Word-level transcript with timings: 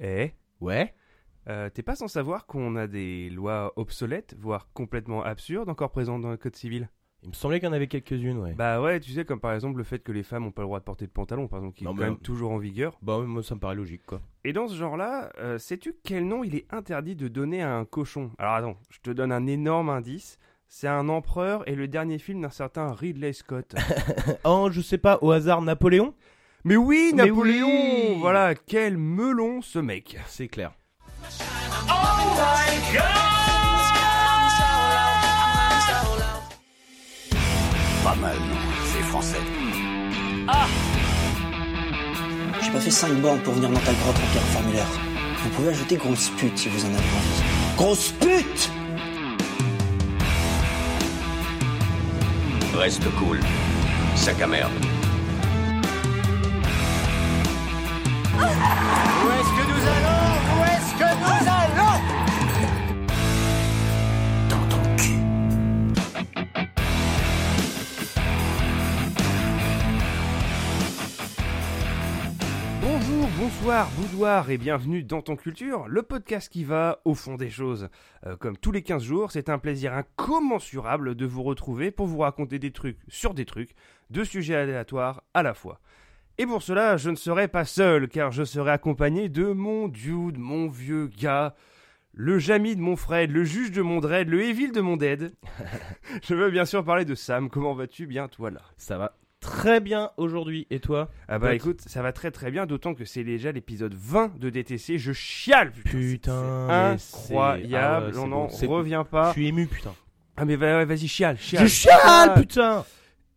Eh 0.00 0.32
Ouais 0.60 0.94
euh, 1.48 1.70
T'es 1.70 1.82
pas 1.82 1.94
sans 1.94 2.08
savoir 2.08 2.46
qu'on 2.46 2.76
a 2.76 2.86
des 2.86 3.30
lois 3.30 3.72
obsolètes, 3.76 4.34
voire 4.38 4.68
complètement 4.72 5.22
absurdes, 5.22 5.68
encore 5.68 5.90
présentes 5.90 6.22
dans 6.22 6.30
le 6.30 6.36
code 6.36 6.56
civil? 6.56 6.88
Il 7.22 7.30
me 7.30 7.34
semblait 7.34 7.58
qu'il 7.58 7.68
y 7.68 7.70
en 7.70 7.72
avait 7.72 7.86
quelques-unes, 7.86 8.36
ouais. 8.36 8.52
Bah 8.52 8.82
ouais, 8.82 9.00
tu 9.00 9.10
sais, 9.10 9.24
comme 9.24 9.40
par 9.40 9.54
exemple 9.54 9.78
le 9.78 9.84
fait 9.84 9.98
que 10.00 10.12
les 10.12 10.22
femmes 10.22 10.44
ont 10.44 10.50
pas 10.50 10.60
le 10.60 10.66
droit 10.66 10.78
de 10.78 10.84
porter 10.84 11.06
de 11.06 11.10
pantalon, 11.10 11.48
par 11.48 11.60
exemple, 11.60 11.78
qui 11.78 11.84
Non, 11.84 11.92
est 11.92 11.96
quand 11.96 12.04
même 12.04 12.18
toujours 12.18 12.50
en 12.50 12.58
vigueur. 12.58 12.98
Bah, 13.00 13.18
moi, 13.20 13.42
ça 13.42 13.54
me 13.54 13.60
paraît 13.60 13.74
logique, 13.74 14.04
quoi. 14.04 14.20
Et 14.44 14.52
dans 14.52 14.68
ce 14.68 14.74
genre-là, 14.74 15.30
euh, 15.38 15.56
sais-tu 15.56 15.96
quel 16.04 16.28
nom 16.28 16.44
il 16.44 16.54
est 16.54 16.66
interdit 16.70 17.16
de 17.16 17.28
donner 17.28 17.62
à 17.62 17.74
un 17.74 17.86
cochon? 17.86 18.30
Alors 18.36 18.54
attends, 18.54 18.76
je 18.90 18.98
te 19.00 19.10
donne 19.10 19.32
un 19.32 19.46
énorme 19.46 19.88
indice. 19.88 20.38
C'est 20.68 20.88
un 20.88 21.08
empereur 21.08 21.66
et 21.66 21.76
le 21.76 21.88
dernier 21.88 22.18
film 22.18 22.42
d'un 22.42 22.50
certain 22.50 22.92
Ridley 22.92 23.32
Scott. 23.32 23.74
oh, 24.44 24.68
je 24.70 24.82
sais 24.82 24.98
pas, 24.98 25.18
au 25.22 25.30
hasard, 25.30 25.62
Napoléon? 25.62 26.14
Mais 26.66 26.76
oui, 26.76 27.12
Mais 27.14 27.26
Napoléon 27.26 27.68
oui 27.68 28.16
Voilà, 28.20 28.54
quel 28.54 28.96
melon 28.96 29.60
ce 29.60 29.78
mec 29.78 30.16
C'est 30.26 30.48
clair. 30.48 30.72
Pas 38.02 38.14
mal, 38.14 38.36
non 38.36 38.56
C'est 38.86 39.02
français. 39.02 39.36
J'ai 42.62 42.70
pas 42.70 42.80
fait 42.80 42.90
5 42.90 43.12
bornes 43.20 43.40
pour 43.40 43.52
venir 43.52 43.68
dans 43.68 43.80
ta 43.80 43.92
grotte 43.92 44.16
remplir 44.16 44.42
un 44.42 44.46
formulaire. 44.46 44.86
Vous 45.42 45.50
pouvez 45.50 45.68
ajouter 45.68 45.96
grosse 45.96 46.30
pute 46.30 46.56
si 46.56 46.70
vous 46.70 46.82
en 46.86 46.88
avez 46.88 46.96
envie. 46.96 47.42
Grosse 47.76 48.08
pute 48.12 48.70
Reste 52.74 53.04
cool. 53.16 53.38
Sac 54.16 54.40
à 54.40 54.46
merde. 54.46 54.72
Où 58.36 59.30
est-ce 59.30 59.50
que 59.56 59.64
nous 59.70 59.82
allons? 59.94 60.24
Où 60.54 60.64
est-ce 60.64 60.92
que 60.98 61.10
nous 61.22 61.40
allons? 61.60 61.96
Dans 64.48 64.64
ton 64.68 64.82
cul. 64.96 65.20
Bonjour, 72.82 73.28
bonsoir, 73.38 73.88
boudoir 73.96 74.50
et 74.50 74.58
bienvenue 74.58 75.04
dans 75.04 75.22
ton 75.22 75.36
culture, 75.36 75.86
le 75.88 76.02
podcast 76.02 76.52
qui 76.52 76.64
va 76.64 77.00
au 77.04 77.14
fond 77.14 77.36
des 77.36 77.50
choses. 77.50 77.88
Euh, 78.26 78.36
comme 78.36 78.56
tous 78.56 78.72
les 78.72 78.82
15 78.82 79.02
jours, 79.02 79.30
c'est 79.32 79.48
un 79.48 79.58
plaisir 79.58 79.92
incommensurable 79.94 81.14
de 81.14 81.26
vous 81.26 81.42
retrouver 81.42 81.90
pour 81.90 82.06
vous 82.06 82.18
raconter 82.18 82.58
des 82.58 82.72
trucs 82.72 82.98
sur 83.08 83.32
des 83.32 83.44
trucs, 83.44 83.74
deux 84.10 84.24
sujets 84.24 84.56
aléatoires 84.56 85.22
à 85.34 85.42
la 85.42 85.54
fois. 85.54 85.80
Et 86.36 86.46
pour 86.46 86.62
cela, 86.62 86.96
je 86.96 87.10
ne 87.10 87.16
serai 87.16 87.46
pas 87.46 87.64
seul, 87.64 88.08
car 88.08 88.32
je 88.32 88.42
serai 88.42 88.72
accompagné 88.72 89.28
de 89.28 89.52
mon 89.52 89.86
dude, 89.86 90.36
mon 90.36 90.68
vieux 90.68 91.06
gars, 91.06 91.54
le 92.12 92.40
Jamy 92.40 92.74
de 92.74 92.80
mon 92.80 92.96
Fred, 92.96 93.30
le 93.30 93.44
juge 93.44 93.70
de 93.70 93.82
mon 93.82 94.00
Dread, 94.00 94.28
le 94.28 94.42
Evil 94.42 94.72
de 94.72 94.80
mon 94.80 94.96
Dead. 94.96 95.32
je 96.24 96.34
veux 96.34 96.50
bien 96.50 96.64
sûr 96.64 96.84
parler 96.84 97.04
de 97.04 97.14
Sam, 97.14 97.48
comment 97.48 97.74
vas-tu? 97.74 98.06
Bien 98.06 98.26
toi 98.26 98.50
là 98.50 98.62
Ça 98.76 98.98
va 98.98 99.16
très 99.38 99.78
bien 99.78 100.10
aujourd'hui. 100.16 100.66
Et 100.70 100.80
toi? 100.80 101.08
Ah 101.28 101.38
bah 101.38 101.54
écoute, 101.54 101.82
ça 101.82 102.02
va 102.02 102.12
très 102.12 102.32
très 102.32 102.50
bien, 102.50 102.66
d'autant 102.66 102.94
que 102.94 103.04
c'est 103.04 103.24
déjà 103.24 103.52
l'épisode 103.52 103.94
20 103.94 104.36
de 104.38 104.50
DTC. 104.50 104.98
Je 104.98 105.12
chiale, 105.12 105.70
putain. 105.70 105.92
Putain, 105.92 106.96
c'est 106.98 107.14
incroyable. 107.16 108.06
ah 108.14 108.18
ouais, 108.18 108.24
on 108.24 108.28
n'en 108.28 108.46
revient 108.48 109.02
Je 109.04 109.10
pas. 109.10 109.32
suis 109.32 109.46
ému, 109.46 109.66
putain. 109.66 109.94
Ah 110.36 110.44
mais 110.44 110.56
vas-y, 110.56 111.06
chiale, 111.06 111.36
chiale. 111.38 111.68
Je 111.68 111.72
chiale, 111.72 112.34
putain 112.34 112.84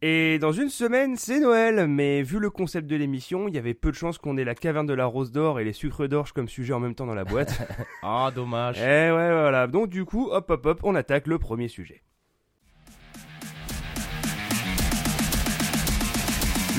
Et 0.03 0.37
dans 0.37 0.51
une 0.51 0.69
semaine, 0.69 1.15
c'est 1.17 1.39
Noël, 1.39 1.87
mais 1.87 2.21
vu 2.21 2.37
le 2.37 2.51
concept 2.51 2.87
de 2.87 2.95
l'émission, 2.95 3.47
il 3.47 3.55
y 3.55 3.57
avait 3.57 3.73
peu 3.73 3.89
de 3.89 3.95
chances 3.95 4.19
qu'on 4.19 4.37
ait 4.37 4.43
la 4.43 4.53
caverne 4.53 4.85
de 4.85 4.93
la 4.93 5.07
rose 5.07 5.31
d'or 5.31 5.59
et 5.59 5.63
les 5.63 5.73
sucres 5.73 6.07
d'orge 6.07 6.33
comme 6.33 6.47
sujet 6.47 6.73
en 6.73 6.79
même 6.79 6.93
temps 6.93 7.07
dans 7.07 7.15
la 7.15 7.25
boîte. 7.25 7.59
Ah, 8.03 8.31
dommage. 8.33 8.77
Eh 8.79 9.11
ouais, 9.11 9.31
voilà. 9.31 9.65
Donc 9.67 9.89
du 9.89 10.05
coup, 10.05 10.29
hop 10.31 10.49
hop 10.51 10.65
hop, 10.65 10.79
on 10.83 10.93
attaque 10.95 11.25
le 11.27 11.39
premier 11.39 11.67
sujet. 11.67 12.03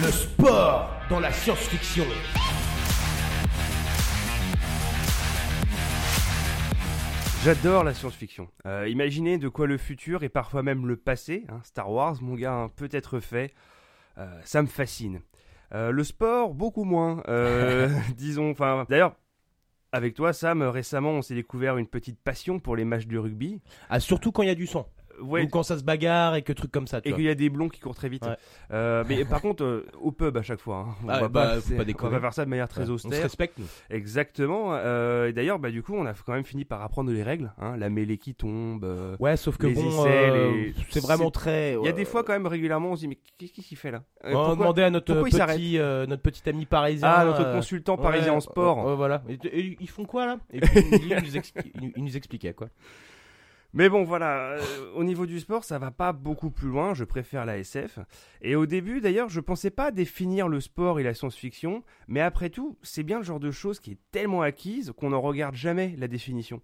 Le 0.01 0.11
sport 0.13 0.89
dans 1.11 1.19
la 1.19 1.33
science-fiction. 1.33 2.05
J'adore 7.45 7.85
la 7.85 7.95
science-fiction. 7.95 8.49
Euh, 8.67 8.89
imaginez 8.89 9.39
de 9.39 9.49
quoi 9.49 9.69
le 9.69 9.79
futur 9.79 10.25
et 10.25 10.29
parfois 10.29 10.65
même 10.65 10.87
le 10.87 10.97
passé, 10.97 11.45
hein, 11.49 11.61
Star 11.63 11.91
Wars, 11.91 12.17
mon 12.21 12.35
gars, 12.35 12.53
hein, 12.53 12.69
peut 12.69 12.89
être 12.91 13.21
fait. 13.21 13.55
Euh, 14.19 14.27
ça 14.45 14.61
me 14.61 14.67
fascine. 14.67 15.21
Euh, 15.73 15.93
le 15.93 16.03
sport, 16.03 16.53
beaucoup 16.53 16.83
moins. 16.83 17.23
Disons, 18.17 18.51
enfin, 18.51 18.87
d'ailleurs, 18.89 19.15
avec 19.93 20.15
toi, 20.15 20.33
Sam, 20.33 20.63
récemment, 20.63 21.13
on 21.13 21.23
s'est 21.23 21.37
découvert 21.37 21.79
une 21.79 21.87
petite 21.87 22.19
passion 22.19 22.59
pour 22.59 22.75
les 22.75 22.85
matchs 22.85 23.07
de 23.07 23.19
rugby. 23.19 23.61
Ah, 23.89 24.01
surtout 24.01 24.33
quand 24.33 24.43
il 24.43 24.49
y 24.49 24.53
a 24.53 24.57
du 24.57 24.67
sang. 24.67 24.89
Ouais, 25.23 25.43
Ou 25.45 25.49
quand 25.49 25.63
ça 25.63 25.77
se 25.79 25.85
bagarre 25.85 26.35
et 26.37 26.43
que 26.43 26.53
trucs 26.53 26.71
comme 26.71 26.87
ça, 26.87 27.01
tu 27.01 27.09
et 27.09 27.13
qu'il 27.13 27.25
y 27.25 27.29
a 27.29 27.35
des 27.35 27.49
blonds 27.51 27.69
qui 27.69 27.81
courent 27.81 27.95
très 27.95 28.09
vite. 28.09 28.25
Ouais. 28.25 28.37
Euh, 28.73 29.05
mais 29.09 29.25
par 29.25 29.41
contre, 29.41 29.65
euh, 29.65 29.87
au 30.01 30.13
pub 30.13 30.37
à 30.37 30.43
chaque 30.43 30.61
fois. 30.61 30.87
hein. 30.89 30.95
On 31.05 31.09
Ah, 31.09 31.21
va 31.21 31.29
bah, 31.29 31.47
pas 31.47 31.57
on 31.57 31.61
faire 32.21 32.35
ça 32.35 32.45
de 32.45 32.51
manière 32.51 32.69
très 32.69 32.83
Ouais. 32.83 32.91
On 32.91 32.99
se 32.99 33.07
austère. 33.07 33.23
respecte, 33.23 33.59
nous. 33.59 33.67
Exactement. 33.91 34.71
Euh, 34.73 35.29
et 35.29 35.33
D'ailleurs, 35.33 35.59
bah, 35.59 35.71
du 35.71 35.83
coup, 35.83 35.95
on 35.95 36.07
a 36.07 36.15
quand 36.15 36.33
même 36.33 36.45
fini 36.45 36.65
par 36.65 36.83
apprendre 36.83 37.11
les 37.13 37.23
règles. 37.23 37.53
Hein, 37.59 37.77
la 37.77 37.91
mêlée 37.91 38.19
qui 38.19 38.35
tombe. 38.35 38.87
Ouais, 39.19 39.37
sauf 39.37 39.57
que 39.57 39.67
Les 39.67 39.75
bon, 39.75 40.05
les- 40.05 40.75
c'est 40.91 41.01
vraiment 41.03 41.31
très. 41.31 41.75
Il 41.75 41.85
y 41.85 41.89
a 41.89 41.93
des 41.93 42.05
fois 42.05 42.23
quand 42.25 42.33
même 42.33 42.47
régulièrement, 42.47 42.91
on 42.93 42.97
se 42.97 43.01
dit 43.01 43.09
mais 43.09 43.19
qu'est-ce 43.39 43.53
qu'il 43.53 43.77
fait 43.77 43.91
là? 43.91 44.03
On 44.25 44.55
demander 44.55 44.83
à 44.83 44.91
notre 44.91 45.15
petit, 45.23 45.79
notre 46.09 46.23
petit 46.23 46.49
ami 46.49 46.67
parisien. 46.67 47.09
Ah, 47.11 47.25
notre 47.25 47.53
consultant 47.53 47.97
parisien 47.97 48.33
en 48.35 48.41
sport. 48.41 48.97
voilà. 48.97 49.23
Et, 49.29 49.35
et 49.61 49.77
ils 49.81 49.89
font 49.89 50.05
quoi 50.05 50.27
là? 50.27 50.39
Et 50.53 50.61
puis 50.61 50.71
il 51.03 51.09
nous, 51.09 51.37
expli- 51.37 51.71
il 51.75 51.81
nous- 51.83 51.93
il 51.97 52.05
nous 52.05 52.17
expliquait 52.17 52.53
quoi. 52.55 52.69
Mais 53.75 53.89
bon, 53.89 54.03
voilà, 54.03 54.53
euh, 54.53 54.61
au 54.95 55.05
niveau 55.05 55.27
du 55.27 55.41
sport, 55.41 55.63
ça 55.63 55.79
va 55.79 55.91
pas 55.91 56.13
beaucoup 56.13 56.51
plus 56.51 56.69
loin, 56.69 56.95
je 56.95 57.05
préfère 57.05 57.45
la 57.45 57.59
SF. 57.59 57.99
Et 58.41 58.57
au 58.57 58.65
début, 58.65 59.01
d'ailleurs, 59.01 59.29
je 59.29 59.41
pensais 59.41 59.71
pas 59.71 59.91
définir 59.91 60.49
le 60.49 60.61
sport 60.61 61.01
et 61.01 61.03
la 61.03 61.13
science-fiction, 61.13 61.83
mais 62.07 62.21
après 62.21 62.49
tout, 62.49 62.79
c'est 62.83 63.03
bien 63.03 63.19
le 63.19 63.25
genre 63.25 63.41
de 63.41 63.51
chose 63.51 63.79
qui 63.79 63.93
est 63.93 63.99
tellement 64.11 64.43
acquise 64.43 64.93
qu'on 64.97 65.11
n'en 65.11 65.21
regarde 65.21 65.55
jamais 65.55 65.95
la 65.99 66.09
définition. 66.09 66.63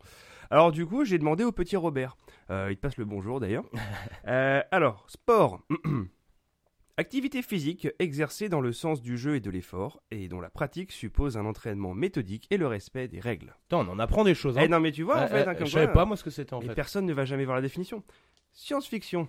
Alors 0.50 0.72
du 0.72 0.86
coup, 0.86 1.04
j'ai 1.04 1.18
demandé 1.18 1.44
au 1.44 1.52
petit 1.52 1.76
Robert. 1.76 2.16
Euh, 2.50 2.68
il 2.70 2.76
te 2.76 2.80
passe 2.80 2.96
le 2.96 3.04
bonjour 3.04 3.40
d'ailleurs. 3.40 3.64
Euh, 4.26 4.62
alors, 4.70 5.04
sport. 5.08 5.60
Activité 6.96 7.42
physique 7.42 7.88
exercée 7.98 8.48
dans 8.48 8.60
le 8.60 8.72
sens 8.72 9.02
du 9.02 9.18
jeu 9.18 9.34
et 9.34 9.40
de 9.40 9.50
l'effort, 9.50 10.00
et 10.12 10.28
dont 10.28 10.40
la 10.40 10.48
pratique 10.48 10.92
suppose 10.92 11.36
un 11.36 11.44
entraînement 11.44 11.92
méthodique 11.92 12.46
et 12.50 12.56
le 12.56 12.68
respect 12.68 13.08
des 13.08 13.18
règles. 13.18 13.56
On 13.72 13.78
en 13.88 13.98
apprend 13.98 14.22
des 14.22 14.36
choses. 14.36 14.56
Hein. 14.56 14.62
Eh 14.66 14.68
non 14.68 14.78
mais 14.78 14.92
tu 14.92 15.02
vois, 15.02 15.22
en 15.22 15.26
fait, 15.26 15.42
euh, 15.42 15.48
hein, 15.48 15.54
comme 15.56 15.66
je 15.66 15.72
savais 15.72 15.86
quoi, 15.86 15.94
pas 15.94 16.04
moi 16.04 16.16
ce 16.16 16.22
que 16.22 16.30
c'était 16.30 16.54
en 16.54 16.60
et 16.60 16.66
fait. 16.66 16.74
personne 16.76 17.04
ne 17.04 17.12
va 17.12 17.24
jamais 17.24 17.44
voir 17.44 17.56
la 17.56 17.62
définition. 17.62 18.04
Science-fiction. 18.52 19.26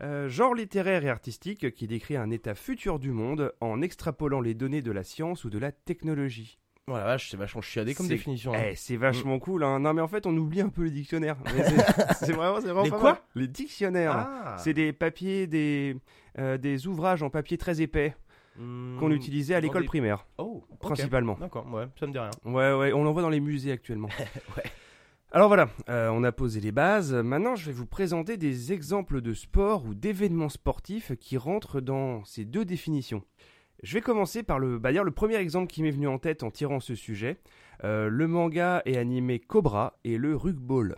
Euh, 0.00 0.28
genre 0.28 0.54
littéraire 0.54 1.04
et 1.04 1.08
artistique 1.08 1.74
qui 1.74 1.88
décrit 1.88 2.16
un 2.16 2.30
état 2.30 2.54
futur 2.54 3.00
du 3.00 3.10
monde 3.10 3.52
en 3.60 3.82
extrapolant 3.82 4.40
les 4.40 4.54
données 4.54 4.80
de 4.82 4.92
la 4.92 5.02
science 5.02 5.44
ou 5.44 5.50
de 5.50 5.58
la 5.58 5.72
technologie. 5.72 6.60
Oh 6.90 6.94
la 6.94 7.04
vache, 7.04 7.30
c'est 7.30 7.36
vachement 7.36 7.60
chiadé 7.60 7.94
comme 7.94 8.08
définition. 8.08 8.52
hein. 8.54 8.62
Eh, 8.70 8.74
c'est 8.74 8.96
vachement 8.96 9.38
cool. 9.38 9.62
Hein. 9.62 9.78
Non 9.78 9.94
mais 9.94 10.00
en 10.02 10.08
fait, 10.08 10.26
on 10.26 10.36
oublie 10.36 10.60
un 10.60 10.68
peu 10.68 10.82
les 10.82 10.90
dictionnaires. 10.90 11.36
C'est- 12.16 12.32
vraiment, 12.32 12.60
c'est 12.60 12.66
vraiment 12.66 12.82
Les 12.82 12.90
pas 12.90 12.98
quoi 12.98 13.12
mal. 13.12 13.20
Les 13.36 13.46
dictionnaires. 13.48 14.16
Ah. 14.16 14.56
C'est 14.58 14.74
des 14.74 14.92
papiers, 14.92 15.46
des, 15.46 15.96
euh, 16.38 16.58
des 16.58 16.88
ouvrages 16.88 17.22
en 17.22 17.30
papier 17.30 17.56
très 17.58 17.80
épais 17.80 18.14
Hmm, 18.58 18.98
qu'on 18.98 19.10
utilisait 19.12 19.54
à 19.54 19.60
l'école 19.60 19.80
des- 19.82 19.86
primaire, 19.88 20.26
Oh, 20.36 20.62
principalement. 20.78 21.38
D'accord, 21.40 21.66
ouais, 21.72 21.86
ça 21.98 22.06
me 22.06 22.12
dit 22.12 22.18
rien. 22.18 22.28
Ouais, 22.44 22.74
ouais, 22.74 22.92
on 22.92 23.02
l'en 23.02 23.12
voit 23.12 23.22
dans 23.22 23.30
les 23.30 23.40
musées 23.40 23.72
actuellement. 23.72 24.08
Ouais. 24.56 24.62
Alors 25.30 25.48
voilà, 25.48 25.70
euh, 25.88 26.10
on 26.10 26.22
a 26.24 26.32
posé 26.32 26.60
les 26.60 26.70
bases. 26.72 27.14
Maintenant, 27.14 27.56
je 27.56 27.64
vais 27.64 27.72
vous 27.72 27.86
présenter 27.86 28.36
des 28.36 28.74
exemples 28.74 29.22
de 29.22 29.32
sports 29.32 29.86
ou 29.86 29.94
d'événements 29.94 30.50
sportifs 30.50 31.12
qui 31.18 31.38
rentrent 31.38 31.80
dans 31.80 32.22
ces 32.26 32.44
deux 32.44 32.66
définitions. 32.66 33.22
Je 33.82 33.94
vais 33.94 34.00
commencer 34.00 34.44
par 34.44 34.60
le, 34.60 34.78
bah, 34.78 34.92
dire 34.92 35.02
le 35.02 35.10
premier 35.10 35.36
exemple 35.36 35.66
qui 35.66 35.82
m'est 35.82 35.90
venu 35.90 36.06
en 36.06 36.18
tête 36.18 36.44
en 36.44 36.50
tirant 36.52 36.78
ce 36.78 36.94
sujet. 36.94 37.38
Euh, 37.82 38.08
le 38.08 38.28
manga 38.28 38.80
et 38.86 38.96
animé 38.96 39.40
Cobra 39.40 39.98
et 40.04 40.18
le 40.18 40.36
rugball. 40.36 40.96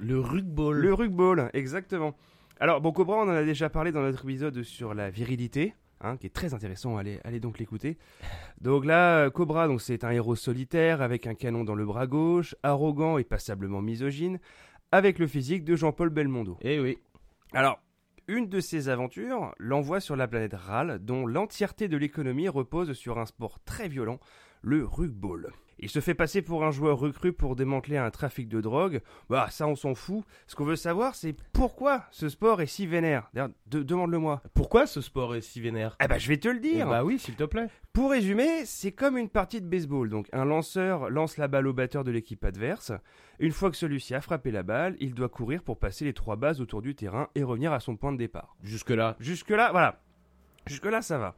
Le 0.00 0.18
rugball. 0.18 0.76
Le 0.76 0.92
rugball, 0.92 1.50
exactement. 1.52 2.16
Alors, 2.58 2.80
bon, 2.80 2.90
Cobra, 2.90 3.18
on 3.18 3.22
en 3.22 3.28
a 3.28 3.44
déjà 3.44 3.70
parlé 3.70 3.92
dans 3.92 4.02
notre 4.02 4.24
épisode 4.24 4.64
sur 4.64 4.94
la 4.94 5.10
virilité, 5.10 5.74
hein, 6.00 6.16
qui 6.16 6.26
est 6.26 6.34
très 6.34 6.54
intéressant, 6.54 6.96
allez, 6.96 7.20
allez 7.22 7.38
donc 7.38 7.60
l'écouter. 7.60 7.98
Donc 8.60 8.84
là, 8.84 9.30
Cobra, 9.30 9.68
donc 9.68 9.80
c'est 9.80 10.02
un 10.02 10.10
héros 10.10 10.34
solitaire 10.34 11.02
avec 11.02 11.28
un 11.28 11.34
canon 11.34 11.62
dans 11.62 11.76
le 11.76 11.84
bras 11.84 12.08
gauche, 12.08 12.56
arrogant 12.64 13.16
et 13.18 13.24
passablement 13.24 13.80
misogyne, 13.80 14.40
avec 14.90 15.20
le 15.20 15.28
physique 15.28 15.64
de 15.64 15.76
Jean-Paul 15.76 16.10
Belmondo. 16.10 16.58
Eh 16.62 16.80
oui. 16.80 16.98
Alors, 17.52 17.80
une 18.28 18.48
de 18.48 18.60
ces 18.60 18.88
aventures 18.88 19.54
l'envoie 19.58 20.00
sur 20.00 20.16
la 20.16 20.28
planète 20.28 20.54
Ral, 20.54 20.98
dont 21.04 21.26
l'entièreté 21.26 21.88
de 21.88 21.96
l'économie 21.96 22.48
repose 22.48 22.92
sur 22.92 23.18
un 23.18 23.26
sport 23.26 23.58
très 23.64 23.88
violent, 23.88 24.18
le 24.62 24.84
rugball. 24.84 25.52
Il 25.78 25.88
se 25.90 26.00
fait 26.00 26.14
passer 26.14 26.40
pour 26.42 26.64
un 26.64 26.70
joueur 26.70 26.98
recru 26.98 27.32
pour 27.32 27.56
démanteler 27.56 27.96
un 27.96 28.10
trafic 28.10 28.48
de 28.48 28.60
drogue. 28.60 29.00
Bah, 29.28 29.48
ça, 29.50 29.66
on 29.66 29.74
s'en 29.76 29.94
fout. 29.94 30.24
Ce 30.46 30.54
qu'on 30.54 30.64
veut 30.64 30.76
savoir, 30.76 31.14
c'est 31.14 31.34
pourquoi 31.52 32.04
ce 32.10 32.28
sport 32.28 32.62
est 32.62 32.66
si 32.66 32.86
vénère. 32.86 33.28
D'ailleurs, 33.34 33.50
de- 33.66 33.82
demande-le-moi. 33.82 34.40
Pourquoi 34.54 34.86
ce 34.86 35.00
sport 35.00 35.34
est 35.34 35.40
si 35.40 35.60
vénère? 35.60 35.96
Eh 36.02 36.06
bah, 36.06 36.18
je 36.18 36.28
vais 36.28 36.36
te 36.36 36.48
le 36.48 36.58
Eh 36.58 36.60
dire. 36.74 36.88
Bah 36.88 37.04
oui, 37.04 37.18
s'il 37.18 37.34
te 37.34 37.44
plaît. 37.44 37.66
Pour 37.92 38.10
résumer, 38.10 38.64
c'est 38.64 38.92
comme 38.92 39.16
une 39.18 39.28
partie 39.28 39.60
de 39.60 39.66
baseball. 39.66 40.08
Donc, 40.08 40.28
un 40.32 40.44
lanceur 40.44 41.10
lance 41.10 41.36
la 41.36 41.48
balle 41.48 41.66
au 41.66 41.72
batteur 41.72 42.04
de 42.04 42.10
l'équipe 42.10 42.44
adverse. 42.44 42.92
Une 43.40 43.52
fois 43.52 43.70
que 43.70 43.76
celui-ci 43.76 44.14
a 44.14 44.20
frappé 44.20 44.50
la 44.52 44.62
balle, 44.62 44.96
il 45.00 45.12
doit 45.14 45.28
courir 45.28 45.62
pour 45.62 45.78
passer 45.78 46.04
les 46.04 46.12
trois 46.12 46.36
bases 46.36 46.60
autour 46.60 46.82
du 46.82 46.94
terrain 46.94 47.28
et 47.34 47.42
revenir 47.42 47.72
à 47.72 47.80
son 47.80 47.96
point 47.96 48.12
de 48.12 48.16
départ. 48.18 48.56
Jusque-là. 48.62 49.16
Jusque-là, 49.20 49.70
voilà. 49.72 50.00
Jusque-là, 50.66 51.02
ça 51.02 51.18
va. 51.18 51.34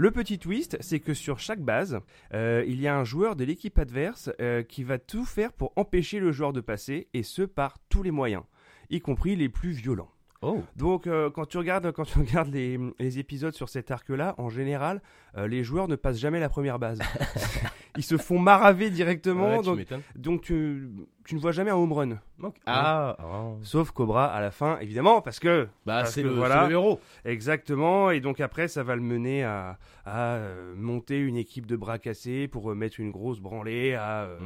Le 0.00 0.12
petit 0.12 0.38
twist, 0.38 0.76
c'est 0.78 1.00
que 1.00 1.12
sur 1.12 1.40
chaque 1.40 1.60
base, 1.60 1.98
euh, 2.32 2.62
il 2.68 2.80
y 2.80 2.86
a 2.86 2.96
un 2.96 3.02
joueur 3.02 3.34
de 3.34 3.42
l'équipe 3.42 3.76
adverse 3.80 4.30
euh, 4.40 4.62
qui 4.62 4.84
va 4.84 4.96
tout 4.96 5.24
faire 5.24 5.52
pour 5.52 5.72
empêcher 5.74 6.20
le 6.20 6.30
joueur 6.30 6.52
de 6.52 6.60
passer, 6.60 7.08
et 7.14 7.24
ce 7.24 7.42
par 7.42 7.80
tous 7.88 8.04
les 8.04 8.12
moyens, 8.12 8.44
y 8.90 9.00
compris 9.00 9.34
les 9.34 9.48
plus 9.48 9.72
violents. 9.72 10.12
Oh. 10.40 10.62
Donc, 10.76 11.08
euh, 11.08 11.30
quand 11.30 11.46
tu 11.46 11.58
regardes, 11.58 11.90
quand 11.90 12.04
tu 12.04 12.18
regardes 12.20 12.52
les, 12.52 12.78
les 13.00 13.18
épisodes 13.18 13.54
sur 13.54 13.68
cet 13.68 13.90
arc-là, 13.90 14.36
en 14.38 14.48
général, 14.48 15.02
euh, 15.36 15.48
les 15.48 15.64
joueurs 15.64 15.88
ne 15.88 15.96
passent 15.96 16.18
jamais 16.18 16.38
la 16.38 16.48
première 16.48 16.78
base. 16.78 17.00
Ils 17.96 18.04
se 18.04 18.16
font 18.16 18.38
maraver 18.38 18.90
directement, 18.90 19.58
Ouais, 19.58 19.84
donc 20.14 20.42
tu, 20.42 20.90
tu 21.28 21.34
ne 21.34 21.40
vois 21.40 21.52
jamais 21.52 21.70
un 21.70 21.74
home 21.76 21.92
run. 21.92 22.10
Ok. 22.42 22.56
Ah, 22.64 23.14
ah. 23.18 23.50
Sauf 23.60 23.90
Cobra 23.90 24.32
à 24.32 24.40
la 24.40 24.50
fin, 24.50 24.78
évidemment, 24.78 25.20
parce 25.20 25.38
que 25.38 25.68
Bah 25.84 26.06
c'est 26.06 26.22
le, 26.22 26.30
voilà. 26.30 26.66
le 26.66 26.72
héros. 26.72 27.00
Exactement, 27.26 28.10
et 28.10 28.20
donc 28.20 28.40
après 28.40 28.66
ça 28.66 28.82
va 28.82 28.96
le 28.96 29.02
mener 29.02 29.44
à, 29.44 29.78
à, 30.06 30.36
euh, 30.36 30.74
monter 30.74 31.18
une 31.18 31.36
équipe 31.36 31.66
de 31.66 31.76
bras 31.76 31.98
cassés 31.98 32.48
pour 32.48 32.70
euh, 32.70 32.74
mettre 32.74 32.98
une 32.98 33.10
grosse 33.10 33.40
branlée 33.40 33.92
à 33.94 34.22
euh, 34.22 34.38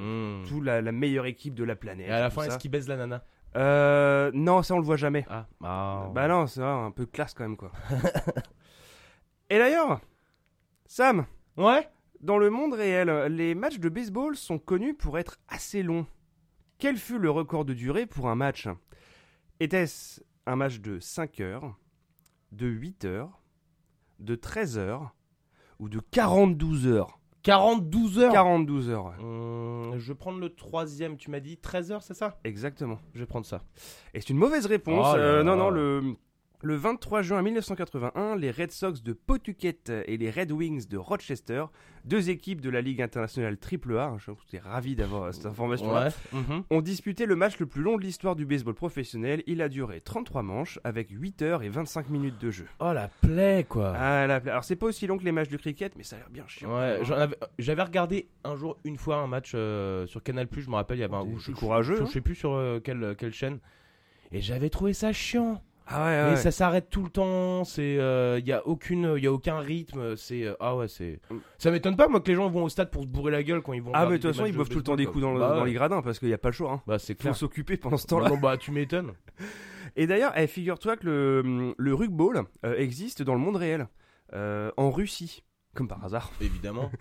Hmm. 0.43 0.45
tout 0.49 0.61
la, 0.61 0.83
la 0.83 0.91
meilleure 0.91 1.27
équipe 1.27 1.55
de 1.55 1.63
la 1.63 1.77
planète. 1.77 2.09
Et 2.09 2.13
à 2.13 2.19
la 2.21 2.31
fin, 2.31 2.43
est-ce 2.43 2.59
qu'il 2.59 2.73
baise 2.73 2.89
la 2.89 2.97
nana? 2.97 3.23
Euh, 3.55 4.33
non, 4.35 4.63
ça 4.65 4.75
on 4.75 4.79
le 4.79 4.85
voit 4.85 4.97
jamais. 4.97 5.25
Ah. 5.31 5.47
ah. 5.63 6.11
Bah 6.13 6.27
non, 6.27 6.49
c'est 6.49 6.63
un 6.63 6.91
peu 6.91 7.07
classe 7.07 7.33
quand 7.33 7.45
même 7.45 7.57
quoi. 7.57 7.71
et 9.51 9.59
d'ailleurs, 9.59 10.01
Sam, 10.87 11.27
Ouais? 11.57 11.89
dans 12.21 12.39
le 12.39 12.51
monde 12.51 12.75
réel, 12.75 13.09
les 13.29 13.55
matchs 13.55 13.79
de 13.79 13.89
baseball 13.89 14.35
sont 14.37 14.59
connus 14.59 14.95
pour 14.95 15.19
être 15.19 15.39
assez 15.49 15.83
longs. 15.85 16.07
Quel 16.83 16.97
fut 16.97 17.21
le 17.21 17.31
record 17.31 17.65
de 17.65 17.75
durée 17.75 18.07
pour 18.07 18.29
un 18.29 18.35
match? 18.35 18.67
Était-ce 19.61 20.21
un 20.47 20.57
match 20.57 20.81
de 20.81 20.99
5 20.99 21.39
heures, 21.39 21.77
de 22.51 22.67
8 22.67 23.05
heures, 23.05 23.41
de 24.19 24.35
13 24.35 24.79
heures 24.79 25.15
ou 25.79 25.89
de 25.89 26.01
42 26.01 26.89
heures? 26.89 27.21
42 27.45 28.19
heures? 28.19 28.33
42 28.33 28.89
heures, 28.89 29.05
ouais. 29.05 29.15
Hum, 29.25 29.97
Je 29.97 30.09
vais 30.13 30.17
prendre 30.19 30.41
le 30.41 30.49
troisième, 30.53 31.17
tu 31.19 31.31
m'as 31.31 31.39
dit 31.39 31.57
13 31.57 31.93
heures, 31.93 32.03
c'est 32.03 32.15
ça? 32.15 32.41
Exactement. 32.43 32.99
Je 33.15 33.21
vais 33.21 33.27
prendre 33.27 33.47
ça. 33.47 33.63
Et 34.13 34.21
c'est 34.21 34.31
une 34.31 34.39
mauvaise 34.39 34.67
réponse. 34.67 35.07
Oh 35.13 35.17
là 35.17 35.23
Euh, 35.23 35.37
là. 35.39 35.45
non, 35.45 35.55
non, 35.55 35.71
le, 35.71 36.17
le 36.63 36.77
23 36.77 37.23
juin 37.23 37.43
1981, 37.43 38.37
les 38.37 38.51
Red 38.51 38.71
Sox 38.71 39.03
de 39.03 39.13
Pawtucket 39.13 39.91
et 40.07 40.17
les 40.17 40.31
Red 40.31 40.53
Wings 40.53 40.87
de 40.89 40.97
Rochester, 40.97 41.65
deux 42.05 42.31
équipes 42.31 42.61
de 42.61 42.71
la 42.71 42.81
Ligue 42.81 43.03
internationale 43.03 43.57
AAA, 43.61 44.17
je 44.19 44.31
suis 44.49 44.59
ravi 44.59 44.95
d'avoir 44.97 45.25
euh, 45.25 45.33
cette 45.33 45.47
information-là, 45.47 46.11
Ouais. 46.33 46.41
Ont 46.71 46.81
disputé 46.81 47.27
le 47.27 47.37
match 47.37 47.59
le 47.59 47.67
plus 47.67 47.83
long 47.83 47.97
de 47.97 48.03
l'histoire 48.03 48.37
du 48.37 48.47
baseball 48.47 48.75
professionnel. 48.75 49.43
Il 49.47 49.61
a 49.63 49.69
duré 49.69 50.01
33 50.01 50.43
manches 50.43 50.79
avec 50.85 51.11
8 51.11 51.43
heures 51.43 51.63
et 51.63 51.69
25 51.69 52.09
minutes 52.11 52.39
de 52.41 52.51
jeu. 52.51 52.67
Oh 52.81 52.93
la 52.93 53.09
plaie 53.09 53.67
quoi. 53.69 53.93
Ah, 53.97 54.27
la- 54.27 54.37
alors 54.37 54.65
c'est 54.65 54.77
pas 54.77 54.87
aussi 54.87 55.07
long 55.07 55.19
que 55.19 55.25
les 55.25 55.33
matchs 55.33 55.49
de 55.51 55.57
cricket, 55.57 55.95
mais 55.97 56.03
ça 56.05 56.17
a 56.17 56.19
l'air 56.21 56.31
bien 56.31 56.45
chiant. 56.47 56.77
Ouais, 56.77 57.01
j'avais 57.59 57.83
regardé 57.83 58.29
un 58.45 58.57
jour 58.57 58.79
une 58.85 58.97
fois 58.97 59.17
un 59.17 59.27
match 59.27 59.53
euh, 59.55 60.07
sur 60.07 60.23
Canal 60.23 60.49
je 60.57 60.69
me 60.71 60.75
rappelle, 60.75 60.99
il 60.99 61.01
y 61.01 61.05
avait 61.05 61.17
un 61.17 61.23
où 61.23 61.39
je, 61.39 61.53
courageux, 61.53 61.97
je, 61.97 62.03
hein. 62.03 62.07
je 62.07 62.13
sais 62.13 62.21
plus 62.21 62.35
sur 62.35 62.53
euh, 62.55 62.79
quelle, 62.79 63.15
quelle 63.19 63.33
chaîne. 63.33 63.59
Et 64.33 64.41
j'avais 64.41 64.71
trouvé 64.71 64.93
ça 64.93 65.13
chiant. 65.13 65.63
Ah 65.87 66.05
ouais, 66.05 66.25
Mais 66.25 66.31
ouais. 66.31 66.37
ça 66.37 66.51
s'arrête 66.51 66.89
tout 66.91 67.03
le 67.03 67.11
temps, 67.11 67.65
c'est 67.65 67.95
il 68.39 68.47
y 68.47 68.53
a 68.53 68.67
aucune 68.67 69.15
il 69.17 69.25
y 69.25 69.27
a 69.27 69.33
aucun 69.33 69.59
rythme, 69.59 70.17
c'est 70.17 70.45
euh, 70.45 70.55
ah 70.61 70.77
ouais, 70.77 70.89
c'est 70.89 71.21
Mm. 71.31 71.37
ça 71.59 71.71
m'étonne 71.71 71.97
pas 71.97 72.09
moi 72.09 72.21
que 72.21 72.29
les 72.29 72.35
gens 72.37 72.49
vont 72.49 72.65
au 72.65 72.69
stade 72.69 72.91
pour 72.91 73.03
se 73.03 73.07
bourrer 73.09 73.33
la 73.33 73.43
gueule 73.43 73.63
quand 73.63 73.73
ils 73.73 73.83
vont 73.83 73.93
Ah, 73.95 74.07
mais 74.07 74.19
de 74.19 74.23
toute 74.23 74.33
façon, 74.33 74.47
ils 74.47 74.53
de 74.53 74.57
boivent 74.57 74.69
tout 74.69 74.79
le 74.79 74.85
temps 74.85 74.97
des 74.97 75.07
coups 75.07 75.21
dans, 75.23 75.33
le-. 75.35 75.41
Bah 75.41 75.55
dans 75.55 75.61
ouais. 75.63 75.67
les 75.69 75.73
gradins 75.75 76.03
parce 76.03 76.19
qu'il 76.19 76.29
n'y 76.29 76.35
a 76.35 76.39
pas 76.39 76.49
le 76.49 76.55
choix. 76.55 76.73
Hein. 76.73 76.83
Bah 76.87 76.99
c'est 76.99 77.15
Faut 77.15 77.21
clair. 77.23 77.37
s'occuper 77.37 77.77
pendant 77.77 77.97
ce 77.97 78.07
temps-là. 78.07 78.29
Non, 78.29 78.37
bah 78.39 78.57
tu 78.57 78.71
m'étonnes. 78.71 79.13
Et 79.97 80.07
d'ailleurs, 80.07 80.33
eh, 80.37 80.47
figure-toi 80.47 80.97
que 80.97 81.05
le, 81.07 81.75
le 81.77 81.95
rugball 81.95 82.45
euh, 82.65 82.77
existe 82.79 83.23
dans 83.23 83.35
le 83.35 83.41
monde 83.41 83.57
réel, 83.57 83.89
euh, 84.33 84.71
en 84.79 84.91
Russie, 84.91 85.43
comme 85.75 85.89
par 85.89 86.05
hasard. 86.05 86.33
Évidemment. 86.41 86.91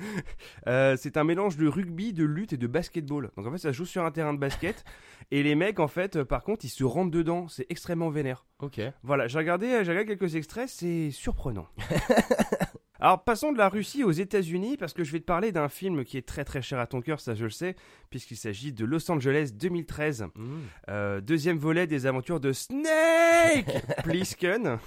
Euh, 0.67 0.95
c'est 0.97 1.17
un 1.17 1.23
mélange 1.23 1.57
de 1.57 1.67
rugby, 1.67 2.13
de 2.13 2.23
lutte 2.23 2.53
et 2.53 2.57
de 2.57 2.67
basketball. 2.67 3.31
Donc 3.35 3.47
en 3.47 3.51
fait, 3.51 3.57
ça 3.57 3.71
joue 3.71 3.85
sur 3.85 4.05
un 4.05 4.11
terrain 4.11 4.33
de 4.33 4.37
basket. 4.39 4.83
et 5.31 5.43
les 5.43 5.55
mecs, 5.55 5.79
en 5.79 5.87
fait, 5.87 6.17
euh, 6.17 6.25
par 6.25 6.43
contre, 6.43 6.65
ils 6.65 6.69
se 6.69 6.83
rentrent 6.83 7.11
dedans. 7.11 7.47
C'est 7.47 7.65
extrêmement 7.69 8.09
vénère. 8.09 8.45
OK. 8.59 8.79
Voilà, 9.01 9.27
j'ai 9.27 9.39
regardé, 9.39 9.67
euh, 9.67 9.83
j'ai 9.83 9.91
regardé 9.91 10.15
quelques 10.15 10.35
extraits, 10.35 10.69
c'est 10.69 11.09
surprenant. 11.11 11.67
Alors 13.01 13.23
passons 13.23 13.51
de 13.51 13.57
la 13.57 13.67
Russie 13.67 14.03
aux 14.03 14.11
États-Unis 14.11 14.77
parce 14.77 14.93
que 14.93 15.03
je 15.03 15.11
vais 15.11 15.19
te 15.19 15.25
parler 15.25 15.51
d'un 15.51 15.69
film 15.69 16.05
qui 16.05 16.17
est 16.17 16.27
très 16.27 16.45
très 16.45 16.61
cher 16.61 16.77
à 16.77 16.85
ton 16.85 17.01
cœur, 17.01 17.19
ça 17.19 17.33
je 17.33 17.45
le 17.45 17.49
sais, 17.49 17.75
puisqu'il 18.11 18.37
s'agit 18.37 18.73
de 18.73 18.85
Los 18.85 19.09
Angeles 19.09 19.53
2013. 19.55 20.27
Mm. 20.35 20.59
Euh, 20.89 21.19
deuxième 21.19 21.57
volet 21.57 21.87
des 21.87 22.05
aventures 22.05 22.39
de 22.39 22.53
Snake 22.53 23.83
Plissken. 24.03 24.77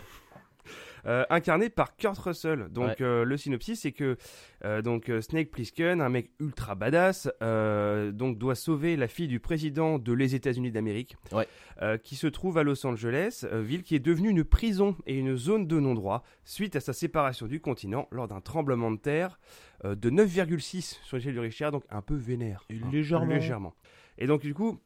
Euh, 1.07 1.25
incarné 1.31 1.69
par 1.71 1.97
Kurt 1.97 2.19
Russell. 2.19 2.69
Donc 2.71 2.87
Ouais. 2.89 2.97
euh, 3.03 3.25
le 3.25 3.37
synopsis 3.37 3.81
c'est 3.81 3.93
que 3.93 4.17
euh, 4.65 4.83
donc 4.83 5.11
Snake 5.21 5.51
Plissken, 5.51 6.01
un 6.01 6.09
mec 6.09 6.31
ultra 6.41 6.75
badass, 6.75 7.29
euh, 7.43 8.13
donc 8.13 8.39
doit 8.39 8.55
sauver 8.55 8.97
la 8.97 9.09
fille 9.09 9.29
du 9.29 9.41
président 9.41 9.99
de 9.99 10.13
les 10.13 10.35
États-Unis 10.35 10.71
d'Amérique, 10.71 11.17
Ouais. 11.33 11.47
euh, 11.83 11.99
qui 11.99 12.17
se 12.17 12.27
trouve 12.27 12.59
à 12.59 12.63
Los 12.63 12.87
Angeles, 12.87 13.45
euh, 13.45 13.61
ville 13.63 13.83
qui 13.83 13.95
est 13.95 13.99
devenue 14.01 14.31
une 14.31 14.45
prison 14.45 14.97
et 15.07 15.15
une 15.19 15.37
zone 15.37 15.67
de 15.67 15.79
non-droit 15.81 16.23
suite 16.45 16.77
à 16.77 16.81
sa 16.81 16.93
séparation 16.93 17.47
du 17.47 17.61
continent 17.61 18.09
lors 18.11 18.29
d'un 18.29 18.41
tremblement 18.41 18.91
de 18.91 18.97
terre 18.99 19.39
euh, 19.85 19.95
de 19.95 20.11
9,6 20.11 20.99
sur 21.05 21.17
l'échelle 21.17 21.35
du 21.35 21.41
Richter, 21.41 21.69
donc 21.71 21.85
un 21.91 22.01
peu 22.03 22.15
vénère. 22.15 22.65
Et 22.71 22.75
hein, 22.77 22.89
légèrement. 22.93 23.27
légèrement. 23.27 23.75
Et 24.19 24.27
donc 24.27 24.41
du 24.43 24.55
coup, 24.55 24.81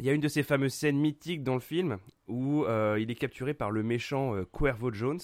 il 0.00 0.06
y 0.06 0.10
a 0.10 0.12
une 0.12 0.20
de 0.20 0.28
ces 0.28 0.42
fameuses 0.42 0.74
scènes 0.74 0.98
mythiques 0.98 1.42
dans 1.44 1.54
le 1.54 1.60
film 1.60 1.98
où 2.26 2.64
euh, 2.64 2.98
il 3.00 3.10
est 3.10 3.14
capturé 3.14 3.54
par 3.54 3.70
le 3.70 3.82
méchant 3.82 4.34
euh, 4.34 4.44
Cuervo 4.52 4.92
Jones. 4.92 5.20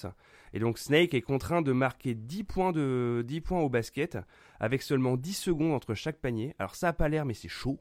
Et 0.53 0.59
donc 0.61 0.79
Snake 0.79 1.15
est 1.15 1.23
contraint 1.23 1.63
de 1.63 1.73
marquer 1.73 2.15
10 2.15 2.45
points, 2.45 2.73
de, 2.73 3.25
10 3.27 3.41
points 3.41 3.61
au 3.61 3.69
basket 3.69 4.19
avec 4.61 4.83
seulement 4.83 5.17
10 5.17 5.33
secondes 5.35 5.73
entre 5.73 5.95
chaque 5.95 6.19
panier. 6.19 6.55
Alors 6.59 6.75
ça 6.77 6.89
a 6.89 6.93
pas 6.93 7.09
l'air 7.09 7.25
mais 7.25 7.35
c'est 7.35 7.49
chaud 7.49 7.79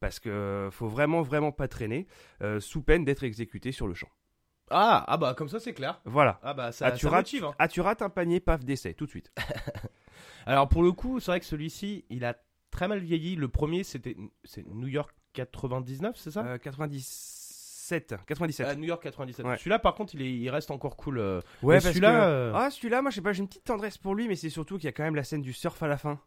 parce 0.00 0.18
que 0.20 0.28
euh, 0.28 0.70
faut 0.70 0.88
vraiment 0.88 1.22
vraiment 1.22 1.52
pas 1.52 1.68
traîner 1.68 2.06
euh, 2.42 2.58
sous 2.60 2.82
peine 2.82 3.04
d'être 3.04 3.24
exécuté 3.24 3.70
sur 3.72 3.86
le 3.86 3.94
champ. 3.94 4.08
Ah, 4.70 5.04
ah 5.08 5.16
bah 5.16 5.34
comme 5.36 5.48
ça 5.48 5.58
c'est 5.58 5.74
clair. 5.74 6.00
Voilà. 6.04 6.38
Ah 6.44 6.54
bah 6.54 6.70
ça, 6.70 6.86
Ah, 6.86 6.92
tu 6.92 7.06
ça 7.06 7.10
rates- 7.10 7.18
motive, 7.26 7.44
hein. 7.44 7.54
Ah 7.58 7.66
tu 7.66 7.80
rates 7.80 8.02
un 8.02 8.08
panier, 8.08 8.38
paf, 8.40 8.64
décès 8.64 8.94
tout 8.94 9.04
de 9.06 9.10
suite. 9.10 9.32
Alors 10.46 10.68
pour 10.68 10.82
le 10.82 10.92
coup, 10.92 11.18
c'est 11.20 11.32
vrai 11.32 11.40
que 11.40 11.46
celui-ci, 11.46 12.04
il 12.08 12.24
a 12.24 12.36
très 12.70 12.86
mal 12.88 13.00
vieilli. 13.00 13.34
Le 13.36 13.48
premier, 13.48 13.82
c'était 13.84 14.16
c'est 14.44 14.64
New 14.66 14.86
York 14.88 15.14
99, 15.32 16.16
c'est 16.16 16.30
ça? 16.30 16.44
Euh, 16.44 16.58
97. 16.58 18.14
97. 18.26 18.66
Ah, 18.70 18.74
New 18.74 18.84
York 18.84 19.02
97. 19.02 19.44
Ouais. 19.46 19.56
Celui-là, 19.58 19.78
par 19.78 19.94
contre, 19.94 20.14
il, 20.14 20.22
est, 20.22 20.32
il 20.32 20.48
reste 20.50 20.70
encore 20.70 20.96
cool. 20.96 21.18
euh. 21.18 21.40
Ouais, 21.62 21.76
Mais 21.76 21.80
parce 21.80 21.86
celui-là, 21.88 22.12
que- 22.12 22.24
euh, 22.24 22.52
Ah, 22.54 22.70
celui-là, 22.70 23.02
moi, 23.02 23.10
je 23.10 23.16
sais 23.16 23.20
pas, 23.22 23.32
j'ai 23.32 23.40
une 23.40 23.48
petite 23.48 23.64
tendresse 23.64 23.98
pour 23.98 24.14
lui, 24.14 24.28
mais 24.28 24.36
c'est 24.36 24.50
surtout 24.50 24.76
qu'il 24.76 24.84
y 24.84 24.88
a 24.88 24.92
quand 24.92 25.02
même 25.02 25.16
la 25.16 25.24
scène 25.24 25.42
du 25.42 25.52
surf 25.52 25.82
à 25.82 25.88
la 25.88 25.96
fin. 25.98 26.18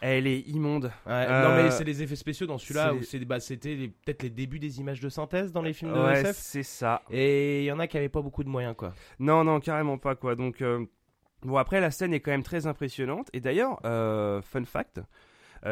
Elle 0.00 0.26
est 0.26 0.40
immonde. 0.40 0.84
Ouais, 1.06 1.12
Euh, 1.12 1.48
Non, 1.48 1.56
mais 1.56 1.70
c'est 1.70 1.82
les 1.82 2.02
effets 2.02 2.14
spéciaux 2.16 2.46
dans 2.46 2.58
celui-là 2.58 2.94
où 2.94 3.02
c'est- 3.02 3.18
bah, 3.24 3.40
c'était 3.40 3.74
les- 3.74 3.88
peut-être 3.88 4.22
les 4.22 4.30
débuts 4.30 4.58
des 4.60 4.78
images 4.78 5.00
de 5.00 5.08
synthèse 5.08 5.50
dans 5.52 5.62
les 5.62 5.72
films 5.72 5.92
de 5.92 5.98
Ouais, 5.98 6.20
SF. 6.20 6.36
c'est 6.36 6.62
ça. 6.62 7.02
Et 7.10 7.62
il 7.62 7.64
y 7.64 7.72
en 7.72 7.78
a 7.80 7.86
qui 7.86 7.96
avaient 7.96 8.08
pas 8.10 8.20
beaucoup 8.22 8.44
de 8.44 8.48
moyens, 8.48 8.76
quoi. 8.76 8.92
Non, 9.18 9.42
non, 9.44 9.58
carrément 9.60 9.98
pas, 9.98 10.14
quoi. 10.14 10.36
Donc, 10.36 10.60
euh, 10.62 10.84
bon, 11.42 11.56
après, 11.56 11.80
la 11.80 11.90
scène 11.90 12.12
est 12.14 12.20
quand 12.20 12.30
même 12.30 12.42
très 12.44 12.66
impressionnante. 12.66 13.28
Et 13.32 13.40
d'ailleurs, 13.40 13.80
euh, 13.84 14.40
fun 14.42 14.64
fact, 14.64 14.98
euh, 14.98 15.02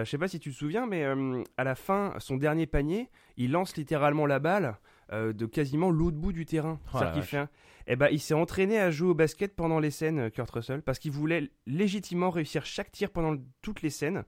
je 0.03 0.11
sais 0.11 0.19
pas 0.19 0.27
si 0.27 0.41
tu 0.41 0.51
te 0.51 0.57
souviens, 0.57 0.87
mais 0.87 1.05
euh, 1.05 1.43
à 1.57 1.63
la 1.63 1.75
fin, 1.77 2.15
son 2.19 2.37
dernier 2.37 2.67
panier, 2.67 3.11
il 3.37 3.53
lance 3.53 3.77
littéralement 3.77 4.27
la 4.27 4.41
balle 4.41 4.77
euh, 5.13 5.33
de 5.33 5.47
quasiment 5.47 5.91
l'autre 5.91 6.17
bout 6.17 6.33
du 6.33 6.47
terrain. 6.47 6.81
Oh 6.95 6.99
qu'il 7.13 7.23
fait 7.23 7.37
un- 7.37 7.49
Eh 7.87 7.95
ben, 7.97 8.09
il 8.11 8.19
s'est 8.19 8.35
entraîné 8.35 8.79
à 8.81 8.91
jouer 8.91 9.11
au 9.11 9.15
basket 9.15 9.55
pendant 9.55 9.79
les 9.79 9.91
scènes, 9.91 10.19
euh, 10.19 10.31
Kurt 10.31 10.51
Russell, 10.51 10.81
parce 10.83 10.99
qu'il 10.99 11.13
voulait 11.13 11.51
légitimement 11.67 12.31
réussir 12.31 12.65
chaque 12.65 12.91
tir 12.91 13.11
pendant 13.11 13.37
toutes 13.63 13.83
les 13.83 13.91
scènes, 13.91 14.25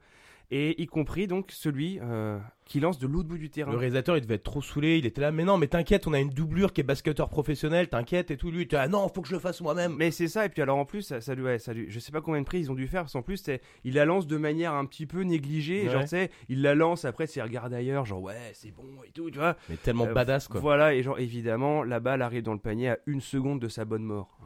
et 0.50 0.80
y 0.80 0.86
compris 0.86 1.26
donc 1.26 1.50
celui 1.50 1.98
euh, 2.00 2.38
qui 2.66 2.78
lance 2.78 2.98
de 2.98 3.06
l'autre 3.08 3.28
bout 3.28 3.38
du 3.38 3.50
terrain. 3.50 3.72
Le 3.72 3.78
réalisateur, 3.78 4.16
il 4.16 4.20
devait 4.20 4.36
être 4.36 4.44
trop 4.44 4.62
saoulé. 4.62 4.96
Il 4.98 5.04
était 5.06 5.20
là, 5.20 5.32
mais 5.32 5.44
non, 5.44 5.58
mais 5.58 5.66
t'inquiète, 5.66 6.06
on 6.06 6.12
a 6.12 6.20
une 6.20 6.30
doublure 6.30 6.72
qui 6.72 6.80
est 6.80 6.84
basketteur 6.84 7.28
professionnel, 7.28 7.88
t'inquiète 7.88 8.30
et 8.30 8.36
tout. 8.36 8.50
Lui, 8.50 8.68
ah 8.72 8.86
non, 8.86 9.08
faut 9.08 9.22
que 9.22 9.28
je 9.28 9.34
le 9.34 9.40
fasse 9.40 9.60
moi-même. 9.60 9.94
Mais 9.96 10.10
c'est 10.12 10.28
ça, 10.28 10.46
et 10.46 10.48
puis 10.48 10.62
alors 10.62 10.78
en 10.78 10.84
plus, 10.84 11.02
ça, 11.02 11.20
ça 11.20 11.34
lui, 11.34 11.42
ouais, 11.42 11.58
ça 11.58 11.72
lui- 11.72 11.90
je 11.90 11.98
sais 11.98 12.12
pas 12.12 12.20
combien 12.20 12.40
de 12.40 12.46
prix 12.46 12.60
ils 12.60 12.70
ont 12.70 12.74
dû 12.74 12.86
faire, 12.86 13.02
parce 13.02 13.12
qu'en 13.14 13.22
plus, 13.22 13.42
il 13.84 13.94
la 13.94 14.04
lance 14.04 14.26
de 14.28 14.36
manière 14.36 14.72
un 14.74 14.84
petit 14.84 15.06
peu 15.06 15.22
négligée, 15.22 15.84
Ouais. 15.86 15.90
genre 15.92 16.02
tu 16.02 16.08
sais, 16.08 16.30
il 16.48 16.62
la 16.62 16.74
lance, 16.76 17.04
après, 17.04 17.26
c'est 17.26 17.42
regarde 17.42 17.72
ailleurs, 17.74 18.04
genre 18.06 18.22
ouais, 18.22 18.50
c'est 18.54 18.70
bon 18.70 18.84
et 19.06 19.10
tout, 19.10 19.30
tu 19.30 19.38
vois. 19.38 19.56
Mais 19.68 19.76
tellement 19.76 20.06
Euh, 20.06 20.12
badass, 20.12 20.46
quoi. 20.48 20.60
Voilà, 20.60 20.94
et 20.94 21.02
genre 21.02 21.18
évidemment, 21.18 21.82
la 21.82 21.98
balle 22.00 22.22
arrive 22.22 22.42
dans 22.44 22.52
le 22.54 22.60
panier 22.60 22.90
à 22.90 22.98
une 23.06 23.20
seconde 23.20 23.60
de 23.60 23.68
sa 23.68 23.84
bonne 23.84 24.04
mort. 24.04 24.38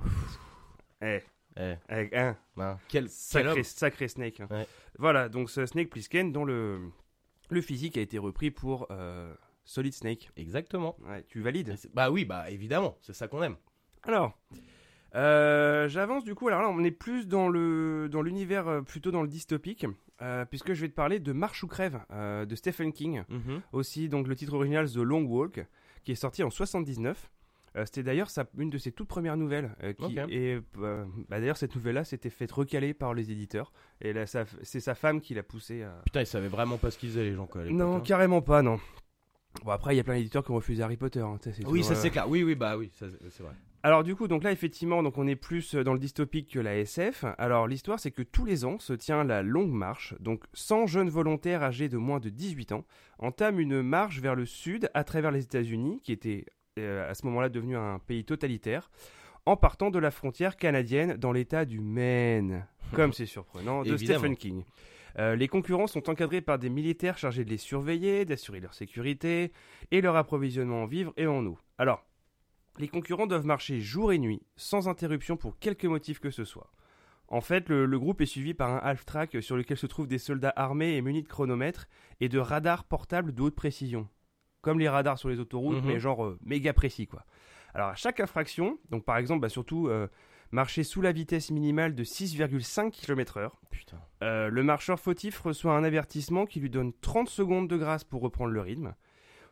eh, 1.02 1.20
Eh, 1.56 1.74
Avec 1.88 2.14
un 2.14 2.36
ben, 2.56 2.78
quel, 2.88 3.08
sacré, 3.08 4.08
Snake. 4.08 4.40
hein. 4.40 4.48
Ouais. 4.50 4.66
Voilà, 4.98 5.28
donc 5.28 5.50
ce 5.50 5.66
Snake 5.66 5.90
Plissken 5.90 6.32
dont 6.32 6.44
le, 6.44 6.80
le 7.50 7.60
physique 7.60 7.96
a 7.98 8.00
été 8.00 8.18
repris 8.18 8.50
pour 8.50 8.86
euh, 8.90 9.34
Solid 9.64 9.92
Snake. 9.92 10.30
Exactement. 10.36 10.96
Ouais, 11.06 11.24
tu 11.28 11.40
valides? 11.40 11.76
Bah 11.94 12.10
oui, 12.10 12.24
bah 12.24 12.50
évidemment, 12.50 12.96
c'est 13.00 13.12
ça 13.14 13.26
qu'on 13.28 13.42
aime. 13.42 13.56
Alors, 14.04 14.38
euh, 15.14 15.88
j'avance 15.88 16.24
du 16.24 16.34
coup. 16.34 16.48
Alors 16.48 16.62
là, 16.62 16.68
on 16.68 16.84
est 16.84 16.90
plus 16.92 17.26
dans 17.26 17.48
le 17.48 18.08
dans 18.08 18.22
l'univers 18.22 18.68
euh, 18.68 18.80
plutôt 18.82 19.10
dans 19.10 19.22
le 19.22 19.28
dystopique, 19.28 19.86
euh, 20.22 20.44
puisque 20.44 20.72
je 20.72 20.80
vais 20.82 20.88
te 20.88 20.94
parler 20.94 21.18
de 21.18 21.32
Marche 21.32 21.62
ou 21.64 21.66
crève 21.66 22.00
euh, 22.12 22.46
de 22.46 22.54
Stephen 22.54 22.92
King. 22.92 23.24
Aussi, 23.72 24.08
donc 24.08 24.28
le 24.28 24.36
titre 24.36 24.54
original 24.54 24.88
The 24.88 24.96
Long 24.96 25.22
Walk, 25.24 25.66
qui 26.04 26.12
est 26.12 26.16
sorti 26.16 26.42
en 26.44 26.50
79. 26.50 27.28
Euh, 27.76 27.84
C'était 27.86 28.02
d'ailleurs 28.02 28.28
une 28.58 28.70
de 28.70 28.78
ses 28.78 28.92
toutes 28.92 29.08
premières 29.08 29.36
nouvelles. 29.36 29.74
euh, 29.82 29.92
qui. 29.92 30.18
Et 30.28 30.58
euh, 30.78 31.04
bah, 31.28 31.38
d'ailleurs, 31.40 31.56
cette 31.56 31.74
nouvelle-là 31.74 32.04
s'était 32.04 32.30
faite 32.30 32.50
recaler 32.52 32.94
par 32.94 33.14
les 33.14 33.30
éditeurs. 33.30 33.72
Et 34.00 34.12
là, 34.12 34.24
c'est 34.26 34.80
sa 34.80 34.94
femme 34.94 35.20
qui 35.20 35.34
l'a 35.34 35.42
poussé 35.42 35.82
à. 35.82 36.02
Putain, 36.04 36.20
ils 36.22 36.26
savaient 36.26 36.48
vraiment 36.48 36.78
pas 36.78 36.90
ce 36.90 36.98
qu'ils 36.98 37.10
faisaient 37.10 37.24
les 37.24 37.34
gens 37.34 37.46
quoi. 37.46 37.64
Non, 37.64 37.96
hein. 37.96 38.00
carrément 38.00 38.42
pas, 38.42 38.62
non. 38.62 38.80
Bon, 39.64 39.70
après, 39.72 39.94
il 39.94 39.96
y 39.96 40.00
a 40.00 40.04
plein 40.04 40.14
d'éditeurs 40.14 40.44
qui 40.44 40.50
ont 40.52 40.56
refusé 40.56 40.82
Harry 40.82 40.96
Potter. 40.96 41.20
hein, 41.20 41.38
Oui, 41.66 41.82
ça 41.82 41.94
c'est 41.94 42.10
clair. 42.10 42.28
Oui, 42.28 42.42
oui, 42.42 42.54
bah 42.54 42.76
oui, 42.76 42.90
c'est 42.94 43.42
vrai. 43.42 43.52
Alors 43.82 44.04
du 44.04 44.14
coup, 44.14 44.28
donc 44.28 44.44
là 44.44 44.52
effectivement, 44.52 45.02
donc 45.02 45.16
on 45.16 45.26
est 45.26 45.36
plus 45.36 45.74
dans 45.74 45.94
le 45.94 45.98
dystopique 45.98 46.50
que 46.52 46.58
la 46.60 46.76
SF. 46.76 47.24
Alors 47.38 47.66
l'histoire, 47.66 47.98
c'est 47.98 48.10
que 48.10 48.20
tous 48.20 48.44
les 48.44 48.66
ans 48.66 48.78
se 48.78 48.92
tient 48.92 49.24
la 49.24 49.42
longue 49.42 49.72
marche. 49.72 50.14
Donc 50.20 50.44
100 50.52 50.86
jeunes 50.86 51.08
volontaires 51.08 51.62
âgés 51.62 51.88
de 51.88 51.96
moins 51.96 52.20
de 52.20 52.28
18 52.28 52.72
ans 52.72 52.84
entament 53.18 53.58
une 53.58 53.80
marche 53.80 54.20
vers 54.20 54.34
le 54.34 54.44
sud 54.44 54.90
à 54.92 55.02
travers 55.02 55.30
les 55.30 55.44
États-Unis, 55.44 56.02
qui 56.04 56.12
était 56.12 56.44
à 56.78 57.14
ce 57.14 57.26
moment-là 57.26 57.48
devenu 57.48 57.76
un 57.76 57.98
pays 57.98 58.24
totalitaire, 58.24 58.90
en 59.46 59.56
partant 59.56 59.90
de 59.90 59.98
la 59.98 60.10
frontière 60.10 60.56
canadienne 60.56 61.16
dans 61.16 61.32
l'État 61.32 61.64
du 61.64 61.80
Maine. 61.80 62.66
Comme 62.92 63.12
c'est 63.12 63.26
surprenant, 63.26 63.82
de 63.82 63.92
Évidemment. 63.92 64.18
Stephen 64.18 64.36
King. 64.36 64.64
Euh, 65.18 65.34
les 65.34 65.48
concurrents 65.48 65.88
sont 65.88 66.08
encadrés 66.08 66.40
par 66.40 66.58
des 66.58 66.68
militaires 66.68 67.18
chargés 67.18 67.44
de 67.44 67.50
les 67.50 67.56
surveiller, 67.56 68.24
d'assurer 68.24 68.60
leur 68.60 68.74
sécurité 68.74 69.52
et 69.90 70.00
leur 70.00 70.14
approvisionnement 70.16 70.84
en 70.84 70.86
vivres 70.86 71.12
et 71.16 71.26
en 71.26 71.44
eau. 71.46 71.58
Alors, 71.78 72.04
les 72.78 72.86
concurrents 72.86 73.26
doivent 73.26 73.46
marcher 73.46 73.80
jour 73.80 74.12
et 74.12 74.18
nuit, 74.18 74.42
sans 74.56 74.88
interruption 74.88 75.36
pour 75.36 75.58
quelque 75.58 75.88
motif 75.88 76.20
que 76.20 76.30
ce 76.30 76.44
soit. 76.44 76.70
En 77.26 77.40
fait, 77.40 77.68
le, 77.68 77.86
le 77.86 77.98
groupe 77.98 78.20
est 78.20 78.26
suivi 78.26 78.54
par 78.54 78.70
un 78.70 78.78
half-track 78.78 79.42
sur 79.42 79.56
lequel 79.56 79.76
se 79.76 79.86
trouvent 79.86 80.08
des 80.08 80.18
soldats 80.18 80.52
armés 80.54 80.96
et 80.96 81.02
munis 81.02 81.22
de 81.22 81.28
chronomètres 81.28 81.88
et 82.20 82.28
de 82.28 82.38
radars 82.38 82.84
portables 82.84 83.34
de 83.34 83.42
haute 83.42 83.56
précision. 83.56 84.08
Comme 84.62 84.78
les 84.78 84.88
radars 84.88 85.18
sur 85.18 85.28
les 85.28 85.40
autoroutes, 85.40 85.78
Mhm. 85.82 85.86
mais 85.86 85.98
genre 86.00 86.24
euh, 86.24 86.38
méga 86.44 86.72
précis, 86.72 87.06
quoi. 87.06 87.24
Alors, 87.74 87.88
à 87.88 87.94
chaque 87.94 88.20
infraction, 88.20 88.78
donc 88.90 89.04
par 89.04 89.16
exemple, 89.16 89.40
bah, 89.40 89.48
surtout 89.48 89.88
euh, 89.88 90.08
marcher 90.50 90.82
sous 90.82 91.00
la 91.00 91.12
vitesse 91.12 91.50
minimale 91.50 91.94
de 91.94 92.02
6,5 92.04 92.90
km/h, 92.90 93.50
Putain. 93.70 93.96
euh, 94.22 94.48
le 94.48 94.62
marcheur 94.62 94.98
fautif 94.98 95.38
reçoit 95.40 95.74
un 95.76 95.84
avertissement 95.84 96.46
qui 96.46 96.58
lui 96.60 96.68
donne 96.70 96.92
30 97.00 97.28
secondes 97.28 97.68
de 97.68 97.76
grâce 97.76 98.02
pour 98.04 98.20
reprendre 98.22 98.50
le 98.52 98.60
rythme. 98.60 98.94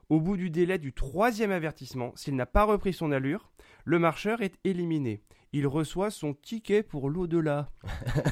Au 0.09 0.21
bout 0.21 0.37
du 0.37 0.50
délai 0.50 0.79
du 0.79 0.93
troisième 0.93 1.50
avertissement, 1.53 2.12
s'il 2.17 2.35
n'a 2.35 2.47
pas 2.47 2.65
repris 2.65 2.93
son 2.93 3.12
allure, 3.12 3.50
le 3.85 3.99
marcheur 3.99 4.43
est 4.43 4.55
éliminé. 4.65 5.21
Il 5.52 5.67
reçoit 5.67 6.11
son 6.11 6.35
ticket 6.35 6.83
pour 6.83 7.09
l'au-delà. 7.09 7.71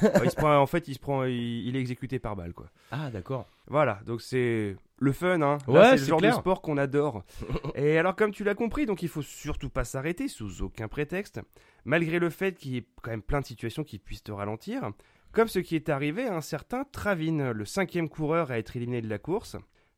Ouais, 0.03 0.11
il 0.25 0.31
se 0.31 0.37
prend- 0.37 0.59
en 0.61 0.67
fait, 0.67 0.87
il, 0.89 0.95
se 0.95 0.99
prend, 0.99 1.25
il, 1.25 1.67
il 1.67 1.75
est 1.77 1.81
exécuté 1.81 2.19
par 2.19 2.37
balle, 2.37 2.53
quoi. 2.53 2.67
Ah 2.91 3.11
d'accord. 3.11 3.47
Voilà, 3.69 4.01
donc 4.05 4.21
c'est 4.21 4.77
le 4.99 5.13
fun, 5.13 5.41
hein. 5.41 5.59
Là, 5.67 5.73
Ouais, 5.73 5.85
c'est 5.93 5.97
le 6.03 6.07
genre 6.07 6.19
clair. 6.19 6.35
de 6.37 6.41
sport 6.41 6.61
qu'on 6.61 6.77
adore. 6.77 7.25
Et 7.75 7.97
alors, 7.99 8.15
comme 8.17 8.33
tu 8.33 8.45
l'as 8.45 8.55
compris, 8.55 8.85
donc 8.85 9.03
il 9.03 9.09
faut 9.09 9.23
surtout 9.23 9.71
pas 9.71 9.85
s'arrêter 9.85 10.29
sous 10.29 10.63
aucun 10.63 10.89
prétexte, 10.89 11.41
malgré 11.87 12.19
le 12.19 12.29
fait 12.29 12.55
qu'il 12.57 12.73
y 12.73 12.77
ait 12.79 12.87
quand 13.03 13.11
même 13.11 13.23
plein 13.23 13.41
de 13.41 13.47
situations 13.47 13.83
qui 13.85 13.99
puissent 13.99 14.23
te 14.25 14.33
ralentir, 14.33 14.91
comme 15.33 15.49
ce 15.49 15.59
qui 15.59 15.75
est 15.75 15.89
arrivé 15.89 16.27
à 16.27 16.37
un 16.37 16.41
certain 16.43 16.85
Travin, 16.85 17.53
le 17.53 17.65
cinquième 17.65 18.09
coureur 18.11 18.51
à 18.51 18.59
être 18.59 18.77
éliminé 18.77 19.01
de 19.01 19.09
la 19.09 19.19
course. 19.19 19.57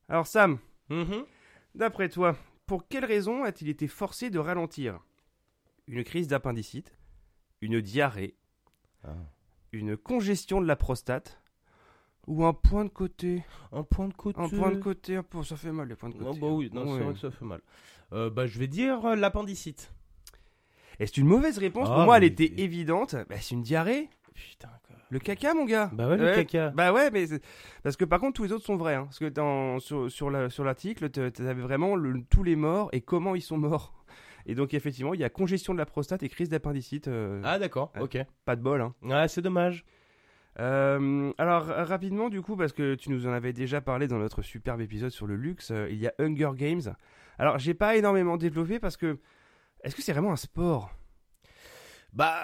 Alors 0.08 0.26
Sam, 0.28 0.58
Mhm. 0.90 1.24
d'après 1.74 2.08
toi, 2.08 2.36
pour 2.66 2.86
quelle 2.88 3.04
raison 3.04 3.42
a-t-il 3.44 3.68
été 3.70 3.88
forcé 3.88 4.30
de 4.30 4.38
ralentir? 4.38 5.00
Une 5.86 6.04
crise 6.04 6.28
d'appendicite, 6.28 6.92
une 7.60 7.80
diarrhée, 7.80 8.34
Ah. 9.04 9.08
une 9.72 9.96
congestion 9.96 10.60
de 10.60 10.66
la 10.66 10.76
prostate, 10.76 11.40
ou 12.26 12.44
un 12.44 12.52
point 12.52 12.84
de 12.84 12.90
côté 12.90 13.42
Un 13.72 13.82
point 13.82 14.08
de 14.08 14.12
côté. 14.14 14.40
un 14.40 14.48
point 14.48 14.70
de 14.70 14.76
côté, 14.78 15.16
un 15.16 15.22
point- 15.22 15.42
ça 15.44 15.56
fait 15.56 15.72
mal 15.72 15.88
les 15.88 15.96
points 15.96 16.10
de 16.10 16.14
côté. 16.14 16.24
Non, 16.26 16.36
bah 16.36 16.46
oui, 16.54 16.70
non, 16.72 16.82
Ouais. 16.86 16.98
c'est 16.98 17.04
vrai 17.04 17.14
que 17.14 17.20
ça 17.20 17.30
fait 17.30 17.44
mal. 17.44 17.60
Euh, 18.12 18.30
bah 18.30 18.46
je 18.46 18.58
vais 18.58 18.66
dire 18.68 19.04
euh, 19.04 19.16
l'appendicite. 19.16 19.92
Et 21.00 21.06
c'est 21.06 21.16
une 21.18 21.26
mauvaise 21.26 21.58
réponse? 21.58 21.88
Ah, 21.90 21.94
Pour 21.94 22.04
moi, 22.04 22.16
elle 22.16 22.22
mais- 22.22 22.26
était 22.28 22.60
évidente. 22.60 23.14
Bah, 23.28 23.36
c'est 23.40 23.54
une 23.54 23.62
diarrhée. 23.62 24.08
Putain 24.34 24.68
quoi. 24.86 24.96
Le 25.10 25.18
caca, 25.18 25.54
mon 25.54 25.64
gars. 25.64 25.90
Bah 25.94 26.08
ouais, 26.08 26.16
le 26.16 26.34
caca. 26.34 26.70
Bah 26.70 26.92
ouais, 26.92 27.10
mais 27.10 27.26
c'est- 27.26 27.42
parce 27.82 27.96
que 27.96 28.04
par 28.04 28.20
contre, 28.20 28.34
tous 28.34 28.44
les 28.44 28.52
autres 28.52 28.64
sont 28.64 28.76
vrais. 28.76 28.94
hein. 28.94 29.04
Parce 29.04 29.18
que 29.18 29.28
dans, 29.28 29.78
sur, 29.80 30.10
sur 30.10 30.28
la- 30.30 30.50
sur 30.50 30.64
l'article, 30.64 31.08
tu 31.10 31.20
avais 31.20 31.54
vraiment 31.62 31.96
le- 31.96 32.22
tous 32.28 32.42
les 32.42 32.56
morts 32.56 32.88
et 32.92 33.00
comment 33.00 33.34
ils 33.34 33.42
sont 33.42 33.56
morts. 33.58 33.94
Et 34.48 34.54
donc, 34.54 34.74
effectivement, 34.74 35.14
il 35.14 35.20
y 35.20 35.24
a 35.24 35.28
congestion 35.28 35.72
de 35.74 35.78
la 35.78 35.86
prostate 35.86 36.22
et 36.24 36.28
crise 36.28 36.48
d'appendicite. 36.48 37.06
euh, 37.06 37.40
Ah 37.44 37.58
d'accord, 37.60 37.92
Ouais. 37.94 38.00
ok. 38.02 38.18
Pas 38.44 38.56
de 38.56 38.62
bol. 38.62 38.80
Hein. 38.80 38.94
Ouais, 39.02 39.28
c'est 39.28 39.42
dommage. 39.42 39.84
Euh, 40.58 41.32
alors, 41.38 41.64
ra- 41.66 41.84
rapidement, 41.84 42.28
du 42.30 42.42
coup, 42.42 42.56
parce 42.56 42.72
que 42.72 42.94
tu 42.96 43.10
nous 43.10 43.26
en 43.28 43.32
avais 43.32 43.52
déjà 43.52 43.80
parlé 43.80 44.08
dans 44.08 44.18
notre 44.18 44.42
superbe 44.42 44.80
épisode 44.80 45.10
sur 45.10 45.26
le 45.26 45.36
luxe, 45.36 45.70
euh, 45.70 45.86
il 45.90 45.98
y 45.98 46.08
a 46.08 46.14
Hunger 46.18 46.50
Games. 46.56 46.82
Alors, 47.38 47.58
j'ai 47.58 47.74
pas 47.74 47.94
énormément 47.96 48.36
développé 48.36 48.80
parce 48.80 48.96
que. 48.96 49.18
Est-ce 49.84 49.94
que 49.94 50.02
c'est 50.02 50.12
vraiment 50.12 50.32
un 50.32 50.36
sport? 50.36 50.90
Bah, 52.12 52.40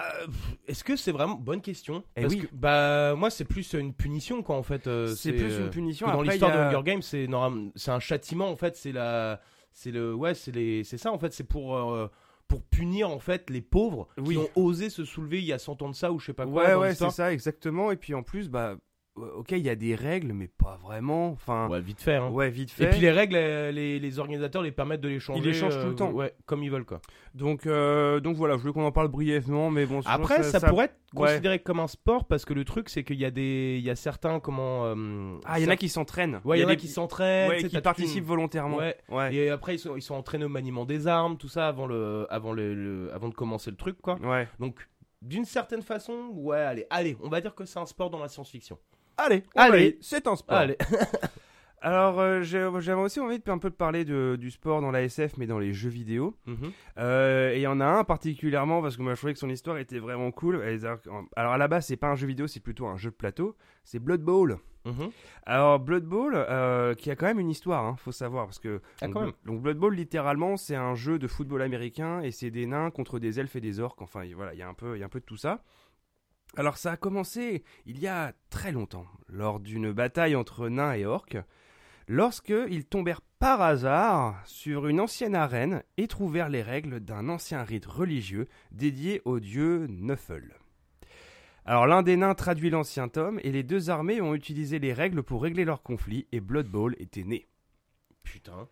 est-ce 0.67 0.83
que 0.83 0.95
c'est 0.95 1.11
vraiment 1.11 1.35
bonne 1.35 1.59
question 1.59 2.03
Eh 2.15 2.21
Parce 2.21 2.33
oui. 2.35 2.41
que 2.41 2.47
bah 2.53 3.15
moi 3.15 3.29
c'est 3.31 3.45
plus 3.45 3.73
une 3.73 3.93
punition 3.93 4.43
quoi 4.43 4.55
en 4.55 4.63
fait. 4.63 4.85
euh, 4.87 5.07
C'est 5.07 5.33
plus 5.33 5.51
euh, 5.53 5.65
une 5.65 5.69
punition. 5.71 6.05
dans 6.07 6.21
l'histoire 6.21 6.51
a- 6.51 6.69
de 6.71 6.75
Hunger 6.75 6.83
Games, 6.83 7.01
c'est 7.01 7.91
un 7.91 7.99
châtiment 7.99 8.49
en 8.49 8.55
fait. 8.55 8.75
C'est 8.77 8.91
la, 8.91 9.41
c'est 9.75 9.91
le, 9.91 10.15
ouais, 10.15 10.33
c'est 10.33 10.51
les, 10.55 10.83
c'est 10.83 10.97
ça 10.97 11.11
en 11.11 11.19
fait. 11.19 11.33
C'est 11.33 11.43
pour 11.43 11.77
euh, 11.77 12.07
pour 12.47 12.63
punir 12.63 13.09
en 13.09 13.19
fait 13.19 13.49
les 13.49 13.61
pauvres 13.61 14.07
Oui. 14.17 14.35
qui 14.35 14.37
ont 14.37 14.49
osé 14.55 14.89
se 14.89 15.03
soulever 15.03 15.39
il 15.39 15.45
y 15.45 15.53
a 15.53 15.59
100 15.59 15.81
ans 15.81 15.89
de 15.89 15.95
ça 15.95 16.11
ou 16.11 16.19
je 16.19 16.27
sais 16.27 16.33
pas 16.33 16.45
quoi. 16.45 16.63
Ouais, 16.63 16.73
ouais, 16.75 16.95
c'est 16.95 17.09
ça, 17.09 17.33
exactement. 17.33 17.91
Et 17.91 17.97
puis 17.97 18.13
en 18.13 18.23
plus, 18.23 18.49
bah, 18.49 18.77
ok, 19.15 19.51
il 19.51 19.59
y 19.59 19.69
a 19.69 19.75
des 19.75 19.95
règles, 19.95 20.33
mais 20.33 20.47
pas 20.47 20.77
vraiment. 20.81 21.29
Enfin, 21.31 21.67
Ouais, 21.69 21.81
vite 21.81 22.01
fait. 22.01 22.15
hein. 22.15 22.29
ouais, 22.29 22.49
vite 22.49 22.71
fait. 22.71 22.85
Et 22.85 22.89
puis 22.89 22.99
les 22.99 23.11
règles, 23.11 23.35
euh, 23.37 23.71
les, 23.71 23.99
les 23.99 24.19
organisateurs 24.19 24.61
les 24.61 24.71
permettent 24.71 25.01
de 25.01 25.07
les 25.07 25.19
changer. 25.19 25.41
les 25.41 25.53
changent 25.53 25.77
tout 25.79 25.85
le 25.85 25.91
euh, 25.91 25.95
temps. 25.95 26.11
Ouais, 26.11 26.33
comme 26.45 26.63
ils 26.63 26.69
veulent 26.71 26.85
quoi. 26.85 26.99
Donc, 27.33 27.65
euh, 27.65 28.19
donc 28.19 28.35
voilà, 28.35 28.55
je 28.57 28.61
voulais 28.61 28.73
qu'on 28.73 28.85
en 28.85 28.91
parle 28.91 29.07
brièvement, 29.07 29.69
mais 29.71 29.85
bon. 29.85 30.01
Après, 30.05 30.43
ça, 30.43 30.59
pourrait 30.59 30.85
être 30.85 30.95
ouais. 31.13 31.27
considéré 31.29 31.59
comme 31.59 31.79
un 31.79 31.87
sport 31.87 32.25
parce 32.25 32.45
que 32.45 32.53
le 32.53 32.65
truc 32.65 32.89
c'est 32.89 33.03
qu'il 33.03 33.17
y 33.19 33.25
a 33.25 33.31
des, 33.31 33.75
il 33.79 33.85
y 33.85 33.89
a 33.89 33.95
certains 33.95 34.39
comment. 34.39 34.85
euh, 34.85 35.37
Ah, 35.45 35.59
il 35.59 35.65
y 35.65 35.67
en 35.67 35.71
a 35.71 35.77
qui 35.77 35.89
s'entraînent. 35.89 36.41
Ouais, 36.43 36.59
il 36.59 36.61
y 36.61 36.65
en 36.65 36.67
a 36.67 36.71
des- 36.75 36.77
qui 36.81 36.87
s'entraînent, 36.87 37.49
ouais, 37.49 37.63
qui 37.63 37.79
participent 37.81 38.19
une- 38.19 38.23
volontairement. 38.27 38.77
Ouais. 38.77 38.97
Ouais. 39.09 39.33
Et 39.33 39.49
après, 39.49 39.75
ils 39.75 39.79
sont, 39.79 39.95
ils 39.95 40.01
sont 40.01 40.15
entraînés 40.15 40.45
au 40.45 40.49
maniement 40.49 40.85
des 40.85 41.07
armes, 41.07 41.37
tout 41.37 41.47
ça, 41.49 41.67
avant, 41.67 41.87
le, 41.87 42.27
avant, 42.29 42.51
le, 42.53 42.73
le- 42.73 43.13
avant 43.13 43.29
de 43.29 43.33
commencer 43.33 43.71
le 43.71 43.77
truc, 43.77 44.01
quoi. 44.01 44.15
Ouais. 44.21 44.47
Donc, 44.59 44.87
d'une 45.21 45.45
certaine 45.45 45.81
façon, 45.81 46.29
ouais, 46.33 46.57
allez, 46.59 46.85
allez, 46.89 47.17
on 47.23 47.29
va 47.29 47.41
dire 47.41 47.55
que 47.55 47.65
c'est 47.65 47.79
un 47.79 47.85
sport 47.85 48.09
dans 48.09 48.19
la 48.19 48.27
science-fiction. 48.27 48.77
Allez, 49.17 49.43
Allez. 49.55 49.97
c'est 50.01 50.27
un 50.27 50.35
sport. 50.35 50.57
Allez. 50.57 50.77
Alors, 51.81 52.19
euh, 52.19 52.41
j'avais 52.41 52.93
aussi 52.99 53.19
envie 53.19 53.37
de 53.37 53.51
un 53.51 53.59
peu 53.59 53.69
de 53.69 53.75
parler 53.75 54.05
de, 54.05 54.37
du 54.39 54.49
sport 54.49 54.81
dans 54.81 54.89
la 54.89 55.03
SF, 55.03 55.37
mais 55.37 55.45
dans 55.45 55.59
les 55.59 55.71
jeux 55.71 55.89
vidéo. 55.89 56.35
Mhm. 56.47 56.71
Euh, 56.97 57.51
et 57.53 57.57
il 57.57 57.61
y 57.61 57.67
en 57.67 57.79
a 57.79 57.85
un 57.85 58.03
particulièrement 58.03 58.81
parce 58.81 58.97
que 58.97 59.03
moi 59.03 59.13
je 59.13 59.17
trouvais 59.19 59.33
que 59.33 59.39
son 59.39 59.49
histoire 59.51 59.77
était 59.77 59.99
vraiment 59.99 60.31
cool. 60.31 60.59
Alors 61.35 61.53
à 61.53 61.57
la 61.59 61.67
base, 61.67 61.85
c'est 61.85 61.95
pas 61.97 62.07
un 62.07 62.15
jeu 62.15 62.25
vidéo, 62.25 62.47
c'est 62.47 62.59
plutôt 62.59 62.87
un 62.87 62.97
jeu 62.97 63.11
de 63.11 63.15
plateau. 63.15 63.55
C'est 63.83 63.99
Blood 63.99 64.21
Bowl. 64.21 64.57
Mhm. 64.85 65.11
Alors 65.45 65.79
Blood 65.79 66.05
Bowl, 66.05 66.33
euh, 66.35 66.95
qui 66.95 67.11
a 67.11 67.15
quand 67.15 67.27
même 67.27 67.39
une 67.39 67.51
histoire, 67.51 67.85
hein, 67.85 67.95
faut 67.99 68.11
savoir, 68.11 68.45
parce 68.45 68.59
que 68.59 68.81
Ah, 69.01 69.05
donc, 69.05 69.13
quand 69.13 69.21
même. 69.21 69.31
donc 69.45 69.61
Blood 69.61 69.77
Bowl 69.77 69.93
littéralement 69.93 70.57
c'est 70.57 70.75
un 70.75 70.95
jeu 70.95 71.19
de 71.19 71.27
football 71.27 71.61
américain 71.61 72.21
et 72.21 72.31
c'est 72.31 72.49
des 72.51 72.65
nains 72.65 72.89
contre 72.89 73.19
des 73.19 73.39
elfes 73.39 73.55
et 73.57 73.61
des 73.61 73.79
orques. 73.79 74.01
Enfin 74.01 74.23
voilà, 74.35 74.53
il 74.55 74.59
y 74.59 74.63
a 74.63 74.67
un 74.67 74.73
peu, 74.73 74.95
il 74.95 75.01
y 75.01 75.03
a 75.03 75.05
un 75.05 75.09
peu 75.09 75.19
de 75.19 75.25
tout 75.25 75.37
ça. 75.37 75.61
Alors 76.57 76.77
ça 76.77 76.93
a 76.93 76.97
commencé 76.97 77.63
il 77.85 77.99
y 77.99 78.07
a 78.07 78.33
très 78.49 78.71
longtemps, 78.71 79.05
lors 79.27 79.59
d'une 79.59 79.91
bataille 79.91 80.35
entre 80.35 80.69
nains 80.69 80.93
et 80.93 81.05
orques, 81.05 81.37
lorsque 82.07 82.53
ils 82.69 82.85
tombèrent 82.85 83.21
par 83.39 83.61
hasard 83.61 84.41
sur 84.45 84.87
une 84.87 85.01
ancienne 85.01 85.35
arène 85.35 85.83
et 85.97 86.07
trouvèrent 86.07 86.49
les 86.49 86.61
règles 86.61 87.01
d'un 87.01 87.27
ancien 87.29 87.63
rite 87.63 87.85
religieux 87.85 88.47
dédié 88.71 89.21
au 89.25 89.39
dieu 89.39 89.87
Nuffle. 89.89 90.55
Alors 91.65 91.87
l'un 91.87 92.03
des 92.03 92.15
nains 92.15 92.35
traduit 92.35 92.69
l'ancien 92.69 93.07
tome 93.09 93.39
et 93.43 93.51
les 93.51 93.63
deux 93.63 93.89
armées 93.89 94.21
ont 94.21 94.35
utilisé 94.35 94.79
les 94.79 94.93
règles 94.93 95.23
pour 95.23 95.41
régler 95.43 95.65
leur 95.65 95.81
conflit 95.81 96.27
et 96.31 96.39
Blood 96.39 96.67
Bowl 96.67 96.95
était 96.99 97.23
né. 97.23 97.47
Putain. 98.23 98.67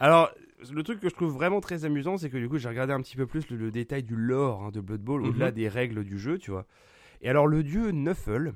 Alors 0.00 0.30
le 0.72 0.82
truc 0.82 1.00
que 1.00 1.08
je 1.08 1.14
trouve 1.14 1.32
vraiment 1.32 1.60
très 1.60 1.84
amusant 1.84 2.18
c'est 2.18 2.30
que 2.30 2.36
du 2.36 2.48
coup 2.48 2.58
j'ai 2.58 2.68
regardé 2.68 2.92
un 2.92 3.00
petit 3.00 3.16
peu 3.16 3.26
plus 3.26 3.48
le, 3.48 3.56
le 3.56 3.70
détail 3.70 4.02
du 4.02 4.16
lore 4.16 4.64
hein, 4.64 4.70
de 4.70 4.80
Blood 4.80 5.00
Bowl 5.02 5.22
Mhm. 5.22 5.28
au-delà 5.28 5.50
des 5.52 5.68
règles 5.68 6.04
du 6.04 6.18
jeu, 6.18 6.36
tu 6.38 6.50
vois. 6.50 6.66
Et 7.22 7.28
alors 7.28 7.46
le 7.46 7.62
dieu 7.62 7.90
Nuffle 7.90 8.54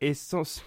est 0.00 0.14
sans... 0.14 0.64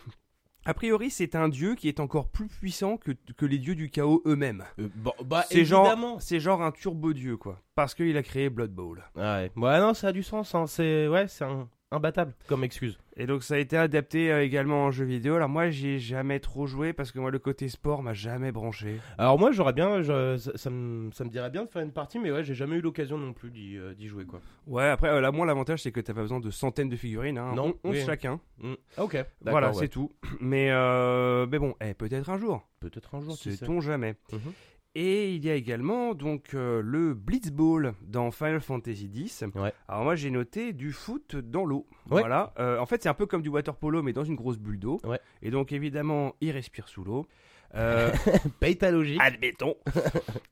A 0.66 0.74
priori 0.74 1.10
c'est 1.10 1.36
un 1.36 1.50
dieu 1.50 1.76
qui 1.76 1.88
est 1.88 2.00
encore 2.00 2.30
plus 2.30 2.48
puissant 2.48 2.98
que, 2.98 3.12
que 3.38 3.46
les 3.46 3.58
dieux 3.58 3.76
du 3.76 3.90
chaos 3.90 4.22
eux-mêmes. 4.26 4.66
Euh, 4.80 4.90
bah, 5.26 5.46
c'est 5.50 5.66
genre, 5.66 5.88
évidemment. 5.88 6.20
c'est 6.20 6.40
genre 6.40 6.62
un 6.62 6.72
turbo 6.72 7.14
dieu 7.14 7.38
quoi, 7.38 7.62
parce 7.76 7.96
qu'il 7.96 8.16
a 8.18 8.24
créé 8.24 8.50
Blood 8.50 8.72
Bowl. 8.72 9.04
Ouais. 9.16 9.52
ouais, 9.56 9.80
non, 9.80 9.94
ça 9.94 10.10
a 10.10 10.12
du 10.12 10.22
sens. 10.22 10.54
Hein. 10.54 10.68
C'est, 10.68 11.08
ouais, 11.08 11.28
c'est 11.28 11.46
un, 11.46 11.68
imbattable 11.92 12.34
comme 12.48 12.64
excuse. 12.64 13.00
Et 13.22 13.28
donc 13.28 13.44
ça 13.44 13.56
a 13.56 13.58
été 13.58 13.76
adapté 13.78 14.32
euh, 14.32 14.42
également 14.44 14.86
en 14.86 14.92
jeu 14.92 15.04
vidéo. 15.04 15.36
Alors 15.36 15.50
moi 15.50 15.70
j'y 15.70 15.90
ai 15.90 16.00
jamais 16.00 16.40
trop 16.40 16.66
joué 16.68 16.94
parce 16.94 17.12
que 17.12 17.20
moi 17.20 17.30
le 17.32 17.38
côté 17.40 17.68
sport 17.68 18.02
m'a 18.02 18.14
jamais 18.14 18.52
branché. 18.54 18.96
Alors 19.18 19.38
moi 19.38 19.52
j'aurais 19.52 19.74
bien, 19.74 20.02
je- 20.02 20.38
ça, 20.38 20.52
ça 20.56 20.70
me, 20.70 21.12
ça 21.12 21.26
me 21.26 21.30
dirait 21.30 21.50
bien 21.50 21.66
de 21.66 21.70
faire 21.70 21.82
une 21.82 21.92
partie, 21.92 22.18
mais 22.18 22.32
ouais, 22.32 22.44
j'ai 22.46 22.56
jamais 22.56 22.78
eu 22.78 22.82
l'occasion 22.82 23.18
non 23.18 23.34
plus 23.34 23.52
d'y 23.52 23.78
euh, 23.78 23.94
jouer 24.08 24.26
quoi. 24.26 24.40
Ouais 24.68 24.86
après 24.88 25.10
euh, 25.10 25.20
là 25.20 25.32
moi 25.32 25.46
l'avantage 25.46 25.82
c'est 25.84 25.92
que 25.92 26.00
t'as 26.00 26.14
pas 26.14 26.22
besoin 26.22 26.40
de 26.40 26.50
centaines 26.50 26.88
de 26.90 26.96
figurines. 26.96 27.38
Hein. 27.38 27.52
Non, 27.56 27.76
On- 27.84 27.90
11 27.90 27.96
oui. 27.98 28.04
chacun. 28.06 28.40
Mm. 28.60 28.74
Ok, 28.98 29.18
Voilà 29.42 29.68
ouais. 29.68 29.74
c'est 29.74 29.90
tout. 29.90 30.12
Mais 30.40 30.70
mais 31.48 31.60
bon, 31.60 31.76
eh, 31.82 31.94
peut-être 31.94 32.30
un 32.30 32.38
jour. 32.38 32.66
Peut-être 32.80 33.16
un 33.16 33.20
jour, 33.20 33.36
sait. 33.36 33.52
Sait-on 33.52 33.82
jamais. 33.82 34.16
Mhm. 34.32 34.40
Et 34.96 35.36
il 35.36 35.46
y 35.46 35.50
a 35.50 35.56
également 35.56 36.16
donc 36.16 36.56
euh, 36.56 36.82
le 36.84 37.14
Blitzball 37.14 37.94
dans 38.02 38.32
Final 38.32 38.60
Fantasy 38.60 39.10
X. 39.14 39.44
Ouais. 39.56 39.72
Alors 39.88 40.04
moi 40.04 40.16
j'ai 40.16 40.32
noté 40.32 40.74
du 40.74 40.92
foot 40.92 41.36
dans 41.36 41.64
l'eau. 41.64 41.88
Ouais. 42.10 42.22
Voilà. 42.22 42.54
Euh, 42.60 42.80
en 42.80 42.86
fait 42.88 43.04
c'est 43.04 43.10
un 43.10 43.14
peu 43.14 43.28
comme 43.28 43.44
du 43.44 43.50
water 43.50 43.76
polo 43.76 44.02
mais 44.02 44.14
dans 44.14 44.24
une 44.24 44.36
grosse 44.36 44.58
bulle 44.58 44.80
d'eau. 44.80 45.00
Ouais. 45.04 45.20
Et 45.44 45.52
donc 45.52 45.72
évidemment 45.72 46.34
il 46.42 46.52
respire 46.52 46.88
sous 46.88 47.04
l'eau. 47.04 47.28
Euh, 47.76 48.12
Paye 48.60 48.78
ta 48.78 48.90
logique. 48.90 49.20
admettons. 49.22 49.76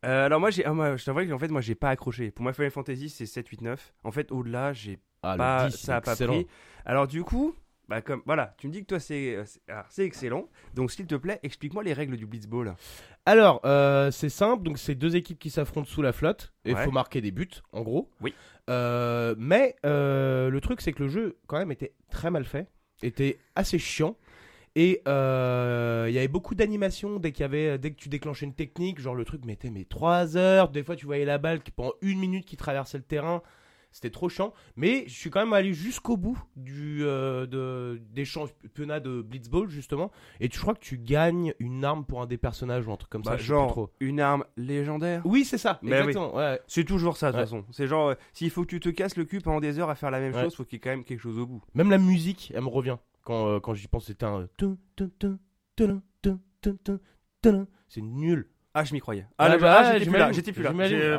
Euh, 0.06 0.28
alors 0.28 0.40
moi 0.40 0.52
j'ai, 0.52 0.64
ah, 0.64 0.72
moi, 0.74 0.96
je 0.96 1.04
t'avoue 1.04 1.26
qu'en 1.28 1.40
fait 1.40 1.50
moi 1.50 1.60
j'ai 1.60 1.76
pas 1.76 1.90
accroché. 1.90 2.30
Pour 2.32 2.44
moi 2.44 2.54
Final 2.54 2.72
Fantasy 2.72 3.10
c'est 3.10 3.26
7, 3.26 3.48
8, 3.48 3.62
9. 3.62 3.94
En 4.04 4.12
fait 4.12 4.32
au-delà 4.32 4.72
j'ai 4.72 5.00
Ah, 5.24 5.36
pas, 5.36 5.68
10, 5.70 5.76
ça 5.76 5.96
a 5.98 6.02
pas 6.02 6.16
pris. 6.16 6.48
Alors 6.86 7.08
du 7.08 7.24
coup. 7.24 7.54
Bah 7.90 8.02
comme 8.02 8.22
voilà, 8.26 8.54
tu 8.58 8.68
me 8.68 8.74
dis 8.74 8.82
que 8.82 8.88
toi 8.88 9.00
c'est 9.00 9.36
euh, 9.36 9.44
c'est 9.46 9.62
ah, 9.70 9.86
c'est 9.90 10.04
excellent. 10.04 10.50
Donc 10.74 10.92
s'il 10.92 11.08
te 11.08 11.16
plaît, 11.16 11.40
explique-moi 11.44 11.84
les 11.84 11.94
règles 11.94 12.18
du 12.18 12.26
Blitzball. 12.26 12.76
Alors, 13.26 13.62
euh, 13.66 14.12
c'est 14.12 14.30
simple, 14.30 14.64
donc 14.64 14.78
c'est 14.78 14.96
deux 14.96 15.16
équipes 15.16 15.40
qui 15.40 15.50
s'affrontent 15.50 15.88
sous 15.88 16.02
la 16.02 16.12
flotte, 16.14 16.54
et 16.66 16.72
il 16.72 16.76
Ouais. 16.76 16.84
faut 16.86 16.92
marquer 16.92 17.22
des 17.22 17.32
buts, 17.32 17.50
en 17.74 17.82
gros. 17.82 18.10
Oui. 18.22 18.34
Euh, 18.70 19.36
mais 19.38 19.76
euh, 19.86 20.50
le 20.50 20.62
truc, 20.62 20.82
c'est 20.82 20.92
que 20.94 21.04
le 21.04 21.10
jeu, 21.10 21.38
quand 21.48 21.58
même, 21.58 21.72
était 21.72 21.94
très 22.10 22.30
mal 22.32 22.44
fait, 22.46 22.68
était 23.04 23.38
assez 23.56 23.80
chiant, 23.80 24.16
et 24.76 25.02
euh, 25.08 26.06
il 26.10 26.14
y 26.14 26.18
avait 26.18 26.28
beaucoup 26.28 26.56
d'animations 26.56 27.20
dès 27.20 27.32
qu'il 27.32 27.42
y 27.42 27.46
avait, 27.46 27.78
dès 27.78 27.92
que 27.92 27.96
tu 27.98 28.10
déclenchais 28.10 28.46
une 28.46 28.54
technique, 28.54 29.00
genre 29.00 29.16
le 29.16 29.26
truc 29.26 29.44
mettait 29.46 29.70
mais 29.72 29.86
3 29.86 30.38
heures, 30.38 30.70
des 30.70 30.84
fois 30.84 30.96
tu 30.96 31.06
voyais 31.06 31.26
la 31.26 31.38
balle 31.38 31.62
qui 31.64 31.72
pendant 31.72 31.94
une 32.02 32.20
minute 32.20 32.46
qui 32.46 32.58
traversait 32.58 32.98
le 32.98 33.04
terrain. 33.04 33.42
C'était 33.92 34.10
trop 34.12 34.30
chiant, 34.30 34.54
mais 34.76 35.06
je 35.08 35.14
suis 35.16 35.30
quand 35.32 35.40
même 35.40 35.54
allé 35.54 35.74
jusqu'au 35.74 36.18
bout 36.18 36.38
du, 36.56 37.00
euh, 37.04 37.48
de, 37.48 38.00
des 38.12 38.26
championnats 38.26 39.00
de 39.00 39.22
Blitzball 39.24 39.70
justement. 39.70 40.12
Et 40.40 40.50
tu 40.50 40.60
crois 40.60 40.76
que 40.76 40.80
tu 40.82 41.00
gagnes 41.00 41.54
une 41.60 41.84
arme 41.84 42.06
pour 42.06 42.22
un 42.22 42.28
des 42.28 42.38
personnages 42.38 42.86
ou 42.88 42.92
un 42.92 42.98
truc 42.98 43.10
comme 43.10 43.24
Bah, 43.24 43.32
ça? 43.32 43.38
Je 43.38 43.42
sais 43.42 43.48
genre 43.48 43.66
plus 43.68 43.72
trop. 43.74 43.90
une 44.00 44.20
arme 44.20 44.44
légendaire? 44.56 45.22
Oui, 45.26 45.46
c'est 45.46 45.58
ça, 45.58 45.80
oui. 45.82 45.92
exactement. 45.94 46.36
ouais. 46.36 46.60
C'est 46.68 46.84
toujours 46.84 47.18
ça 47.18 47.28
de 47.28 47.32
toute 47.32 47.40
Ouais. 47.40 47.46
façon. 47.46 47.66
C'est 47.72 47.88
genre, 47.88 48.10
euh, 48.10 48.16
s'il 48.34 48.52
faut 48.52 48.62
que 48.64 48.68
tu 48.68 48.80
te 48.80 48.90
casses 48.90 49.16
le 49.18 49.26
cul 49.26 49.40
pendant 49.42 49.60
des 49.62 49.80
heures 49.80 49.90
à 49.90 49.96
faire 49.96 50.12
la 50.12 50.20
même 50.20 50.34
Ouais. 50.36 50.44
chose, 50.44 50.56
faut 50.56 50.64
qu'il 50.64 50.76
y 50.76 50.78
ait 50.78 50.82
quand 50.82 50.90
même 50.92 51.04
quelque 51.04 51.22
chose 51.22 51.40
au 51.40 51.48
bout. 51.48 51.64
Même 51.74 51.90
la 51.90 51.98
musique, 51.98 52.52
elle 52.54 52.62
me 52.64 52.70
revient. 52.70 52.98
Quand, 53.24 53.48
euh, 53.48 53.60
quand 53.60 53.74
j'y 53.74 53.88
pense, 53.88 54.06
c'était 54.06 54.26
un. 54.26 54.48
C'est 57.88 58.02
nul. 58.02 58.48
Ah, 58.74 58.84
je 58.84 58.94
m'y 58.94 59.00
croyais. 59.00 59.26
Ah, 59.38 59.50
Ah, 59.52 59.58
bah, 59.58 59.78
ah, 59.80 59.94
j'étais 59.98 60.10
plus 60.12 60.20
là, 60.20 60.32
j'étais 60.32 60.52
plus 60.52 60.64
là. 60.64 60.72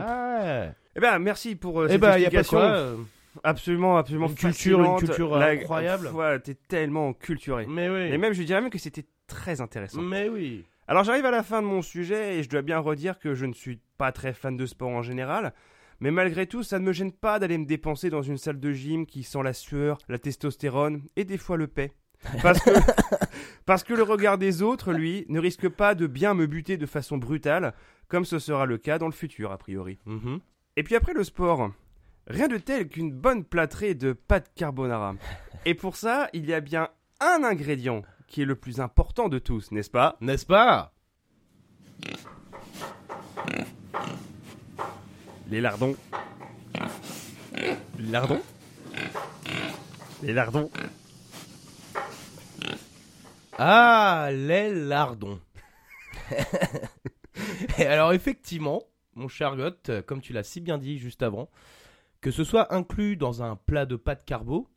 Ah. 0.07 0.73
Eh 0.99 1.01
ben, 1.01 1.19
merci 1.21 1.55
pour 1.55 1.81
euh, 1.81 1.87
Eh 1.89 1.93
cette 1.93 2.01
ben, 2.01 2.09
y 2.09 2.11
a 2.11 2.13
pas 2.13 2.19
de 2.19 2.25
explication. 2.39 2.59
quoi. 2.59 2.67
euh, 2.67 2.97
Absolument, 3.45 3.97
absolument 3.99 4.27
Une 4.27 4.35
culture, 4.35 4.83
une 4.83 4.97
culture, 4.99 5.37
euh, 5.37 5.39
La- 5.39 5.47
incroyable. 5.51 6.09
Ouais, 6.09 6.41
t'es 6.41 6.55
tellement 6.55 7.13
culturé. 7.13 7.67
Mais 7.69 7.89
oui. 7.89 8.13
Et 8.13 8.19
même, 8.19 8.33
je 8.33 8.43
dirais 8.43 8.61
même 8.61 8.71
que 8.71 8.79
c'était 8.79 9.07
très 9.29 9.61
intéressant. 9.61 10.01
Mais 10.03 10.29
oui. 10.29 10.65
Alors, 10.89 11.05
j'arrive 11.05 11.25
à 11.27 11.31
la 11.31 11.43
fin 11.45 11.63
de 11.63 11.67
mon 11.69 11.81
sujet 11.83 12.37
et 12.39 12.43
je 12.43 12.49
dois 12.49 12.63
bien 12.63 12.79
redire 12.81 13.19
que 13.21 13.35
je 13.35 13.47
ne 13.47 13.53
suis 13.53 13.79
pas 13.97 14.11
très 14.11 14.33
fan 14.33 14.57
de 14.57 14.67
sport 14.67 14.89
en 14.91 15.03
général. 15.03 15.53
Mais 16.01 16.11
malgré 16.11 16.47
tout, 16.47 16.63
ça 16.65 16.79
ne 16.81 16.85
me 16.85 16.93
gêne 16.93 17.13
pas 17.13 17.39
d'aller 17.39 17.59
me 17.59 17.67
dépenser 17.67 18.11
dans 18.11 18.23
une 18.23 18.39
salle 18.39 18.59
de 18.59 18.73
gym 18.73 19.07
qui 19.07 19.23
sent 19.23 19.43
la 19.45 19.53
sueur, 19.53 19.99
la 20.09 20.19
testostérone 20.19 21.03
et 21.15 21.25
des 21.25 21.39
fois 21.39 21.57
le 21.57 21.67
paix. 21.69 21.93
Parce 22.43 22.59
que, 22.61 22.71
parce 23.67 23.85
que 23.85 23.95
le 23.95 24.03
regard 24.03 24.39
des 24.39 24.63
autres, 24.63 24.93
lui, 24.93 25.25
ne 25.29 25.39
risque 25.39 25.69
pas 25.69 25.95
de 25.95 26.07
bien 26.09 26.35
me 26.35 26.47
buter 26.47 26.77
de 26.77 26.87
façon 26.87 27.19
brutale, 27.19 27.75
comme 28.09 28.25
ce 28.25 28.39
sera 28.39 28.67
le 28.67 28.79
cas 28.79 28.99
dans 28.99 29.07
le 29.07 29.13
futur, 29.13 29.53
a 29.53 29.59
priori. 29.59 29.99
Mhm. 30.07 30.41
Et 30.79 30.85
puis 30.85 30.95
après 30.95 31.13
le 31.13 31.25
sport, 31.25 31.73
rien 32.29 32.47
de 32.47 32.57
tel 32.57 32.89
qu'une 32.89 33.11
bonne 33.11 33.43
plâtrée 33.43 33.95
de 33.95 34.13
pâtes 34.13 34.53
carbonara. 34.55 35.17
Et 35.67 35.75
pour 35.75 35.97
ça, 35.97 36.29
il 36.33 36.47
y 36.47 36.55
a 36.55 36.61
bien 36.61 36.89
un 37.19 37.43
ingrédient 37.43 38.03
qui 38.29 38.43
est 38.43 38.45
le 38.45 38.55
plus 38.55 38.79
important 38.79 39.29
de 39.29 39.41
tous, 39.41 39.73
n'est-ce 39.73 39.91
pas? 39.91 40.17
N'est-ce 40.21 40.47
pas? 40.47 40.95
Les 45.51 45.61
lardons. 45.61 45.97
Les 47.99 48.11
lardons? 48.13 48.43
Les 50.23 50.33
lardons? 50.33 50.71
Ah, 53.59 54.29
les 54.31 54.73
lardons. 54.73 55.41
Et 57.79 57.87
alors, 57.87 58.13
effectivement, 58.13 58.85
mon 59.19 59.29
cher 59.29 59.57
Goth, 59.57 59.89
euh, 59.91 60.03
comme 60.03 60.21
tu 60.21 60.33
l'as 60.33 60.43
si 60.45 60.61
bien 60.61 60.79
dit 60.79 60.99
juste 60.99 61.23
avant, 61.23 61.51
que 62.21 62.31
ce 62.31 62.45
soit 62.45 62.73
inclus 62.75 63.17
dans 63.17 63.43
un 63.43 63.57
plat 63.57 63.85
de 63.87 63.97
pâte 63.97 64.25
carbo 64.25 64.69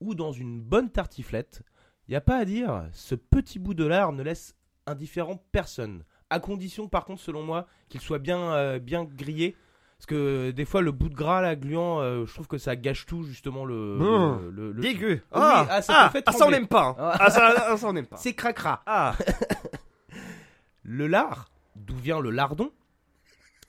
ou 0.00 0.14
dans 0.14 0.32
une 0.32 0.60
bonne 0.60 0.90
tartiflette, 0.90 1.62
il 2.08 2.12
n'y 2.12 2.16
a 2.16 2.20
pas 2.20 2.36
à 2.36 2.44
dire, 2.44 2.84
ce 2.92 3.14
petit 3.14 3.58
bout 3.58 3.74
de 3.74 3.84
lard 3.84 4.12
ne 4.12 4.22
laisse 4.22 4.54
indifférent 4.86 5.42
personne. 5.50 6.04
À 6.30 6.38
condition, 6.40 6.88
par 6.88 7.04
contre, 7.04 7.22
selon 7.22 7.42
moi, 7.42 7.66
qu'il 7.88 8.00
soit 8.00 8.18
bien, 8.18 8.52
euh, 8.54 8.78
bien 8.78 9.04
grillé. 9.04 9.56
Parce 9.98 10.06
que 10.06 10.50
des 10.50 10.64
fois, 10.66 10.82
le 10.82 10.92
bout 10.92 11.08
de 11.08 11.14
gras, 11.14 11.40
là, 11.40 11.56
gluant, 11.56 12.00
euh, 12.00 12.26
je 12.26 12.34
trouve 12.34 12.46
que 12.48 12.58
ça 12.58 12.76
gâche 12.76 13.06
tout, 13.06 13.22
justement, 13.24 13.64
le. 13.64 13.96
Mmh. 13.96 14.40
le, 14.42 14.50
le- 14.50 14.72
le- 14.72 14.82
Dégueu. 14.82 15.22
Ah, 15.32 15.66
ah, 15.70 15.82
ça 15.82 15.94
ah, 16.04 16.10
fait 16.10 16.22
ah, 16.26 16.32
ça 16.32 16.46
on 16.46 16.50
n'aime 16.50 16.66
pas. 16.68 16.88
hein. 16.88 16.96
Ah. 16.98 17.16
Ah, 17.18 17.30
ça, 17.30 17.54
ah, 17.70 17.76
ça 17.78 17.88
on 17.88 17.92
n'aime 17.94 18.06
pas. 18.06 18.16
C'est 18.18 18.34
cracra. 18.34 18.82
Ah, 18.86 19.14
Le 20.82 21.06
lard, 21.06 21.50
d'où 21.74 21.96
vient 21.96 22.20
le 22.20 22.30
lardon, 22.30 22.70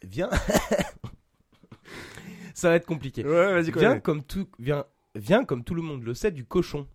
vient. 0.03 0.29
Ça 2.53 2.69
va 2.69 2.75
être 2.75 2.85
compliqué. 2.87 3.23
ouais, 3.23 3.53
vas-y, 3.53 3.71
Vient 3.71 3.91
quoi. 3.91 3.99
comme, 3.99 4.23
tout, 4.23 4.47
vient, 4.57 4.85
vient, 5.15 5.45
comme 5.45 5.63
tout 5.63 5.75
le 5.75 5.81
monde 5.81 6.03
le 6.03 6.13
sait, 6.13 6.31
du 6.31 6.43
cochon. 6.45 6.87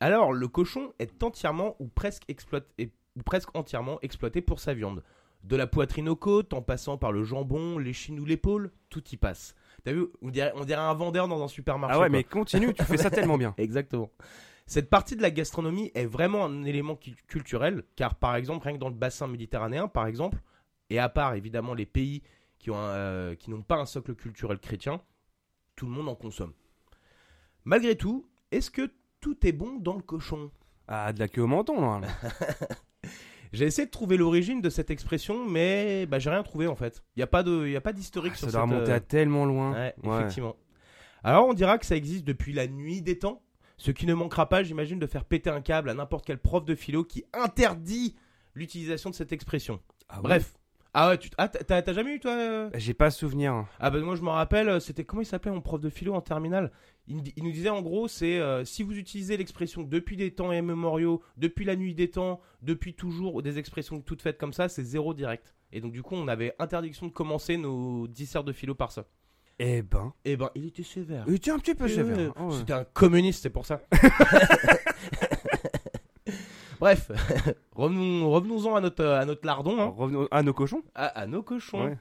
Alors, 0.00 0.32
le 0.32 0.46
cochon 0.46 0.92
est 1.00 1.22
entièrement 1.22 1.74
ou 1.80 1.88
presque, 1.88 2.22
exploité, 2.28 2.92
ou 3.16 3.22
presque 3.24 3.54
entièrement 3.56 3.98
exploité 4.02 4.40
pour 4.40 4.60
sa 4.60 4.74
viande. 4.74 5.02
De 5.42 5.56
la 5.56 5.66
poitrine 5.66 6.08
aux 6.08 6.16
côtes, 6.16 6.52
en 6.54 6.62
passant 6.62 6.98
par 6.98 7.10
le 7.12 7.24
jambon, 7.24 7.78
l'échine 7.78 8.18
ou 8.20 8.24
l'épaule, 8.24 8.70
tout 8.90 9.02
y 9.10 9.16
passe. 9.16 9.54
T'as 9.84 9.92
vu, 9.92 10.06
on 10.22 10.30
dirait, 10.30 10.52
on 10.56 10.64
dirait 10.64 10.80
un 10.80 10.94
vendeur 10.94 11.26
dans 11.28 11.42
un 11.42 11.48
supermarché. 11.48 11.94
Ah 11.96 11.98
ouais, 12.00 12.08
quoi. 12.08 12.16
mais 12.16 12.24
continue, 12.24 12.72
tu 12.74 12.84
fais 12.84 12.96
ça 12.96 13.10
tellement 13.10 13.38
bien. 13.38 13.54
Exactement. 13.58 14.10
Cette 14.66 14.90
partie 14.90 15.16
de 15.16 15.22
la 15.22 15.30
gastronomie 15.30 15.90
est 15.94 16.06
vraiment 16.06 16.44
un 16.44 16.64
élément 16.64 16.98
culturel, 17.26 17.84
car 17.96 18.16
par 18.16 18.36
exemple, 18.36 18.66
rien 18.66 18.74
que 18.74 18.80
dans 18.80 18.88
le 18.90 18.94
bassin 18.94 19.26
méditerranéen, 19.26 19.88
par 19.88 20.06
exemple, 20.06 20.38
et 20.90 20.98
à 20.98 21.08
part 21.08 21.34
évidemment 21.34 21.74
les 21.74 21.86
pays 21.86 22.22
qui 22.58 22.70
euh, 22.72 23.34
qui 23.34 23.50
n'ont 23.50 23.62
pas 23.62 23.76
un 23.76 23.86
socle 23.86 24.14
culturel 24.14 24.58
chrétien, 24.58 25.00
tout 25.76 25.86
le 25.86 25.92
monde 25.92 26.08
en 26.08 26.14
consomme. 26.14 26.52
Malgré 27.64 27.96
tout, 27.96 28.26
est-ce 28.50 28.70
que 28.70 28.90
tout 29.20 29.46
est 29.46 29.52
bon 29.52 29.76
dans 29.78 29.94
le 29.94 30.02
cochon? 30.02 30.50
Ah, 30.86 31.12
de 31.12 31.18
la 31.18 31.28
queue 31.28 31.42
au 31.42 31.46
menton, 31.46 32.00
là. 32.00 32.08
J'ai 33.52 33.64
essayé 33.64 33.86
de 33.86 33.90
trouver 33.90 34.16
l'origine 34.18 34.60
de 34.60 34.68
cette 34.68 34.90
expression, 34.90 35.48
mais 35.48 36.04
bah, 36.06 36.18
j'ai 36.18 36.28
rien 36.28 36.42
trouvé 36.42 36.66
en 36.66 36.76
fait. 36.76 37.02
Il 37.16 37.20
n'y 37.20 37.22
a 37.22 37.26
pas 37.26 37.42
de, 37.42 37.64
il 37.66 37.72
y 37.72 37.76
a 37.76 37.80
pas 37.80 37.94
d'historique 37.94 38.34
Ça 38.34 38.40
sur 38.40 38.50
doit 38.52 38.62
remonter 38.62 38.90
euh, 38.92 38.96
à 38.96 39.00
tellement 39.00 39.46
loin. 39.46 39.72
Ouais, 39.72 39.94
Ouais. 40.04 40.16
effectivement. 40.18 40.54
Alors 41.24 41.48
on 41.48 41.54
dira 41.54 41.78
que 41.78 41.86
ça 41.86 41.96
existe 41.96 42.24
depuis 42.24 42.52
la 42.52 42.66
nuit 42.66 43.00
des 43.00 43.18
temps, 43.18 43.42
ce 43.78 43.90
qui 43.90 44.04
ne 44.04 44.12
manquera 44.12 44.50
pas, 44.50 44.62
j'imagine, 44.62 44.98
de 44.98 45.06
faire 45.06 45.24
péter 45.24 45.48
un 45.48 45.62
câble 45.62 45.88
à 45.88 45.94
n'importe 45.94 46.26
quel 46.26 46.38
prof 46.38 46.64
de 46.66 46.74
philo 46.74 47.04
qui 47.04 47.24
interdit 47.32 48.16
l'utilisation 48.54 49.08
de 49.08 49.14
cette 49.14 49.32
expression. 49.32 49.80
Ah 50.10 50.20
Bref. 50.20 50.54
Ah 50.94 51.10
ouais, 51.10 51.18
tu 51.18 51.28
ah, 51.38 51.48
t'as 51.48 51.82
t'as- 51.82 51.92
jamais 51.92 52.14
eu 52.14 52.20
toi 52.20 52.32
euh? 52.32 52.70
J'ai 52.74 52.94
pas 52.94 53.10
souvenir. 53.10 53.66
Ah 53.78 53.90
bah 53.90 54.00
moi 54.00 54.16
je 54.16 54.22
me 54.22 54.30
rappelle, 54.30 54.68
euh, 54.68 54.80
c'était 54.80 55.04
comment 55.04 55.22
il 55.22 55.26
s'appelait 55.26 55.50
mon 55.52 55.60
prof 55.60 55.80
de 55.80 55.90
philo 55.90 56.14
en 56.14 56.20
terminale? 56.20 56.72
Il, 57.06 57.22
nous 57.44 57.52
disait 57.52 57.68
en 57.68 57.80
gros, 57.82 58.06
c'est 58.08 58.38
euh, 58.38 58.64
si 58.64 58.82
vous 58.82 58.96
utilisez 58.96 59.36
l'expression 59.36 59.82
depuis 59.82 60.16
des 60.16 60.30
temps 60.32 60.52
immémoriaux, 60.52 61.22
depuis 61.36 61.64
la 61.64 61.76
nuit 61.76 61.94
des 61.94 62.10
temps, 62.10 62.40
depuis 62.62 62.94
toujours, 62.94 63.34
ou 63.34 63.42
des 63.42 63.58
expressions 63.58 64.00
toutes 64.00 64.22
faites 64.22 64.38
comme 64.38 64.52
ça, 64.52 64.68
c'est 64.68 64.82
zéro 64.82 65.14
direct. 65.14 65.54
Et 65.72 65.80
donc 65.80 65.92
du 65.92 66.02
coup 66.02 66.14
on 66.14 66.26
avait 66.28 66.54
interdiction 66.58 67.06
de 67.06 67.12
commencer 67.12 67.56
nos 67.58 68.06
disserts 68.08 68.44
de 68.44 68.52
philo 68.52 68.74
par 68.74 68.90
ça. 68.90 69.04
Eh 69.58 69.82
ben. 69.82 70.12
Et 70.24 70.36
ben 70.36 70.50
il 70.54 70.66
était 70.66 70.82
sévère. 70.82 71.24
Il 71.28 71.34
était 71.34 71.50
un 71.50 71.58
petit 71.58 71.74
peu 71.74 71.84
Euh, 71.84 71.88
sévère. 71.88 72.40
Ouais. 72.40 72.56
C'était 72.56 72.72
un 72.72 72.84
communiste, 72.84 73.42
c'est 73.42 73.50
pour 73.50 73.66
ça. 73.66 73.82
Bref, 76.80 77.10
revenons, 77.74 78.30
revenons-en 78.30 78.76
à 78.76 78.80
notre, 78.80 79.04
à 79.04 79.24
notre 79.24 79.46
lardon, 79.46 79.80
hein. 79.80 79.92
Revenons 79.96 80.28
à 80.30 80.42
nos 80.42 80.52
cochons. 80.52 80.82
à, 80.94 81.06
à 81.06 81.26
nos 81.26 81.42
cochons. 81.42 81.84
Ouais. 81.86 81.98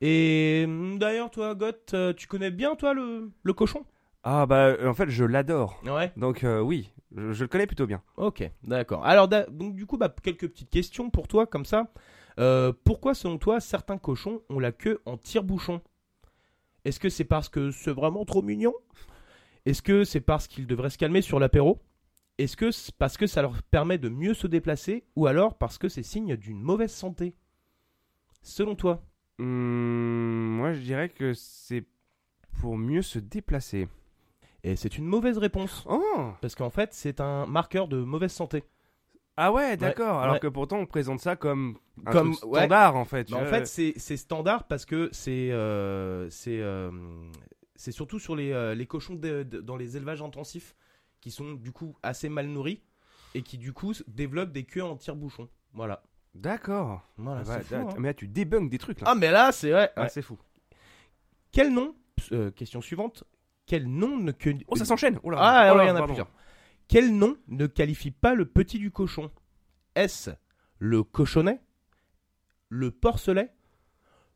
Et 0.00 0.64
hum, 0.66 0.98
d'ailleurs, 0.98 1.30
toi, 1.30 1.54
Goth, 1.54 1.94
euh, 1.94 2.12
tu 2.12 2.26
connais 2.26 2.50
bien, 2.50 2.74
toi, 2.76 2.92
le, 2.92 3.30
le 3.42 3.52
cochon? 3.52 3.84
Ah 4.24 4.44
bah, 4.46 4.66
euh, 4.66 4.88
en 4.88 4.94
fait, 4.94 5.08
je 5.08 5.24
l'adore. 5.24 5.80
Ouais. 5.86 6.12
Donc 6.16 6.42
euh, 6.42 6.60
oui, 6.60 6.92
je, 7.16 7.32
je 7.32 7.44
le 7.44 7.48
connais 7.48 7.66
plutôt 7.66 7.86
bien. 7.86 8.02
Ok, 8.16 8.50
d'accord. 8.64 9.04
Alors, 9.06 9.28
da- 9.28 9.46
donc 9.46 9.74
du 9.76 9.86
coup, 9.86 9.96
bah, 9.96 10.12
quelques 10.22 10.48
petites 10.48 10.70
questions 10.70 11.08
pour 11.10 11.28
toi, 11.28 11.46
comme 11.46 11.64
ça. 11.64 11.86
Euh, 12.38 12.72
pourquoi, 12.84 13.14
selon 13.14 13.38
toi, 13.38 13.60
certains 13.60 13.96
cochons 13.96 14.42
ont 14.50 14.58
la 14.58 14.72
queue 14.72 15.00
en 15.06 15.16
tire-bouchon? 15.16 15.80
Est-ce 16.84 17.00
que 17.00 17.08
c'est 17.08 17.24
parce 17.24 17.48
que 17.48 17.70
c'est 17.70 17.92
vraiment 17.92 18.24
trop 18.24 18.42
mignon? 18.42 18.74
Est-ce 19.64 19.82
que 19.82 20.04
c'est 20.04 20.20
parce 20.20 20.46
qu'ils 20.46 20.66
devraient 20.66 20.90
se 20.90 20.98
calmer 20.98 21.22
sur 21.22 21.38
l'apéro? 21.40 21.78
Est-ce 22.38 22.56
que 22.56 22.70
c'est 22.70 22.94
parce 22.96 23.16
que 23.16 23.26
ça 23.26 23.40
leur 23.42 23.62
permet 23.62 23.98
de 23.98 24.08
mieux 24.08 24.34
se 24.34 24.46
déplacer 24.46 25.04
Ou 25.16 25.26
alors 25.26 25.56
parce 25.56 25.78
que 25.78 25.88
c'est 25.88 26.02
signe 26.02 26.36
d'une 26.36 26.60
mauvaise 26.60 26.92
santé? 26.92 27.34
Selon 28.42 28.74
toi? 28.74 29.02
Hum, 29.38 30.56
moi, 30.56 30.72
je 30.72 30.80
dirais 30.80 31.08
que 31.08 31.32
c'est 31.34 31.84
pour 32.60 32.76
mieux 32.76 33.02
se 33.02 33.18
déplacer. 33.18 33.88
Et 34.62 34.76
c'est 34.76 34.98
une 34.98 35.04
mauvaise 35.06 35.38
réponse. 35.38 35.84
Oh 35.88 36.32
Parce 36.40 36.54
qu'en 36.54 36.70
fait, 36.70 36.92
c'est 36.92 37.20
un 37.20 37.46
marqueur 37.46 37.88
de 37.88 37.98
mauvaise 37.98 38.32
santé. 38.32 38.64
Ah 39.38 39.52
ouais, 39.52 39.76
d'accord. 39.76 40.18
Alors 40.20 40.34
ouais. 40.34 40.40
que 40.40 40.46
pourtant, 40.46 40.78
on 40.78 40.86
présente 40.86 41.20
ça 41.20 41.36
comme 41.36 41.78
un 42.06 42.10
Comme- 42.10 42.34
truc 42.34 42.50
ouais. 42.50 42.60
standard, 42.60 42.96
en 42.96 43.04
fait. 43.04 43.30
Mais 43.30 43.36
en 43.36 43.44
fait, 43.46 43.66
c'est 43.66 44.16
standard 44.16 44.64
parce 44.66 44.84
que 44.86 45.08
c'est 45.12 45.50
euh, 45.52 46.28
c'est 46.30 46.60
euh, 46.60 46.90
c'est 47.76 47.92
surtout 47.92 48.18
sur 48.18 48.34
les, 48.34 48.52
euh, 48.52 48.74
les 48.74 48.86
cochons 48.86 49.14
de- 49.14 49.42
de- 49.42 49.60
dans 49.60 49.76
les 49.76 49.96
élevages 49.98 50.22
intensifs 50.22 50.74
qui 51.26 51.32
sont 51.32 51.54
du 51.54 51.72
coup 51.72 51.96
assez 52.04 52.28
mal 52.28 52.46
nourris 52.46 52.80
et 53.34 53.42
qui 53.42 53.58
du 53.58 53.72
coup 53.72 53.92
développent 54.06 54.52
des 54.52 54.62
queues 54.62 54.84
en 54.84 54.94
tire-bouchon. 54.96 55.48
Voilà. 55.72 56.04
D'accord. 56.36 57.02
Voilà, 57.16 57.40
Ah 57.40 57.44
bah, 57.56 57.60
fou, 57.64 57.74
là, 57.74 57.80
hein. 57.80 57.94
Mais 57.98 58.08
là, 58.10 58.14
tu 58.14 58.28
débunks 58.28 58.70
des 58.70 58.78
trucs, 58.78 59.00
là. 59.00 59.08
Ah 59.10 59.16
mais 59.16 59.32
là, 59.32 59.50
c'est 59.50 59.72
vrai. 59.72 59.90
Ah, 59.96 60.02
Ouais. 60.02 60.08
c'est 60.08 60.22
fou. 60.22 60.38
Quel 61.50 61.72
nom 61.74 61.96
euh, 62.30 62.52
Question 62.52 62.80
suivante. 62.80 63.24
Quel 63.66 63.88
nom 63.88 64.16
ne 64.18 64.30
que 64.30 64.50
Oh, 64.68 64.76
ça 64.76 64.84
s'enchaîne. 64.84 65.18
Oh 65.24 65.30
là. 65.30 65.38
Ah 65.40 65.72
Oh 65.72 65.78
là, 65.78 65.78
ouais, 65.78 65.84
il 65.86 65.88
y 65.88 65.90
en 65.90 65.94
a 65.96 65.98
pardon. 65.98 66.06
plusieurs. 66.14 66.30
Quel 66.86 67.12
nom 67.18 67.36
ne 67.48 67.66
qualifie 67.66 68.12
pas 68.12 68.36
le 68.36 68.44
petit 68.46 68.78
du 68.78 68.92
cochon? 68.92 69.32
Est-ce 69.96 70.30
le 70.78 71.02
cochonnet, 71.02 71.60
le 72.68 72.92
porcelet, 72.92 73.52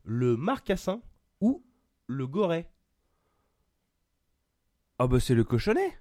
le 0.03 0.35
marcassin 0.35 1.01
ou 1.39 1.63
le 2.07 2.27
goret? 2.27 2.69
Ah 4.99 5.07
bah, 5.07 5.21
c'est 5.21 5.35
le 5.35 5.45
cochonnet. 5.45 5.97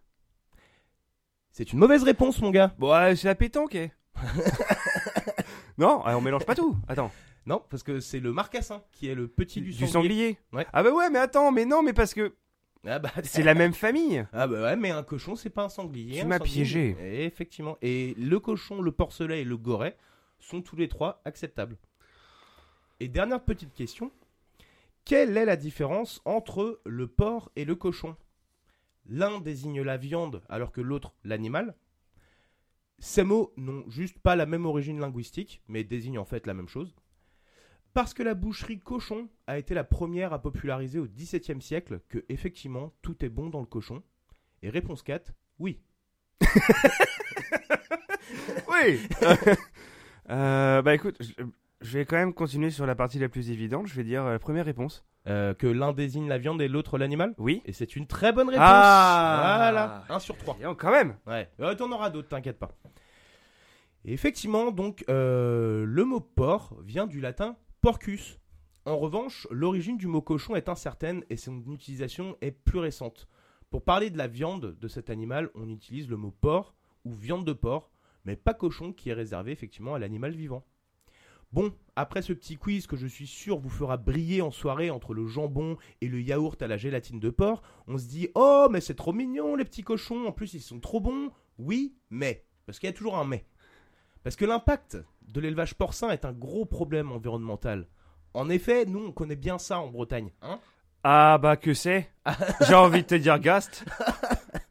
C'est 1.52 1.72
une 1.72 1.78
mauvaise 1.78 2.02
réponse, 2.04 2.40
mon 2.40 2.50
gars. 2.50 2.74
Bon, 2.78 2.92
ouais, 2.92 3.16
c'est 3.16 3.28
la 3.28 3.34
pétanque, 3.34 3.74
eh. 3.74 3.90
non, 5.78 6.02
ah, 6.04 6.16
on 6.16 6.20
mélange 6.20 6.44
pas 6.44 6.54
tout. 6.54 6.76
Attends. 6.88 7.10
Non, 7.46 7.62
parce 7.70 7.82
que 7.82 8.00
c'est 8.00 8.20
le 8.20 8.32
marcassin 8.32 8.82
qui 8.92 9.08
est 9.08 9.14
le 9.14 9.26
petit 9.28 9.60
du 9.60 9.70
Du 9.70 9.86
sanglier. 9.86 9.88
sanglier. 9.92 10.38
Ouais. 10.52 10.66
Ah 10.72 10.82
bah 10.82 10.90
ouais, 10.92 11.08
mais 11.10 11.18
attends, 11.18 11.50
mais 11.52 11.64
non, 11.64 11.82
mais 11.82 11.92
parce 11.92 12.14
que 12.14 12.34
Ah 12.86 12.98
bah, 12.98 13.10
c'est 13.24 13.42
la 13.42 13.54
même 13.54 13.72
famille. 13.72 14.24
Ah 14.32 14.46
bah 14.46 14.60
ouais, 14.62 14.76
mais 14.76 14.90
un 14.90 15.02
cochon, 15.02 15.36
c'est 15.36 15.50
pas 15.50 15.64
un 15.64 15.68
sanglier. 15.68 16.16
Tu 16.18 16.20
un 16.20 16.26
m'as 16.26 16.38
sanglier- 16.38 16.44
piégé. 16.52 16.96
Et 17.00 17.24
effectivement. 17.24 17.78
Et 17.82 18.14
le 18.18 18.38
cochon, 18.40 18.82
le 18.82 18.92
porcelet 18.92 19.40
et 19.40 19.44
le 19.44 19.56
goret 19.56 19.96
sont 20.38 20.60
tous 20.62 20.76
les 20.76 20.88
trois 20.88 21.20
acceptables. 21.24 21.76
Et 23.00 23.08
dernière 23.08 23.42
petite 23.42 23.72
question. 23.74 24.10
Quelle 25.06 25.36
est 25.38 25.46
la 25.46 25.56
différence 25.56 26.20
entre 26.26 26.80
le 26.84 27.06
porc 27.06 27.50
et 27.56 27.64
le 27.64 27.74
cochon? 27.74 28.16
L'un 29.10 29.40
désigne 29.40 29.82
la 29.82 29.96
viande 29.96 30.42
alors 30.48 30.72
que 30.72 30.80
l'autre 30.80 31.14
l'animal. 31.24 31.74
Ces 33.00 33.24
mots 33.24 33.52
n'ont 33.56 33.84
juste 33.90 34.18
pas 34.18 34.36
la 34.36 34.46
même 34.46 34.66
origine 34.66 35.00
linguistique, 35.00 35.62
mais 35.68 35.84
désignent 35.84 36.18
en 36.18 36.24
fait 36.24 36.46
la 36.46 36.54
même 36.54 36.68
chose. 36.68 36.94
Parce 37.92 38.14
que 38.14 38.22
la 38.22 38.34
boucherie 38.34 38.78
cochon 38.78 39.28
a 39.48 39.58
été 39.58 39.74
la 39.74 39.84
première 39.84 40.32
à 40.32 40.40
populariser 40.40 41.00
au 41.00 41.06
XVIIe 41.06 41.60
siècle 41.60 42.00
que 42.08 42.24
effectivement 42.28 42.94
tout 43.02 43.24
est 43.24 43.28
bon 43.28 43.50
dans 43.50 43.60
le 43.60 43.66
cochon. 43.66 44.02
Et 44.62 44.70
réponse 44.70 45.02
4, 45.02 45.32
oui. 45.58 45.80
Oui. 48.68 49.00
Euh, 50.28 50.80
bah 50.82 50.94
écoute, 50.94 51.18
je, 51.80 51.98
vais 51.98 52.04
quand 52.04 52.16
même 52.16 52.34
continuer 52.34 52.70
sur 52.70 52.86
la 52.86 52.94
partie 52.94 53.18
la 53.18 53.28
plus 53.28 53.50
évidente. 53.50 53.86
Je 53.86 53.94
vais 53.94 54.04
dire 54.04 54.24
euh, 54.24 54.32
la 54.32 54.38
première 54.38 54.64
réponse. 54.64 55.04
Euh, 55.26 55.52
que 55.52 55.66
l'un 55.66 55.92
désigne 55.92 56.28
la 56.28 56.38
viande 56.38 56.62
et 56.62 56.68
l'autre 56.68 56.96
l'animal 56.96 57.34
Oui. 57.36 57.60
Et 57.66 57.72
c'est 57.72 57.94
une 57.94 58.06
très 58.06 58.32
bonne 58.32 58.48
réponse. 58.48 58.64
Ah 58.66 59.56
Voilà, 59.58 60.04
1 60.08 60.18
sur 60.18 60.36
3. 60.36 60.56
Et 60.60 60.74
quand 60.76 60.90
même. 60.90 61.16
Ouais, 61.26 61.50
euh, 61.60 61.74
t'en 61.74 61.92
auras 61.92 62.08
d'autres, 62.08 62.28
t'inquiète 62.28 62.58
pas. 62.58 62.74
Et 64.06 64.14
effectivement, 64.14 64.70
donc, 64.70 65.04
euh, 65.10 65.84
le 65.86 66.04
mot 66.04 66.20
porc 66.20 66.74
vient 66.82 67.06
du 67.06 67.20
latin 67.20 67.56
porcus. 67.82 68.38
En 68.86 68.96
revanche, 68.96 69.46
l'origine 69.50 69.98
du 69.98 70.06
mot 70.06 70.22
cochon 70.22 70.56
est 70.56 70.70
incertaine 70.70 71.22
et 71.28 71.36
son 71.36 71.62
utilisation 71.70 72.36
est 72.40 72.50
plus 72.50 72.78
récente. 72.78 73.28
Pour 73.68 73.84
parler 73.84 74.08
de 74.08 74.16
la 74.16 74.26
viande 74.26 74.78
de 74.80 74.88
cet 74.88 75.10
animal, 75.10 75.50
on 75.54 75.68
utilise 75.68 76.08
le 76.08 76.16
mot 76.16 76.30
porc 76.30 76.74
ou 77.04 77.12
viande 77.12 77.44
de 77.44 77.52
porc, 77.52 77.90
mais 78.24 78.36
pas 78.36 78.54
cochon 78.54 78.94
qui 78.94 79.10
est 79.10 79.14
réservé 79.14 79.52
effectivement 79.52 79.94
à 79.94 79.98
l'animal 79.98 80.32
vivant. 80.32 80.64
Bon, 81.52 81.72
après 81.96 82.22
ce 82.22 82.32
petit 82.32 82.56
quiz 82.56 82.86
que 82.86 82.96
je 82.96 83.08
suis 83.08 83.26
sûr 83.26 83.58
vous 83.58 83.70
fera 83.70 83.96
briller 83.96 84.40
en 84.40 84.52
soirée 84.52 84.88
entre 84.88 85.14
le 85.14 85.26
jambon 85.26 85.76
et 86.00 86.06
le 86.06 86.20
yaourt 86.20 86.62
à 86.62 86.68
la 86.68 86.76
gélatine 86.76 87.18
de 87.18 87.30
porc, 87.30 87.62
on 87.88 87.98
se 87.98 88.06
dit 88.06 88.28
Oh, 88.36 88.68
mais 88.70 88.80
c'est 88.80 88.94
trop 88.94 89.12
mignon 89.12 89.56
les 89.56 89.64
petits 89.64 89.82
cochons, 89.82 90.26
en 90.26 90.32
plus 90.32 90.54
ils 90.54 90.60
sont 90.60 90.78
trop 90.78 91.00
bons. 91.00 91.32
Oui, 91.58 91.96
mais. 92.08 92.44
Parce 92.66 92.78
qu'il 92.78 92.88
y 92.88 92.92
a 92.92 92.96
toujours 92.96 93.18
un 93.18 93.24
mais. 93.24 93.44
Parce 94.22 94.36
que 94.36 94.44
l'impact 94.44 94.98
de 95.26 95.40
l'élevage 95.40 95.74
porcin 95.74 96.10
est 96.10 96.24
un 96.24 96.32
gros 96.32 96.66
problème 96.66 97.10
environnemental. 97.10 97.88
En 98.32 98.48
effet, 98.48 98.86
nous 98.86 99.06
on 99.06 99.12
connaît 99.12 99.34
bien 99.34 99.58
ça 99.58 99.80
en 99.80 99.88
Bretagne. 99.88 100.30
Hein 100.42 100.60
Ah 101.02 101.38
bah 101.38 101.56
que 101.56 101.74
c'est? 101.74 102.12
J'ai 102.68 102.74
envie 102.74 103.02
de 103.02 103.08
te 103.08 103.14
dire 103.16 103.40
Gast. 103.40 103.84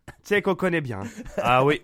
tu 0.08 0.14
sais 0.24 0.42
qu'on 0.42 0.56
connaît 0.56 0.80
bien. 0.80 1.04
Ah 1.38 1.66
oui. 1.66 1.82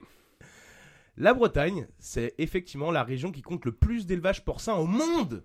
La 1.18 1.34
Bretagne, 1.34 1.88
c'est 2.00 2.34
effectivement 2.38 2.92
la 2.92 3.04
région 3.04 3.32
qui 3.32 3.42
compte 3.42 3.66
le 3.66 3.72
plus 3.72 4.06
d'élevage 4.06 4.44
porcin 4.46 4.74
au 4.76 4.86
monde. 4.86 5.44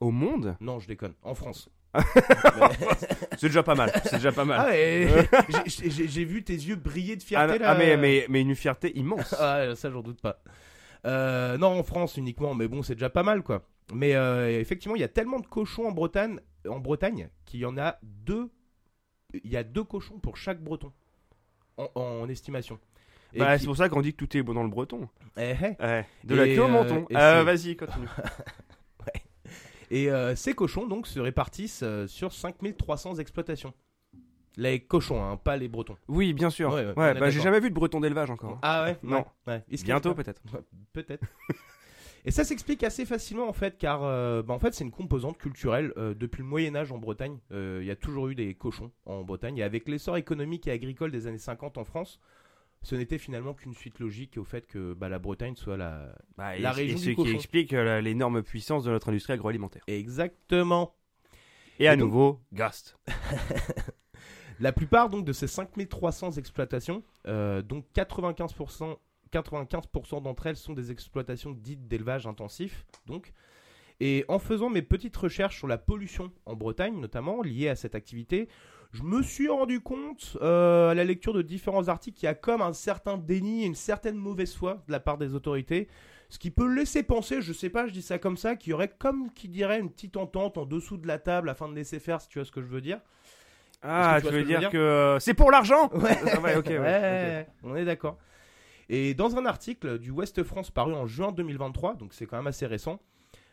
Au 0.00 0.10
monde? 0.10 0.56
Non, 0.60 0.78
je 0.80 0.86
déconne. 0.88 1.14
En 1.22 1.34
France. 1.34 1.68
C'est 3.38 3.46
déjà 3.48 3.62
pas 3.62 3.74
mal. 3.74 3.90
C'est 4.04 4.16
déjà 4.16 4.30
pas 4.32 4.44
mal. 4.44 4.60
Ah 4.60 4.68
ouais, 4.68 5.08
j'ai- 5.66 6.24
vu 6.24 6.44
tes 6.44 6.52
yeux 6.52 6.76
briller 6.76 7.16
de 7.16 7.22
Ah, 7.22 7.26
fierté 7.26 7.58
là. 7.58 7.70
ah, 7.70 7.74
mais, 7.78 7.96
mais, 7.96 8.26
mais 8.28 8.40
une 8.42 8.54
fierté 8.54 8.96
immense. 8.96 9.34
Ah, 9.40 9.74
ça, 9.74 9.90
j'en 9.90 10.02
doute 10.02 10.20
pas. 10.20 10.42
Euh, 11.06 11.56
non, 11.58 11.78
en 11.78 11.82
France 11.82 12.16
uniquement, 12.16 12.54
mais 12.54 12.68
bon, 12.68 12.82
c'est 12.82 12.94
déjà 12.94 13.10
pas 13.10 13.22
mal, 13.22 13.42
quoi. 13.42 13.66
Mais 13.94 14.14
euh, 14.14 14.60
effectivement, 14.60 14.96
il 14.96 15.00
y 15.00 15.04
a 15.04 15.08
tellement 15.08 15.40
de 15.40 15.46
cochons 15.46 15.86
en 15.86 15.92
Bretagne, 15.92 16.40
en 16.68 16.78
Bretagne 16.78 17.30
qu'il 17.46 17.60
y 17.60 17.64
en 17.64 17.78
a 17.78 17.96
deux. 18.02 18.50
Il 19.44 19.50
y 19.50 19.56
a 19.56 19.64
deux 19.64 19.84
cochons 19.84 20.18
pour 20.18 20.36
chaque 20.36 20.62
breton, 20.62 20.92
en, 21.76 21.88
en 21.94 22.28
estimation. 22.28 22.78
Bah, 23.36 23.54
qui- 23.54 23.60
C'est 23.60 23.66
pour 23.66 23.76
ça 23.76 23.88
qu'on 23.88 24.00
dit 24.00 24.12
que 24.12 24.24
tout 24.24 24.36
est 24.36 24.42
bon 24.42 24.54
dans 24.54 24.62
le 24.62 24.68
breton. 24.70 25.08
Eh, 25.36 25.54
eh. 25.60 25.82
Ouais. 25.82 26.06
De 26.24 26.34
la 26.34 26.46
queue 26.46 26.60
au 26.62 26.64
euh, 26.64 26.68
menton. 26.68 27.06
c'est- 27.10 27.42
Vas-y, 27.44 27.76
continue. 27.76 28.06
Et 29.90 30.10
euh, 30.10 30.36
ces 30.36 30.52
cochons, 30.54 30.86
donc, 30.86 31.06
se 31.06 31.18
répartissent 31.18 31.82
euh, 31.82 32.06
sur 32.06 32.32
5300 32.32 33.16
exploitations. 33.16 33.72
Les 34.56 34.80
cochons, 34.80 35.22
hein, 35.24 35.36
pas 35.36 35.56
les 35.56 35.68
bretons. 35.68 35.96
Oui, 36.08 36.32
bien 36.34 36.50
sûr. 36.50 36.72
Ouais, 36.74 36.92
Ouais, 36.96 37.14
bah, 37.14 37.30
j'ai 37.30 37.40
jamais 37.40 37.60
vu 37.60 37.70
de 37.70 37.74
breton 37.74 38.00
d'élevage 38.00 38.28
encore. 38.30 38.58
Ah 38.60 38.84
ouais 38.84 38.98
Non. 39.02 39.24
Ouais, 39.46 39.62
Bientôt 39.84 40.14
peut-être. 40.14 40.42
Peut-être. 40.92 41.24
Et 42.24 42.30
ça 42.32 42.44
s'explique 42.44 42.82
assez 42.82 43.06
facilement 43.06 43.48
en 43.48 43.52
fait, 43.52 43.78
car 43.78 44.02
euh, 44.02 44.42
bah, 44.42 44.52
en 44.52 44.58
fait 44.58 44.74
c'est 44.74 44.82
une 44.84 44.90
composante 44.90 45.38
culturelle. 45.38 45.92
Euh, 45.96 46.12
depuis 46.14 46.42
le 46.42 46.48
Moyen 46.48 46.74
Âge 46.74 46.90
en 46.92 46.98
Bretagne, 46.98 47.38
euh, 47.52 47.78
il 47.80 47.86
y 47.86 47.90
a 47.92 47.96
toujours 47.96 48.28
eu 48.28 48.34
des 48.34 48.52
cochons 48.54 48.90
en 49.06 49.22
Bretagne. 49.22 49.56
Et 49.58 49.62
avec 49.62 49.88
l'essor 49.88 50.16
économique 50.16 50.66
et 50.66 50.72
agricole 50.72 51.12
des 51.12 51.26
années 51.28 51.38
50 51.38 51.78
en 51.78 51.84
France, 51.84 52.20
ce 52.82 52.94
n'était 52.94 53.18
finalement 53.18 53.54
qu'une 53.54 53.74
suite 53.74 53.98
logique 53.98 54.36
au 54.38 54.44
fait 54.44 54.66
que 54.66 54.94
bah, 54.94 55.08
la 55.08 55.18
Bretagne 55.18 55.56
soit 55.56 55.76
la... 55.76 56.14
Bah, 56.36 56.56
La 56.58 56.70
et- 56.70 56.74
région 56.74 56.96
et 56.96 57.00
du 57.00 57.14
ce 57.16 57.22
qui 57.22 57.30
explique 57.34 57.72
euh, 57.72 57.84
la- 57.84 58.00
l'énorme 58.00 58.42
puissance 58.42 58.84
de 58.84 58.90
notre 58.90 59.08
industrie 59.08 59.32
agroalimentaire. 59.34 59.82
Exactement. 59.86 60.94
Et 61.80 61.88
à 61.88 61.96
donc- 61.96 62.06
nouveau, 62.10 62.40
Gast. 62.52 62.96
La 64.60 64.72
plupart 64.72 65.08
donc 65.08 65.24
de 65.24 65.32
ces 65.32 65.46
5300 65.46 66.32
exploitations, 66.32 67.04
euh, 67.28 67.62
donc 67.62 67.84
95%, 67.94 68.96
95% 69.32 70.22
d'entre 70.22 70.46
elles 70.48 70.56
sont 70.56 70.72
des 70.72 70.90
exploitations 70.90 71.52
dites 71.52 71.86
d'élevage 71.86 72.26
intensif. 72.26 72.84
Donc, 73.06 73.32
et 74.00 74.24
en 74.26 74.40
faisant 74.40 74.68
mes 74.68 74.82
petites 74.82 75.16
recherches 75.16 75.58
sur 75.58 75.68
la 75.68 75.78
pollution 75.78 76.32
en 76.44 76.56
Bretagne, 76.56 76.98
notamment 76.98 77.40
liée 77.40 77.68
à 77.68 77.76
cette 77.76 77.94
activité, 77.94 78.48
je 78.92 79.02
me 79.02 79.22
suis 79.22 79.48
rendu 79.48 79.80
compte 79.80 80.36
euh, 80.40 80.90
à 80.90 80.94
la 80.94 81.04
lecture 81.04 81.34
de 81.34 81.42
différents 81.42 81.88
articles 81.88 82.18
qu'il 82.18 82.26
y 82.26 82.30
a 82.30 82.34
comme 82.34 82.62
un 82.62 82.72
certain 82.72 83.18
déni, 83.18 83.64
une 83.64 83.74
certaine 83.74 84.16
mauvaise 84.16 84.54
foi 84.54 84.82
de 84.86 84.92
la 84.92 85.00
part 85.00 85.18
des 85.18 85.34
autorités. 85.34 85.88
Ce 86.30 86.38
qui 86.38 86.50
peut 86.50 86.72
laisser 86.72 87.02
penser, 87.02 87.40
je 87.40 87.52
sais 87.52 87.70
pas, 87.70 87.86
je 87.86 87.92
dis 87.92 88.02
ça 88.02 88.18
comme 88.18 88.36
ça, 88.36 88.56
qu'il 88.56 88.70
y 88.70 88.74
aurait 88.74 88.92
comme 88.98 89.32
qui 89.32 89.48
dirait 89.48 89.78
une 89.78 89.90
petite 89.90 90.16
entente 90.16 90.58
en 90.58 90.66
dessous 90.66 90.96
de 90.96 91.06
la 91.06 91.18
table 91.18 91.48
afin 91.48 91.68
de 91.68 91.74
laisser 91.74 92.00
faire, 92.00 92.20
si 92.20 92.28
tu 92.28 92.38
vois 92.38 92.44
ce 92.44 92.52
que 92.52 92.60
je 92.60 92.66
veux 92.66 92.80
dire. 92.80 93.00
Ah, 93.82 94.18
tu 94.20 94.28
veux 94.30 94.42
dire 94.42 94.58
dire 94.58 94.70
que 94.70 94.76
euh, 94.76 95.18
c'est 95.20 95.34
pour 95.34 95.50
l'argent 95.50 95.88
Ouais, 95.94 96.18
Ah 96.34 96.40
ouais, 96.40 96.56
ok, 96.56 96.66
ouais, 96.66 96.78
Ouais, 96.80 97.46
on 97.62 97.76
est 97.76 97.84
d'accord. 97.84 98.18
Et 98.88 99.14
dans 99.14 99.36
un 99.36 99.46
article 99.46 99.98
du 99.98 100.10
Ouest 100.10 100.42
France 100.42 100.70
paru 100.70 100.94
en 100.94 101.06
juin 101.06 101.30
2023, 101.32 101.94
donc 101.94 102.14
c'est 102.14 102.26
quand 102.26 102.38
même 102.38 102.46
assez 102.46 102.66
récent, 102.66 103.00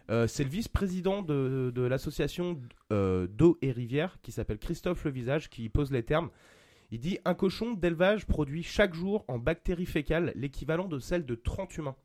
euh, 0.09 0.27
c'est 0.27 0.43
le 0.43 0.49
vice-président 0.49 1.21
de, 1.21 1.71
de 1.73 1.81
l'association 1.81 2.61
euh, 2.91 3.27
d'eau 3.27 3.57
et 3.61 3.71
rivière 3.71 4.19
qui 4.21 4.31
s'appelle 4.31 4.59
Christophe 4.59 5.03
Le 5.05 5.11
Visage 5.11 5.49
qui 5.49 5.67
pose 5.69 5.91
les 5.91 6.03
termes. 6.03 6.29
Il 6.91 6.99
dit 6.99 7.17
Un 7.25 7.33
cochon 7.33 7.73
d'élevage 7.73 8.25
produit 8.25 8.61
chaque 8.63 8.93
jour 8.93 9.25
en 9.27 9.39
bactéries 9.39 9.85
fécales 9.85 10.31
l'équivalent 10.35 10.87
de 10.87 10.99
celle 10.99 11.25
de 11.25 11.35
30 11.35 11.77
humains. 11.77 11.95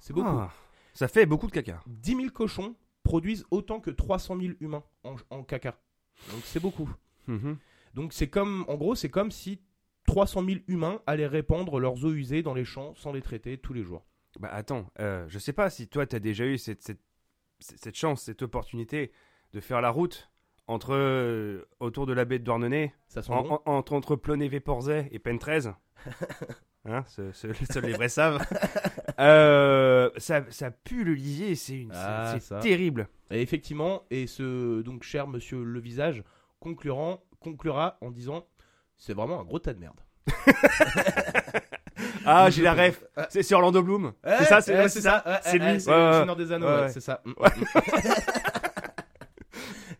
C'est 0.00 0.12
beaucoup. 0.12 0.28
Ah, 0.28 0.52
ça 0.92 1.08
fait 1.08 1.26
beaucoup 1.26 1.46
de 1.46 1.52
caca. 1.52 1.82
10 1.86 2.16
000 2.16 2.28
cochons 2.28 2.74
produisent 3.02 3.44
autant 3.50 3.80
que 3.80 3.90
300 3.90 4.38
000 4.38 4.54
humains 4.60 4.84
en, 5.04 5.16
en 5.30 5.42
caca. 5.42 5.78
Donc 6.30 6.42
c'est 6.44 6.60
beaucoup. 6.60 6.90
Mhm. 7.26 7.56
Donc 7.94 8.12
c'est 8.12 8.28
comme, 8.28 8.64
en 8.68 8.76
gros, 8.76 8.94
c'est 8.94 9.08
comme 9.08 9.30
si 9.30 9.60
300 10.06 10.44
000 10.44 10.60
humains 10.68 11.00
allaient 11.06 11.26
répandre 11.26 11.78
leurs 11.78 12.04
eaux 12.04 12.12
usées 12.12 12.42
dans 12.42 12.54
les 12.54 12.64
champs 12.64 12.94
sans 12.96 13.12
les 13.12 13.22
traiter 13.22 13.58
tous 13.58 13.72
les 13.72 13.82
jours. 13.82 14.04
Bah 14.40 14.48
attends, 14.52 14.86
euh, 15.00 15.24
je 15.28 15.38
sais 15.38 15.52
pas 15.52 15.68
si 15.70 15.88
toi 15.88 16.06
t'as 16.06 16.18
déjà 16.18 16.44
eu 16.46 16.58
cette, 16.58 16.82
cette, 16.82 17.00
cette 17.60 17.96
chance, 17.96 18.22
cette 18.22 18.42
opportunité 18.42 19.12
de 19.52 19.60
faire 19.60 19.80
la 19.80 19.90
route 19.90 20.30
entre 20.66 20.94
euh, 20.94 21.64
autour 21.80 22.06
de 22.06 22.12
la 22.12 22.24
baie 22.24 22.38
de 22.38 22.44
Douarnenez, 22.44 22.94
Ça 23.08 23.22
sent 23.22 23.32
en- 23.32 23.42
bon 23.42 23.60
en- 23.66 23.72
entre 23.76 23.92
entre 23.92 24.16
Ploné-Véporzay 24.16 25.08
et 25.12 25.18
Pen 25.18 25.38
13. 25.38 25.72
Hein, 26.84 27.04
ce, 27.06 27.30
ce- 27.30 27.52
seuls 27.70 27.84
les 27.84 27.92
vrais 27.92 28.08
savent. 28.08 28.44
Euh, 29.20 30.10
ça, 30.16 30.42
ça 30.50 30.72
pue 30.72 31.04
le 31.04 31.12
lisier, 31.14 31.54
c'est 31.54 31.86
Ah, 31.92 32.36
terrible. 32.60 33.08
Et 33.30 33.40
effectivement, 33.40 34.02
et 34.10 34.26
ce 34.26 34.80
donc 34.82 35.04
cher 35.04 35.28
monsieur 35.28 35.62
Le 35.62 35.78
Visage 35.78 36.24
conclura 36.58 37.98
en 38.00 38.10
disant 38.10 38.46
c'est 38.96 39.12
vraiment 39.14 39.38
un 39.40 39.44
gros 39.44 39.60
tas 39.60 39.74
de 39.74 39.78
merde. 39.78 40.00
Ah, 42.24 42.50
j'ai 42.50 42.62
la 42.62 42.74
ref. 42.74 43.04
C'est 43.30 43.42
sur 43.42 43.58
Orlando 43.58 43.82
Bloom. 43.82 44.12
C'est 44.24 44.44
ça, 44.44 44.60
c'est 44.60 44.88
ça. 44.88 45.40
c'est 45.44 45.58
lui. 45.58 45.80
c'est 45.80 45.90
le 45.90 46.34
des 46.36 46.52
Anneaux, 46.52 46.88
c'est 46.88 47.00
ça. 47.00 47.20
Mm. 47.24 47.32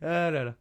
ah 0.03 0.31
là 0.31 0.45
là. 0.45 0.55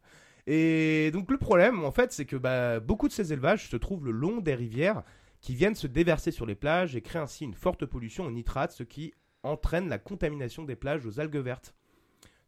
Et 0.48 1.12
donc 1.12 1.30
le 1.32 1.38
problème, 1.38 1.84
en 1.86 1.92
fait, 1.92 2.12
c'est 2.12 2.26
que 2.26 2.36
bah, 2.36 2.80
beaucoup 2.80 3.08
de 3.08 3.14
ces 3.14 3.32
élevages 3.32 3.70
se 3.70 3.78
trouvent 3.78 4.06
le 4.06 4.12
long 4.12 4.38
des 4.40 4.56
rivières 4.56 5.04
qui 5.40 5.56
viennent 5.56 5.76
se 5.76 5.88
déverser 5.88 6.32
sur 6.32 6.46
les 6.46 6.56
plages 6.56 6.96
et 6.96 7.02
créent 7.02 7.20
ainsi 7.20 7.46
une 7.46 7.54
forte 7.54 7.86
pollution 7.86 8.26
aux 8.26 8.32
nitrates, 8.32 8.72
ce 8.72 8.84
qui 8.84 9.14
entraîne 9.44 9.90
la 9.90 9.98
contamination 9.98 10.64
des 10.64 10.76
plages 10.76 11.06
aux 11.06 11.20
algues 11.20 11.38
vertes. 11.38 11.74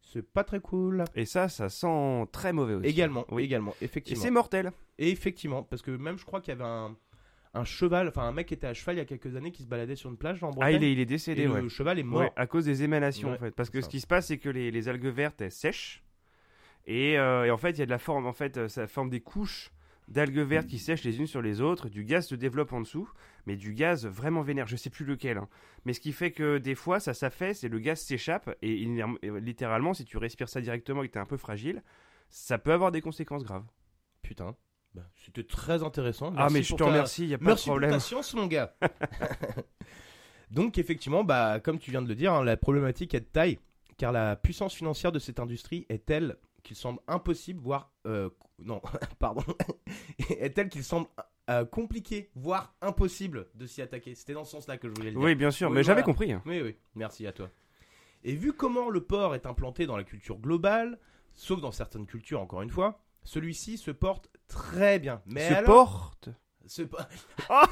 C'est 0.02 0.22
pas 0.22 0.44
très 0.44 0.60
cool. 0.60 1.04
Et 1.16 1.24
ça, 1.24 1.48
ça 1.48 1.68
sent 1.68 2.26
très 2.30 2.52
mauvais 2.52 2.74
aussi. 2.74 2.86
Également, 2.88 3.24
Oui. 3.30 3.44
également, 3.44 3.74
Et 3.80 3.86
effectivement. 3.86 4.22
c'est 4.22 4.30
mortel. 4.30 4.70
Et 4.98 5.10
effectivement, 5.10 5.62
parce 5.64 5.82
que 5.82 5.90
même 5.90 6.18
je 6.18 6.24
crois 6.24 6.40
qu'il 6.40 6.52
y 6.52 6.56
avait 6.56 6.64
un, 6.68 6.96
un 7.54 7.64
cheval, 7.64 8.08
enfin 8.08 8.22
un 8.22 8.32
mec 8.32 8.48
qui 8.48 8.54
était 8.54 8.66
à 8.66 8.74
cheval 8.74 8.96
il 8.96 8.98
y 8.98 9.02
a 9.02 9.04
quelques 9.04 9.36
années 9.36 9.52
qui 9.52 9.62
se 9.62 9.68
baladait 9.68 9.96
sur 9.96 10.10
une 10.10 10.16
plage 10.16 10.42
en 10.42 10.48
Ah, 10.48 10.52
Bretagne. 10.52 10.74
il 10.76 10.84
est, 10.84 10.92
il 10.92 10.98
est 10.98 11.02
et 11.02 11.06
décédé, 11.06 11.44
le 11.44 11.52
ouais. 11.52 11.68
cheval 11.68 11.98
est 11.98 12.02
mort. 12.02 12.20
Ouais, 12.22 12.32
à 12.36 12.46
cause 12.46 12.64
des 12.64 12.82
émanations 12.82 13.28
Ouais, 13.30 13.36
en 13.36 13.38
fait. 13.38 13.52
Parce 13.54 13.70
que 13.70 13.80
ce 13.80 13.88
qui 13.88 14.00
se 14.00 14.06
passe, 14.06 14.26
c'est 14.26 14.38
que 14.38 14.48
les, 14.48 14.70
les 14.70 14.88
algues 14.88 15.06
vertes 15.06 15.40
elles 15.40 15.52
sèchent 15.52 16.02
et, 16.86 17.18
euh, 17.18 17.44
et 17.44 17.50
en 17.50 17.56
fait 17.56 17.70
il 17.70 17.78
y 17.78 17.82
a 17.82 17.86
de 17.86 17.90
la 17.90 17.98
forme, 17.98 18.26
en 18.26 18.32
fait 18.32 18.56
euh, 18.56 18.68
ça 18.68 18.86
forme 18.86 19.08
des 19.10 19.20
couches 19.20 19.70
d'algues 20.08 20.38
vertes 20.40 20.66
qui 20.66 20.78
sèchent 20.78 21.04
les 21.04 21.18
unes 21.18 21.26
sur 21.26 21.40
les 21.40 21.60
autres. 21.62 21.88
Du 21.88 22.04
gaz 22.04 22.26
se 22.26 22.34
développe 22.34 22.72
en 22.74 22.80
dessous, 22.82 23.08
mais 23.46 23.56
du 23.56 23.72
gaz 23.72 24.04
vraiment 24.06 24.42
vénère. 24.42 24.66
Je 24.66 24.76
sais 24.76 24.90
plus 24.90 25.06
lequel. 25.06 25.38
hein. 25.38 25.48
Mais 25.86 25.94
ce 25.94 26.00
qui 26.00 26.12
fait 26.12 26.30
que 26.30 26.58
des 26.58 26.74
fois 26.74 27.00
ça 27.00 27.14
s'affaisse 27.14 27.64
et 27.64 27.68
le 27.68 27.78
gaz 27.78 28.00
s'échappe 28.00 28.54
et, 28.60 28.72
il- 28.74 29.02
et 29.22 29.30
littéralement 29.40 29.94
si 29.94 30.04
tu 30.04 30.18
respires 30.18 30.48
ça 30.50 30.60
directement 30.60 31.02
et 31.02 31.08
que 31.08 31.12
t'es 31.14 31.18
un 31.20 31.24
peu 31.24 31.38
fragile, 31.38 31.82
ça 32.28 32.58
peut 32.58 32.72
avoir 32.72 32.90
des 32.92 33.00
conséquences 33.00 33.44
graves. 33.44 33.64
Putain, 34.22 34.54
Bah, 34.94 35.02
c'était 35.24 35.42
très 35.44 35.82
intéressant. 35.82 36.28
ah 36.36 36.42
Merci 36.48 36.54
mais 36.54 36.62
je 36.62 36.72
te 36.74 36.78
ta- 36.78 36.84
remercie, 36.86 37.26
y 37.26 37.34
a 37.34 37.38
pas 37.38 37.44
Merci 37.46 37.64
de 37.66 37.70
problème. 37.70 37.90
pour 37.90 37.96
ta 37.98 38.04
science, 38.04 38.34
mon 38.34 38.46
gars. 38.46 38.74
Donc 40.50 40.78
effectivement, 40.78 41.24
bah, 41.24 41.58
comme 41.60 41.78
tu 41.78 41.90
viens 41.90 42.02
de 42.02 42.08
le 42.08 42.14
dire, 42.14 42.32
hein, 42.32 42.44
la 42.44 42.56
problématique 42.56 43.14
est 43.14 43.20
de 43.20 43.24
taille, 43.26 43.58
car 43.96 44.12
la 44.12 44.36
puissance 44.36 44.74
financière 44.74 45.10
de 45.12 45.18
cette 45.18 45.40
industrie 45.40 45.86
est 45.88 46.04
telle 46.06 46.36
qu'il 46.62 46.76
semble 46.76 47.00
impossible, 47.08 47.60
voire 47.60 47.90
euh, 48.06 48.30
non, 48.58 48.80
pardon, 49.18 49.42
est 50.30 50.50
telle 50.54 50.68
qu'il 50.68 50.84
semble 50.84 51.08
euh, 51.50 51.64
compliqué, 51.64 52.30
voire 52.36 52.74
impossible 52.80 53.48
de 53.54 53.66
s'y 53.66 53.82
attaquer. 53.82 54.14
C'était 54.14 54.32
dans 54.34 54.44
ce 54.44 54.52
sens-là 54.52 54.78
que 54.78 54.88
je 54.88 54.94
voulais 54.94 55.10
le 55.10 55.16
dire. 55.16 55.20
Oui, 55.24 55.34
bien 55.34 55.50
sûr, 55.50 55.68
Oui, 55.70 55.74
mais 55.76 55.82
j'avais 55.82 56.02
compris. 56.02 56.32
hein. 56.32 56.42
Oui, 56.46 56.60
oui, 56.62 56.76
merci 56.94 57.26
à 57.26 57.32
toi. 57.32 57.50
Et 58.22 58.34
vu 58.36 58.52
comment 58.52 58.88
le 58.90 59.02
porc 59.02 59.34
est 59.34 59.44
implanté 59.46 59.86
dans 59.86 59.96
la 59.96 60.04
culture 60.04 60.38
globale, 60.38 60.98
sauf 61.34 61.60
dans 61.60 61.72
certaines 61.72 62.06
cultures 62.06 62.40
encore 62.40 62.62
une 62.62 62.70
fois, 62.70 63.02
celui-ci 63.24 63.78
se 63.78 63.90
porte 63.90 64.28
très 64.48 64.98
bien. 64.98 65.20
Mais 65.26 65.48
Se 65.48 65.54
alors- 65.54 65.64
porte. 65.66 66.28
se 66.66 66.82
Oh, 67.50 67.62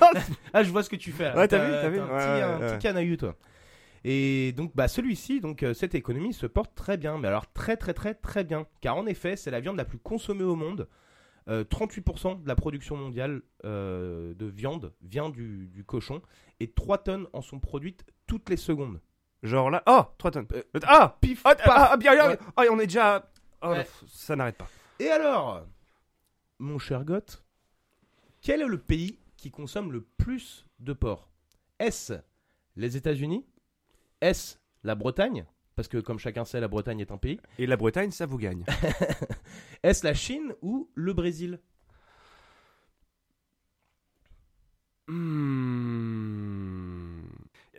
ah, 0.52 0.62
je 0.62 0.70
vois 0.70 0.82
ce 0.82 0.90
que 0.90 0.96
tu 0.96 1.12
fais. 1.12 1.24
là. 1.24 1.36
Ouais, 1.36 1.48
t'as 1.48 1.64
vu, 1.64 1.70
t'as 1.72 1.88
vu 1.88 1.98
un, 2.00 2.06
petit, 2.06 2.14
ouais, 2.14 2.42
un 2.42 2.58
ouais. 2.60 2.66
petit 2.72 2.78
canaillou, 2.78 3.16
toi. 3.16 3.36
Et 4.04 4.52
donc, 4.56 4.72
bah, 4.74 4.88
celui-ci, 4.88 5.40
donc 5.40 5.62
euh, 5.62 5.74
cette 5.74 5.94
économie 5.94 6.32
se 6.32 6.46
porte 6.46 6.74
très 6.74 6.96
bien, 6.96 7.18
mais 7.18 7.28
alors 7.28 7.50
très 7.52 7.76
très 7.76 7.94
très 7.94 8.14
très 8.14 8.42
bien, 8.42 8.66
car 8.80 8.96
en 8.96 9.06
effet, 9.06 9.36
c'est 9.36 9.50
la 9.52 9.60
viande 9.60 9.76
la 9.76 9.84
plus 9.84 9.98
consommée 9.98 10.42
au 10.44 10.56
monde. 10.56 10.88
Euh, 11.48 11.64
38% 11.64 12.42
de 12.42 12.48
la 12.48 12.54
production 12.54 12.96
mondiale 12.96 13.42
euh, 13.64 14.32
de 14.34 14.46
viande 14.46 14.92
vient 15.02 15.28
du, 15.28 15.68
du 15.68 15.84
cochon, 15.84 16.20
et 16.60 16.70
3 16.72 16.98
tonnes 16.98 17.26
en 17.32 17.42
sont 17.42 17.58
produites 17.60 18.04
toutes 18.26 18.48
les 18.48 18.56
secondes. 18.56 19.00
Genre 19.42 19.70
là. 19.70 19.82
Oh, 19.86 20.02
3 20.18 20.30
tonnes. 20.32 20.46
Euh, 20.52 20.62
ah, 20.84 21.16
Pif, 21.20 21.42
ah, 21.44 21.54
ah, 21.64 21.88
ah, 21.92 21.96
bien, 21.96 22.14
bien. 22.14 22.28
Ouais. 22.30 22.38
Ah, 22.56 22.62
on 22.70 22.78
est 22.78 22.86
déjà. 22.86 23.28
Oh, 23.62 23.68
Ouais. 23.70 23.86
ça 24.08 24.34
n'arrête 24.36 24.56
pas. 24.56 24.68
Et 25.02 25.08
alors, 25.10 25.66
mon 26.60 26.78
cher 26.78 27.04
Goth, 27.04 27.44
quel 28.40 28.60
est 28.60 28.66
le 28.68 28.78
pays 28.78 29.18
qui 29.36 29.50
consomme 29.50 29.90
le 29.90 30.02
plus 30.02 30.64
de 30.78 30.92
porc? 30.92 31.28
Est-ce 31.80 32.12
les 32.76 32.96
États-Unis? 32.96 33.44
Est-ce 34.20 34.58
la 34.84 34.94
Bretagne? 34.94 35.44
Parce 35.74 35.88
que 35.88 35.98
comme 35.98 36.20
chacun 36.20 36.44
sait, 36.44 36.60
la 36.60 36.68
Bretagne 36.68 37.00
est 37.00 37.10
un 37.10 37.16
pays. 37.16 37.40
Et 37.58 37.66
la 37.66 37.76
Bretagne, 37.76 38.12
ça 38.12 38.26
vous 38.26 38.38
gagne. 38.38 38.64
Est-ce 39.82 40.04
la 40.06 40.14
Chine 40.14 40.54
ou 40.62 40.88
le 40.94 41.12
Brésil? 41.14 41.58
Hmm. 45.52 47.22
Euh, 47.74 47.78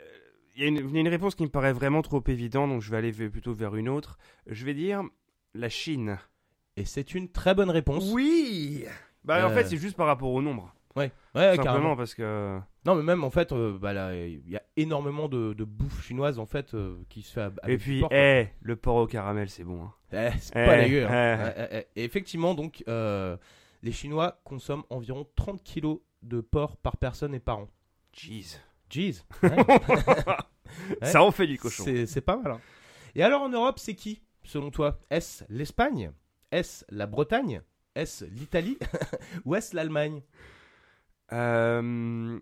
Il 0.56 0.62
y, 0.62 0.66
a 0.66 0.68
une- 0.68 0.90
il 0.90 0.94
y 0.94 0.98
a 0.98 1.02
une 1.02 1.08
réponse 1.08 1.36
qui 1.36 1.44
me 1.44 1.50
paraît 1.50 1.74
vraiment 1.74 2.02
trop 2.02 2.22
évidente, 2.28 2.70
donc 2.70 2.82
je 2.82 2.92
vais 2.92 2.98
aller 2.98 3.12
plutôt 3.30 3.54
vers 3.54 3.76
une 3.76 3.90
autre. 3.90 4.18
Je 4.48 4.66
vais 4.66 4.74
dire 4.74 5.04
la 5.54 5.70
Chine. 5.70 6.20
Et 6.78 6.86
c'est 6.86 7.14
une 7.14 7.30
très 7.30 7.54
bonne 7.54 7.70
réponse. 7.70 8.10
Oui 8.12 8.86
Bah 9.24 9.46
en 9.48 9.52
Euh. 9.52 9.54
fait, 9.54 9.66
c'est 9.66 9.78
juste 9.78 9.96
par 9.96 10.08
rapport 10.08 10.32
au 10.32 10.42
nombre. 10.42 10.74
Ouais, 10.96 11.12
ouais 11.34 11.56
Simplement 11.56 11.64
carrément. 11.64 11.96
parce 11.96 12.14
que. 12.14 12.60
Non, 12.86 12.96
mais 12.96 13.04
même 13.04 13.24
en 13.24 13.30
fait, 13.32 13.52
euh, 13.52 13.78
bah, 13.80 13.94
là, 13.94 14.14
il 14.16 14.48
y 14.50 14.56
a 14.58 14.62
énormément 14.78 15.28
de, 15.28 15.54
de 15.54 15.64
bouffe 15.64 16.04
chinoise 16.06 16.38
en 16.40 16.46
fait 16.46 16.74
euh, 16.76 16.98
qui 17.10 17.22
se 17.24 17.34
fait 17.34 17.42
ab- 17.42 17.60
Et 17.64 17.66
avec 17.66 17.80
du 17.80 17.84
puis, 17.84 18.00
porc, 18.02 18.10
eh, 18.12 18.50
le 18.62 18.76
porc 18.76 18.96
au 18.98 19.08
caramel, 19.08 19.50
c'est 19.50 19.64
bon. 19.64 19.84
hein. 19.86 19.94
Eh, 20.12 20.38
c'est 20.40 20.54
Eh, 20.56 20.66
pas 20.66 20.78
dégueu. 20.84 21.08
hein. 21.08 21.54
Et 21.96 22.04
effectivement, 22.04 22.54
donc, 22.54 22.84
euh, 22.88 23.38
les 23.82 23.92
Chinois 23.92 24.40
consomment 24.44 24.84
environ 24.92 25.26
30 25.36 25.64
kilos 25.64 26.00
de 26.22 26.42
porc 26.42 26.78
par 26.78 26.98
personne 26.98 27.34
et 27.34 27.40
par 27.40 27.60
an. 27.60 27.68
Jeez. 28.16 28.58
Jeez. 28.90 29.16
Ouais. 29.42 29.50
Ouais. 31.02 31.08
Ça 31.08 31.22
en 31.24 31.30
fait 31.30 31.46
du 31.46 31.60
cochon. 31.60 31.84
C'est 31.86 32.08
c'est 32.08 32.22
pas 32.22 32.36
mal. 32.36 32.54
hein. 32.54 32.60
Et 33.14 33.22
alors 33.22 33.44
en 33.44 33.50
Europe, 33.50 33.78
c'est 33.78 33.94
qui, 33.94 34.24
selon 34.44 34.72
toi? 34.72 35.00
Est-ce 35.12 35.44
l'Espagne? 35.50 36.12
Est-ce 36.54 36.86
la 36.90 37.08
Bretagne? 37.08 37.62
Est-ce 37.96 38.26
l'Italie? 38.26 38.78
Ou 39.46 39.56
est-ce 39.56 39.76
l'Allemagne? 39.76 40.22
Euh, 41.32 42.40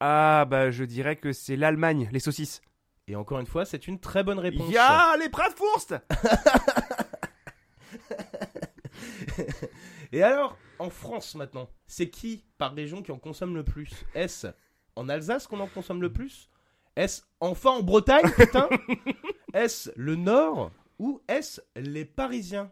Ah, 0.00 0.44
bah 0.50 0.72
je 0.72 0.82
dirais 0.82 1.14
que 1.14 1.32
c'est 1.32 1.54
l'Allemagne, 1.54 2.08
les 2.10 2.18
saucisses. 2.18 2.60
Et 3.06 3.14
encore 3.14 3.38
une 3.38 3.46
fois, 3.46 3.64
c'est 3.64 3.86
une 3.86 4.00
très 4.00 4.24
bonne 4.24 4.40
réponse. 4.40 4.72
Ya, 4.72 5.14
les 5.20 5.28
Bratwurst 5.28 5.94
Et 10.12 10.24
alors, 10.24 10.58
en 10.80 10.90
France 10.90 11.36
maintenant, 11.36 11.70
c'est 11.86 12.10
qui 12.10 12.44
par 12.58 12.74
région 12.74 13.02
qui 13.02 13.12
en 13.12 13.18
consomme 13.20 13.54
le 13.54 13.62
plus? 13.64 14.04
Est-ce 14.14 14.48
en 14.96 15.08
Alsace 15.08 15.46
qu'on 15.46 15.60
en 15.60 15.68
consomme 15.68 16.02
le 16.02 16.12
plus? 16.12 16.50
Est-ce 16.96 17.22
enfin 17.38 17.70
en 17.70 17.82
Bretagne, 17.84 18.28
putain? 18.36 18.68
Est-ce 19.54 19.92
le 19.96 20.16
Nord 20.16 20.72
Ou 20.98 21.22
est-ce 21.28 21.60
les 21.76 22.04
Parisiens? 22.04 22.70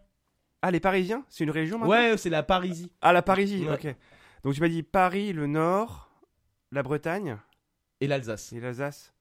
Ah, 0.62 0.70
les 0.70 0.80
Parisiens 0.80 1.24
C'est 1.28 1.44
une 1.44 1.50
région 1.50 1.78
maintenant 1.78 1.94
Ouais, 1.94 2.16
c'est 2.16 2.30
la 2.30 2.42
Parisie. 2.42 2.90
Ah, 3.00 3.12
la 3.12 3.22
Parisie, 3.22 3.64
Ouais. 3.66 3.74
ok. 3.74 3.96
Donc 4.44 4.54
tu 4.54 4.60
m'as 4.60 4.68
dit 4.68 4.82
Paris, 4.82 5.32
le 5.32 5.46
Nord, 5.46 6.10
la 6.72 6.82
Bretagne 6.82 7.38
Et 8.00 8.06
l'Alsace. 8.06 8.52
et 8.52 8.60
l'Alsace. 8.60 9.12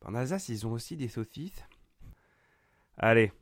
Bah, 0.00 0.08
En 0.10 0.14
Alsace, 0.14 0.48
ils 0.48 0.66
ont 0.66 0.72
aussi 0.72 0.96
des 0.96 1.08
saucisses. 1.08 1.64
Allez, 2.96 3.32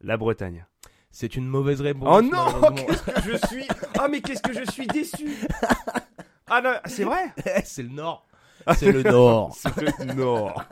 la 0.00 0.16
Bretagne. 0.16 0.66
C'est 1.10 1.34
une 1.34 1.46
mauvaise 1.48 1.80
réponse. 1.80 2.08
Oh 2.08 2.22
non 2.22 2.74
que 2.74 3.20
je 3.22 3.46
suis 3.48 3.66
Ah, 3.98 4.06
mais 4.08 4.20
qu'est-ce 4.20 4.42
que 4.42 4.52
je 4.52 4.70
suis 4.70 4.86
déçu 4.86 5.34
Ah 6.46 6.60
non, 6.62 6.74
c'est 6.86 7.04
vrai 7.04 7.32
c'est 7.64 7.82
le 7.82 7.88
Nord. 7.88 8.26
C'est 8.76 8.92
le 8.92 9.02
Nord. 9.02 9.56
C'est 9.56 9.76
le 10.04 10.14
Nord. 10.14 10.64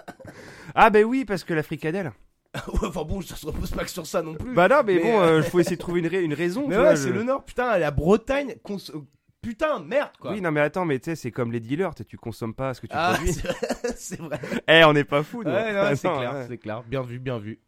Ah, 0.74 0.90
ben 0.90 1.04
oui, 1.04 1.24
parce 1.24 1.42
que 1.42 1.54
la 1.54 1.62
fricadelle. 1.62 2.12
Ouais, 2.68 2.88
enfin 2.88 3.04
bon, 3.04 3.20
ça 3.20 3.36
se 3.36 3.46
repose 3.46 3.70
pas 3.70 3.84
que 3.84 3.90
sur 3.90 4.06
ça 4.06 4.22
non 4.22 4.34
plus. 4.34 4.54
Bah 4.54 4.68
non, 4.68 4.82
mais, 4.84 4.94
Mais, 4.94 5.02
bon, 5.02 5.20
euh, 5.20 5.38
il 5.44 5.50
faut 5.50 5.60
essayer 5.60 5.76
de 5.76 5.80
trouver 5.80 6.00
une, 6.00 6.06
rai- 6.06 6.22
une 6.24 6.34
raison. 6.34 6.66
mais 6.66 6.76
ouais, 6.78 6.96
c'est 6.96 7.10
le 7.12 7.22
Nord. 7.22 7.44
Putain, 7.44 7.76
la 7.78 7.90
Bretagne. 7.90 8.54
cons- 8.62 8.78
euh, 8.94 9.00
Putain, 9.40 9.78
merde 9.78 10.10
quoi. 10.18 10.32
Oui, 10.32 10.40
non, 10.40 10.50
mais 10.50 10.60
attends, 10.60 10.84
mais 10.84 10.98
tu 10.98 11.10
sais, 11.10 11.16
c'est 11.16 11.30
comme 11.30 11.52
les 11.52 11.60
dealers, 11.60 11.94
tu 11.94 12.16
consommes 12.16 12.54
pas 12.54 12.74
ce 12.74 12.80
que 12.80 12.86
tu 12.88 12.92
ah, 12.96 13.12
produis. 13.14 13.32
c'est 13.32 13.46
vrai, 13.46 13.56
c'est 13.96 14.20
vrai. 14.20 14.40
Eh, 14.66 14.82
on 14.84 14.92
n'est 14.92 15.04
pas 15.04 15.22
fous. 15.22 15.42
Ouais, 15.44 15.72
non, 15.72 15.94
c'est 15.94 16.08
clair, 16.16 16.34
ouais. 16.34 16.46
c'est 16.48 16.58
clair. 16.58 16.82
Bien 16.82 17.02
vu, 17.02 17.18
bien 17.20 17.38
vu. 17.38 17.60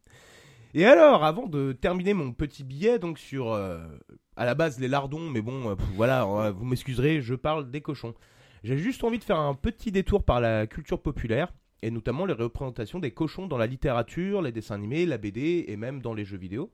Et 0.75 0.85
alors, 0.85 1.25
avant 1.25 1.47
de 1.47 1.73
terminer 1.73 2.13
mon 2.15 2.33
petit 2.33 2.65
billet, 2.65 2.99
donc 2.99 3.19
sur 3.19 3.53
euh, 3.53 3.79
à 4.37 4.45
la 4.45 4.55
base 4.55 4.81
les 4.81 4.89
lardons, 4.89 5.31
mais 5.31 5.43
bon, 5.43 5.71
euh, 5.71 5.75
voilà, 5.95 6.25
euh, 6.25 6.51
vous 6.51 6.65
m'excuserez, 6.65 7.21
je 7.21 7.35
parle 7.35 7.71
des 7.71 7.81
cochons. 7.81 8.15
J'ai 8.65 8.77
juste 8.77 9.05
envie 9.05 9.19
de 9.19 9.25
faire 9.25 9.39
un 9.39 9.55
petit 9.55 9.93
détour 9.93 10.25
par 10.25 10.41
la 10.41 10.67
culture 10.67 11.01
populaire 11.01 11.53
et 11.83 11.91
notamment 11.91 12.27
les 12.27 12.33
représentations 12.33 12.99
des 12.99 13.11
cochons 13.11 13.47
dans 13.47 13.59
la 13.59 13.67
littérature, 13.67 14.43
les 14.43 14.53
dessins 14.53 14.75
animés, 14.75 15.07
la 15.07 15.19
BD 15.19 15.65
et 15.69 15.77
même 15.77 16.01
dans 16.01 16.15
les 16.15 16.25
jeux 16.25 16.37
vidéo. 16.37 16.71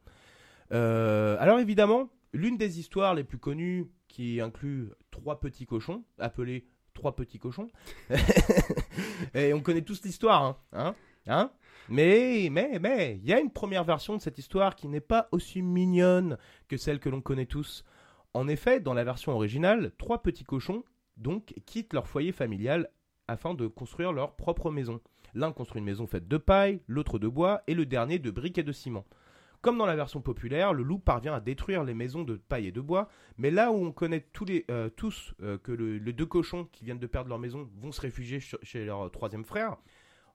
Euh, 0.72 1.36
alors 1.38 1.60
évidemment, 1.60 2.10
l'une 2.32 2.56
des 2.56 2.80
histoires 2.80 3.14
les 3.14 3.24
plus 3.24 3.38
connues 3.38 3.86
qui 4.08 4.40
inclut 4.40 4.90
trois 5.10 5.40
petits 5.40 5.66
cochons, 5.66 6.04
appelés 6.18 6.66
trois 6.94 7.14
petits 7.14 7.38
cochons. 7.38 7.68
et 9.34 9.52
on 9.52 9.60
connaît 9.60 9.82
tous 9.82 10.02
l'histoire, 10.04 10.42
hein, 10.42 10.56
hein, 10.72 10.94
hein 11.26 11.50
mais, 11.88 12.48
mais, 12.50 12.78
mais, 12.80 13.20
il 13.22 13.28
y 13.28 13.32
a 13.32 13.38
une 13.38 13.52
première 13.52 13.84
version 13.84 14.16
de 14.16 14.20
cette 14.20 14.38
histoire 14.38 14.74
qui 14.74 14.88
n'est 14.88 15.00
pas 15.00 15.28
aussi 15.30 15.62
mignonne 15.62 16.36
que 16.68 16.76
celle 16.76 16.98
que 16.98 17.08
l'on 17.08 17.20
connaît 17.20 17.46
tous. 17.46 17.84
En 18.34 18.48
effet, 18.48 18.80
dans 18.80 18.94
la 18.94 19.04
version 19.04 19.32
originale, 19.32 19.92
trois 19.98 20.22
petits 20.22 20.44
cochons, 20.44 20.82
donc, 21.16 21.54
quittent 21.64 21.94
leur 21.94 22.08
foyer 22.08 22.32
familial 22.32 22.90
afin 23.28 23.54
de 23.54 23.66
construire 23.66 24.12
leur 24.12 24.36
propre 24.36 24.70
maison. 24.70 25.00
L'un 25.34 25.52
construit 25.52 25.80
une 25.80 25.84
maison 25.86 26.06
faite 26.06 26.28
de 26.28 26.36
paille, 26.36 26.80
l'autre 26.88 27.18
de 27.18 27.28
bois, 27.28 27.62
et 27.66 27.74
le 27.74 27.84
dernier 27.86 28.18
de 28.18 28.30
briques 28.30 28.58
et 28.58 28.62
de 28.62 28.72
ciment. 28.72 29.04
Comme 29.62 29.78
dans 29.78 29.86
la 29.86 29.96
version 29.96 30.20
populaire, 30.20 30.72
le 30.72 30.82
loup 30.84 30.98
parvient 30.98 31.34
à 31.34 31.40
détruire 31.40 31.82
les 31.82 31.94
maisons 31.94 32.22
de 32.22 32.36
paille 32.36 32.68
et 32.68 32.72
de 32.72 32.80
bois, 32.80 33.08
mais 33.36 33.50
là 33.50 33.72
où 33.72 33.74
on 33.84 33.90
connaît 33.92 34.20
tous, 34.32 34.44
les, 34.44 34.64
euh, 34.70 34.88
tous 34.90 35.34
euh, 35.42 35.58
que 35.58 35.72
le- 35.72 35.98
les 35.98 36.12
deux 36.12 36.26
cochons 36.26 36.68
qui 36.70 36.84
viennent 36.84 36.98
de 37.00 37.06
perdre 37.06 37.28
leur 37.28 37.38
maison 37.38 37.68
vont 37.80 37.90
se 37.92 38.00
réfugier 38.00 38.38
ch- 38.40 38.60
chez 38.62 38.84
leur 38.84 39.10
troisième 39.10 39.44
frère, 39.44 39.76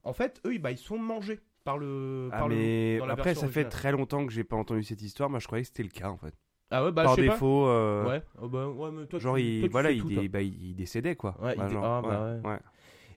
en 0.04 0.12
fait, 0.12 0.40
eux, 0.46 0.58
bah, 0.58 0.70
ils 0.70 0.76
sont 0.78 0.98
mangés 0.98 1.40
par 1.64 1.78
le, 1.78 2.28
Ah, 2.32 2.40
par 2.40 2.48
mais 2.48 2.98
dans 2.98 3.06
la 3.06 3.12
après, 3.14 3.34
ça 3.34 3.48
fait 3.48 3.64
très 3.68 3.92
longtemps 3.92 4.26
que 4.26 4.32
j'ai 4.32 4.44
pas 4.44 4.56
entendu 4.56 4.82
cette 4.82 5.00
histoire. 5.02 5.30
Moi, 5.30 5.38
je 5.38 5.46
croyais 5.46 5.62
que 5.62 5.68
c'était 5.68 5.84
le 5.84 5.88
cas 5.88 6.10
en 6.10 6.16
fait. 6.18 6.34
Ah 6.70 6.84
ouais, 6.84 6.90
bah 6.92 7.04
Par 7.04 7.14
je 7.16 7.20
sais 7.20 7.26
pas. 7.28 7.34
défaut, 7.34 7.66
euh, 7.68 8.06
Ouais, 8.08 8.22
oh, 8.40 8.48
bah, 8.48 8.66
ouais, 8.68 8.90
mais 8.90 9.06
toi, 9.06 9.18
genre, 9.18 9.36
tu, 9.36 9.42
il, 9.42 9.60
toi, 9.60 9.68
voilà, 9.70 9.90
il, 9.92 10.00
tout, 10.00 10.08
dé- 10.08 10.28
bah, 10.28 10.42
il, 10.42 10.74
décédait 10.74 11.16
quoi. 11.16 11.36
Ouais, 11.40 11.54
il 11.56 11.62
dé- 11.64 11.72
genre, 11.72 11.84
ah, 11.84 12.02
ouais. 12.42 12.50
ouais. 12.50 12.58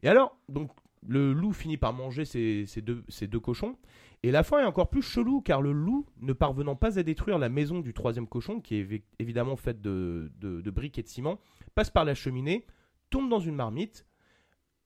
Et 0.05 0.07
alors, 0.07 0.37
donc, 0.49 0.71
le 1.07 1.33
loup 1.33 1.51
finit 1.51 1.77
par 1.77 1.91
manger 1.91 2.25
ces, 2.25 2.65
ces 2.67 2.81
deux, 2.81 3.39
cochons. 3.39 3.75
Et 4.23 4.31
la 4.31 4.43
fin 4.43 4.59
est 4.59 4.65
encore 4.65 4.89
plus 4.89 5.01
chelou, 5.01 5.41
car 5.41 5.61
le 5.61 5.71
loup, 5.71 6.05
ne 6.21 6.31
parvenant 6.31 6.75
pas 6.75 6.97
à 6.99 7.03
détruire 7.03 7.37
la 7.39 7.49
maison 7.49 7.79
du 7.79 7.93
troisième 7.93 8.27
cochon, 8.27 8.61
qui 8.61 8.75
est 8.75 8.83
évi- 8.83 9.03
évidemment 9.19 9.55
faite 9.55 9.81
de, 9.81 10.31
de- 10.39 10.61
de 10.61 10.71
briques 10.71 10.97
et 10.99 11.03
de 11.03 11.07
ciment, 11.07 11.39
passe 11.73 11.89
par 11.89 12.05
la 12.05 12.13
cheminée, 12.13 12.65
tombe 13.09 13.29
dans 13.29 13.39
une 13.39 13.55
marmite, 13.55 14.05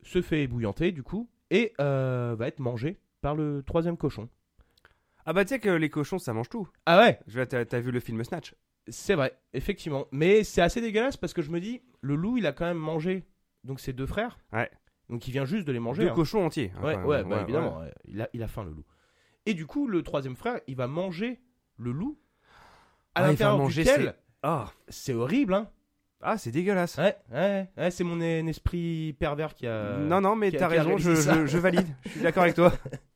se 0.02 0.22
fait 0.22 0.44
ébouillanter 0.44 0.92
du 0.94 1.04
coup, 1.04 1.30
et 1.52 1.74
euh, 1.82 2.36
va 2.40 2.48
être 2.48 2.60
mangé 2.60 2.98
par 3.22 3.36
le 3.36 3.62
troisième 3.64 3.98
cochon. 3.98 4.30
Ah 5.26 5.34
bah 5.34 5.44
tu 5.44 5.50
sais 5.50 5.60
que 5.60 5.70
les 5.70 5.90
cochons 5.90 6.18
ça 6.18 6.34
mange 6.34 6.50
tout. 6.50 6.68
Ah 6.86 6.98
ouais, 7.00 7.46
t'as 7.46 7.80
vu 7.80 7.92
le 7.92 8.00
film 8.00 8.24
Snatch 8.24 8.56
c'est 8.92 9.16
vrai, 9.16 9.38
effectivement. 9.54 10.08
Mais 10.12 10.44
c'est 10.44 10.62
assez 10.62 10.82
dégueulasse 10.82 11.18
parce 11.18 11.34
que 11.34 11.42
je 11.42 11.52
me 11.52 11.60
dis, 11.60 11.82
le 12.02 12.16
loup, 12.16 12.38
il 12.38 12.48
a 12.48 12.54
quand 12.54 12.66
même 12.66 12.78
mangé 12.78 13.24
donc 13.64 13.80
ses 13.80 13.94
deux 13.94 14.06
frères. 14.06 14.40
Ouais. 14.52 14.70
Donc 15.10 15.28
il 15.28 15.32
vient 15.32 15.46
juste 15.46 15.66
de 15.68 15.72
les 15.72 15.80
manger. 15.80 16.04
Deux 16.04 16.10
hein. 16.10 16.14
cochons 16.16 16.46
entiers. 16.46 16.72
hein, 16.78 16.84
Ouais, 16.84 16.94
quand 16.94 17.00
même. 17.00 17.08
ouais, 17.10 17.24
bah, 17.24 17.36
Ouais, 17.38 17.42
évidemment. 17.44 17.78
ouais. 17.80 17.86
ouais. 17.86 17.94
Il, 18.06 18.22
a, 18.22 18.30
il 18.34 18.44
a 18.44 18.48
faim, 18.48 18.64
le 18.64 18.72
loup. 18.72 18.86
Et 19.46 19.54
du 19.54 19.66
coup, 19.66 19.88
le 19.88 20.04
troisième 20.04 20.36
frère, 20.36 20.60
il 20.68 20.76
va 20.76 20.88
manger 20.88 21.40
le 21.78 21.92
loup. 21.92 22.20
À 23.16 23.24
Ah, 23.24 23.28
l'intérieur 23.28 23.58
manger 23.58 23.84
duquel, 23.84 24.16
Ah, 24.44 24.70
c'est 24.88 25.14
horrible, 25.14 25.54
hein. 25.56 25.70
ah 26.22 26.38
c'est 26.38 26.52
dégueulasse. 26.52 26.98
Ouais, 26.98 27.16
ouais, 27.32 27.70
ouais, 27.78 27.92
c'est 27.92 28.04
mon 28.04 28.20
e- 28.22 28.48
esprit 28.48 29.14
pervers 29.20 29.56
qui 29.56 29.66
a. 29.66 29.98
non, 29.98 30.22
non, 30.22 30.36
mais 30.36 30.52
t'as 30.52 30.68
raison, 30.68 30.98
je 30.98 31.58
valide. 31.58 31.88
Je 32.06 32.10
suis 32.10 32.22
d'accord 32.22 32.44
avec 32.44 32.56
toi. 32.56 32.72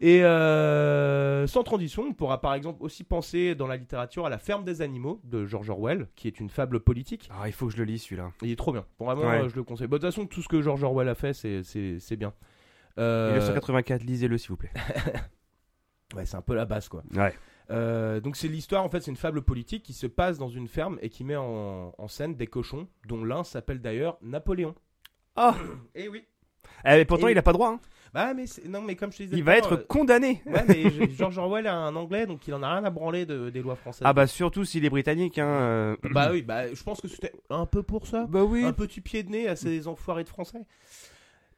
Et 0.00 0.24
euh, 0.24 1.46
sans 1.46 1.62
transition, 1.62 2.02
on 2.08 2.12
pourra 2.12 2.40
par 2.40 2.54
exemple 2.54 2.82
aussi 2.82 3.04
penser 3.04 3.54
dans 3.54 3.66
la 3.66 3.76
littérature 3.76 4.26
à 4.26 4.28
La 4.30 4.38
ferme 4.38 4.64
des 4.64 4.82
animaux 4.82 5.20
de 5.24 5.46
George 5.46 5.70
Orwell, 5.70 6.08
qui 6.16 6.26
est 6.28 6.40
une 6.40 6.50
fable 6.50 6.80
politique. 6.80 7.28
Ah, 7.32 7.46
il 7.48 7.52
faut 7.52 7.66
que 7.66 7.72
je 7.72 7.78
le 7.78 7.84
lise 7.84 8.02
celui-là. 8.02 8.32
Il 8.42 8.50
est 8.50 8.56
trop 8.56 8.72
bien. 8.72 8.84
Bon, 8.98 9.06
vraiment, 9.06 9.22
Ouais. 9.22 9.42
euh, 9.44 9.48
je 9.48 9.56
le 9.56 9.62
conseille. 9.62 9.86
Bon, 9.86 9.96
de 9.96 10.02
toute 10.02 10.10
façon, 10.10 10.26
tout 10.26 10.42
ce 10.42 10.48
que 10.48 10.60
George 10.60 10.82
Orwell 10.82 11.08
a 11.08 11.14
fait, 11.14 11.32
c'est- 11.32 12.16
bien. 12.16 12.32
Euh, 12.98 13.32
1984, 13.32 14.02
lisez-le 14.04 14.38
s'il 14.38 14.50
vous 14.50 14.56
plaît. 14.56 14.72
Ouais, 16.14 16.26
c'est 16.26 16.36
un 16.36 16.42
peu 16.42 16.54
la 16.54 16.64
base, 16.64 16.88
quoi. 16.88 17.02
Ouais. 17.16 17.34
Euh, 17.70 18.20
donc 18.20 18.36
c'est 18.36 18.46
l'histoire, 18.46 18.84
en 18.84 18.88
fait, 18.88 19.00
c'est 19.00 19.10
une 19.10 19.16
fable 19.16 19.42
politique 19.42 19.82
qui 19.82 19.92
se 19.94 20.06
passe 20.06 20.38
dans 20.38 20.48
une 20.50 20.68
ferme 20.68 20.96
et 21.02 21.08
qui 21.08 21.24
met 21.24 21.34
en, 21.34 21.92
en 21.96 22.08
scène 22.08 22.36
des 22.36 22.46
cochons, 22.46 22.86
dont 23.08 23.24
l'un 23.24 23.42
s'appelle 23.42 23.80
d'ailleurs 23.80 24.18
Napoléon. 24.22 24.74
Ah 25.34 25.56
Et 25.96 26.08
oui. 26.08 26.24
Eh, 26.84 26.90
mais 26.90 27.04
pourtant, 27.04 27.26
Et- 27.28 27.32
il 27.32 27.38
a 27.38 27.42
pas 27.42 27.52
droit. 27.54 27.70
hein. 27.70 27.80
Bah 28.14 28.32
mais 28.32 28.44
non 28.68 28.80
mais 28.80 28.94
comme 28.94 29.10
je 29.12 29.18
te 29.18 29.22
disais. 29.24 29.36
Il 29.36 29.42
va 29.42 29.56
être 29.58 29.74
condamné. 29.88 30.40
euh, 30.46 30.52
Ouais 30.52 30.64
mais 30.68 31.10
George 31.10 31.36
Orwell 31.36 31.66
a 31.66 31.74
un 31.76 31.96
anglais 31.96 32.26
donc 32.26 32.46
il 32.46 32.54
en 32.54 32.62
a 32.62 32.72
rien 32.76 32.84
à 32.84 32.90
branler 32.90 33.26
de- 33.26 33.50
des 33.50 33.60
lois 33.60 33.74
françaises. 33.74 34.02
Ah 34.04 34.12
bah 34.12 34.28
surtout 34.28 34.64
s'il 34.64 34.84
est 34.84 34.90
britannique. 34.90 35.36
Hein, 35.38 35.48
euh. 35.48 35.96
Bah 36.12 36.28
oui 36.32 36.42
bah 36.42 36.72
je 36.72 36.82
pense 36.84 37.00
que 37.00 37.08
c'était 37.08 37.32
un 37.50 37.66
peu 37.66 37.82
pour 37.82 38.06
ça. 38.06 38.26
Bah 38.28 38.44
oui. 38.44 38.62
Un 38.64 38.72
petit 38.72 39.00
pied 39.00 39.24
de 39.24 39.30
nez 39.30 39.48
à 39.48 39.56
ces 39.56 39.88
enfoirés 39.88 40.22
de 40.24 40.28
français. 40.28 40.64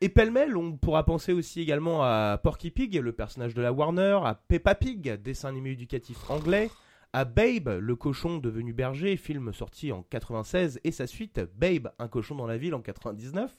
Et 0.01 0.09
pêle-mêle, 0.09 0.57
on 0.57 0.73
pourra 0.77 1.05
penser 1.05 1.33
aussi 1.33 1.61
également 1.63 2.03
à 2.03 2.39
Porky 2.43 2.71
Pig, 2.71 2.95
le 2.97 3.13
personnage 3.13 3.55
de 3.55 3.63
la 3.63 3.73
Warner, 3.73 4.19
à 4.25 4.35
Peppa 4.35 4.75
Pig, 4.75 5.11
dessin 5.23 5.49
animé 5.49 5.71
éducatif 5.71 6.19
anglais, 6.31 6.71
à 7.15 7.25
Babe, 7.25 7.79
le 7.81 7.97
cochon 7.97 8.37
devenu 8.37 8.75
berger, 8.75 9.17
film 9.17 9.55
sorti 9.55 9.93
en 9.93 10.03
96, 10.03 10.81
et 10.85 10.91
sa 10.93 11.07
suite, 11.07 11.41
Babe, 11.59 11.89
un 11.99 12.09
cochon 12.09 12.35
dans 12.35 12.47
la 12.47 12.59
ville 12.59 12.75
en 12.75 12.83
99. 12.83 13.51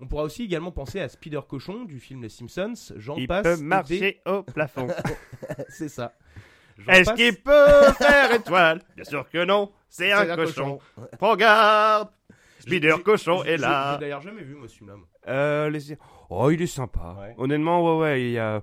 On 0.00 0.06
pourra 0.06 0.22
aussi 0.22 0.44
également 0.44 0.70
penser 0.70 1.00
à 1.00 1.08
Spider 1.08 1.40
Cochon 1.48 1.84
du 1.84 1.98
film 1.98 2.22
Les 2.22 2.28
Simpsons, 2.28 2.94
J'en 2.96 3.16
Il 3.16 3.26
passe. 3.26 3.42
peut 3.42 3.56
des- 3.56 3.62
marcher 3.64 4.20
au 4.26 4.42
plafond. 4.44 4.86
C'est 5.68 5.88
ça. 5.88 6.14
J'en 6.78 6.92
Est-ce 6.92 7.10
passe 7.10 7.18
qu'il 7.18 7.34
peut 7.42 7.92
faire 7.98 8.32
étoile? 8.32 8.82
Bien 8.94 9.04
sûr 9.04 9.28
que 9.28 9.44
non. 9.44 9.72
C'est 9.88 10.12
un 10.12 10.36
cochon. 10.36 10.78
Regarde. 11.20 12.10
Spider 12.60 12.94
J'ai- 12.96 13.02
Cochon 13.02 13.42
j'ai- 13.44 13.50
est 13.52 13.56
j'ai- 13.56 13.62
là. 13.62 13.94
J'ai 13.94 14.00
d'ailleurs 14.00 14.20
jamais 14.20 14.42
vu, 14.42 14.54
moi, 14.54 14.68
ce 14.68 14.74
film-là. 14.76 14.96
moi. 14.96 15.06
Euh, 15.28 15.70
les- 15.70 15.96
Oh, 16.30 16.50
il 16.50 16.60
est 16.62 16.66
sympa. 16.66 17.16
Ouais. 17.18 17.34
Honnêtement, 17.38 17.82
ouais, 17.98 18.02
ouais, 18.02 18.22
il 18.22 18.30
y 18.32 18.38
a... 18.38 18.62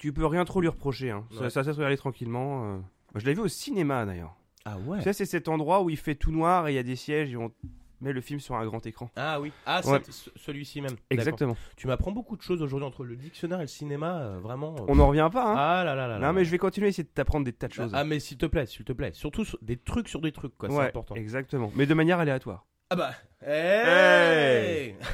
Tu 0.00 0.12
peux 0.12 0.26
rien 0.26 0.44
trop 0.44 0.60
lui 0.60 0.68
reprocher. 0.68 1.10
Hein. 1.10 1.24
Ouais. 1.32 1.50
Ça, 1.50 1.62
ça 1.62 1.72
se 1.72 1.76
regarder 1.76 1.96
tranquillement. 1.96 2.64
euh. 2.74 2.78
Je 3.14 3.24
l'ai 3.26 3.34
vu 3.34 3.40
au 3.40 3.48
cinéma 3.48 4.04
d'ailleurs. 4.04 4.34
Ah 4.64 4.78
ouais 4.78 4.98
Tu 4.98 5.04
sais, 5.04 5.12
c'est 5.12 5.24
cet 5.26 5.48
endroit 5.48 5.82
où 5.82 5.90
il 5.90 5.96
fait 5.96 6.14
tout 6.16 6.32
noir 6.32 6.66
et 6.68 6.72
il 6.72 6.74
y 6.74 6.78
a 6.78 6.82
des 6.82 6.96
sièges 6.96 7.32
et 7.32 7.36
on 7.36 7.52
met 8.00 8.12
le 8.12 8.20
film 8.20 8.40
sur 8.40 8.54
un 8.54 8.64
grand 8.66 8.84
écran. 8.86 9.10
Ah 9.16 9.40
oui. 9.40 9.52
Ah, 9.66 9.80
Ouais. 9.86 10.00
celui-ci 10.36 10.80
même. 10.80 10.96
Exactement. 11.10 11.56
Tu 11.76 11.86
m'apprends 11.86 12.12
beaucoup 12.12 12.36
de 12.36 12.42
choses 12.42 12.62
aujourd'hui 12.62 12.86
entre 12.86 13.04
le 13.04 13.16
dictionnaire 13.16 13.58
et 13.58 13.62
le 13.62 13.66
cinéma, 13.68 14.18
euh, 14.20 14.38
vraiment. 14.40 14.74
euh, 14.78 14.84
On 14.88 14.96
n'en 14.96 15.08
revient 15.08 15.28
pas. 15.32 15.44
Hein. 15.52 15.54
Ah 15.56 15.84
là 15.84 15.94
là 15.94 16.06
là 16.08 16.18
là. 16.18 16.26
non, 16.26 16.32
mais 16.32 16.44
je 16.44 16.50
vais 16.50 16.58
continuer 16.58 16.86
à 16.86 16.90
essayer 16.90 17.04
de 17.04 17.08
t'apprendre 17.08 17.44
des 17.44 17.52
tas 17.52 17.68
de 17.68 17.72
choses. 17.72 17.92
Ah 17.94 18.04
mais 18.04 18.20
s'il 18.20 18.36
te 18.38 18.46
plaît, 18.46 18.66
s'il 18.66 18.84
te 18.84 18.92
plaît. 18.92 19.12
Surtout 19.14 19.44
sur- 19.44 19.58
des 19.62 19.76
trucs 19.76 20.08
sur 20.08 20.20
des 20.20 20.32
trucs, 20.32 20.56
quoi. 20.56 20.68
C'est 20.70 20.78
important. 20.80 21.14
exactement. 21.14 21.72
Mais 21.74 21.86
de 21.86 21.94
manière 21.94 22.18
aléatoire. 22.18 22.66
Ah 22.90 22.96
bah. 22.96 23.12
Hey 23.44 24.94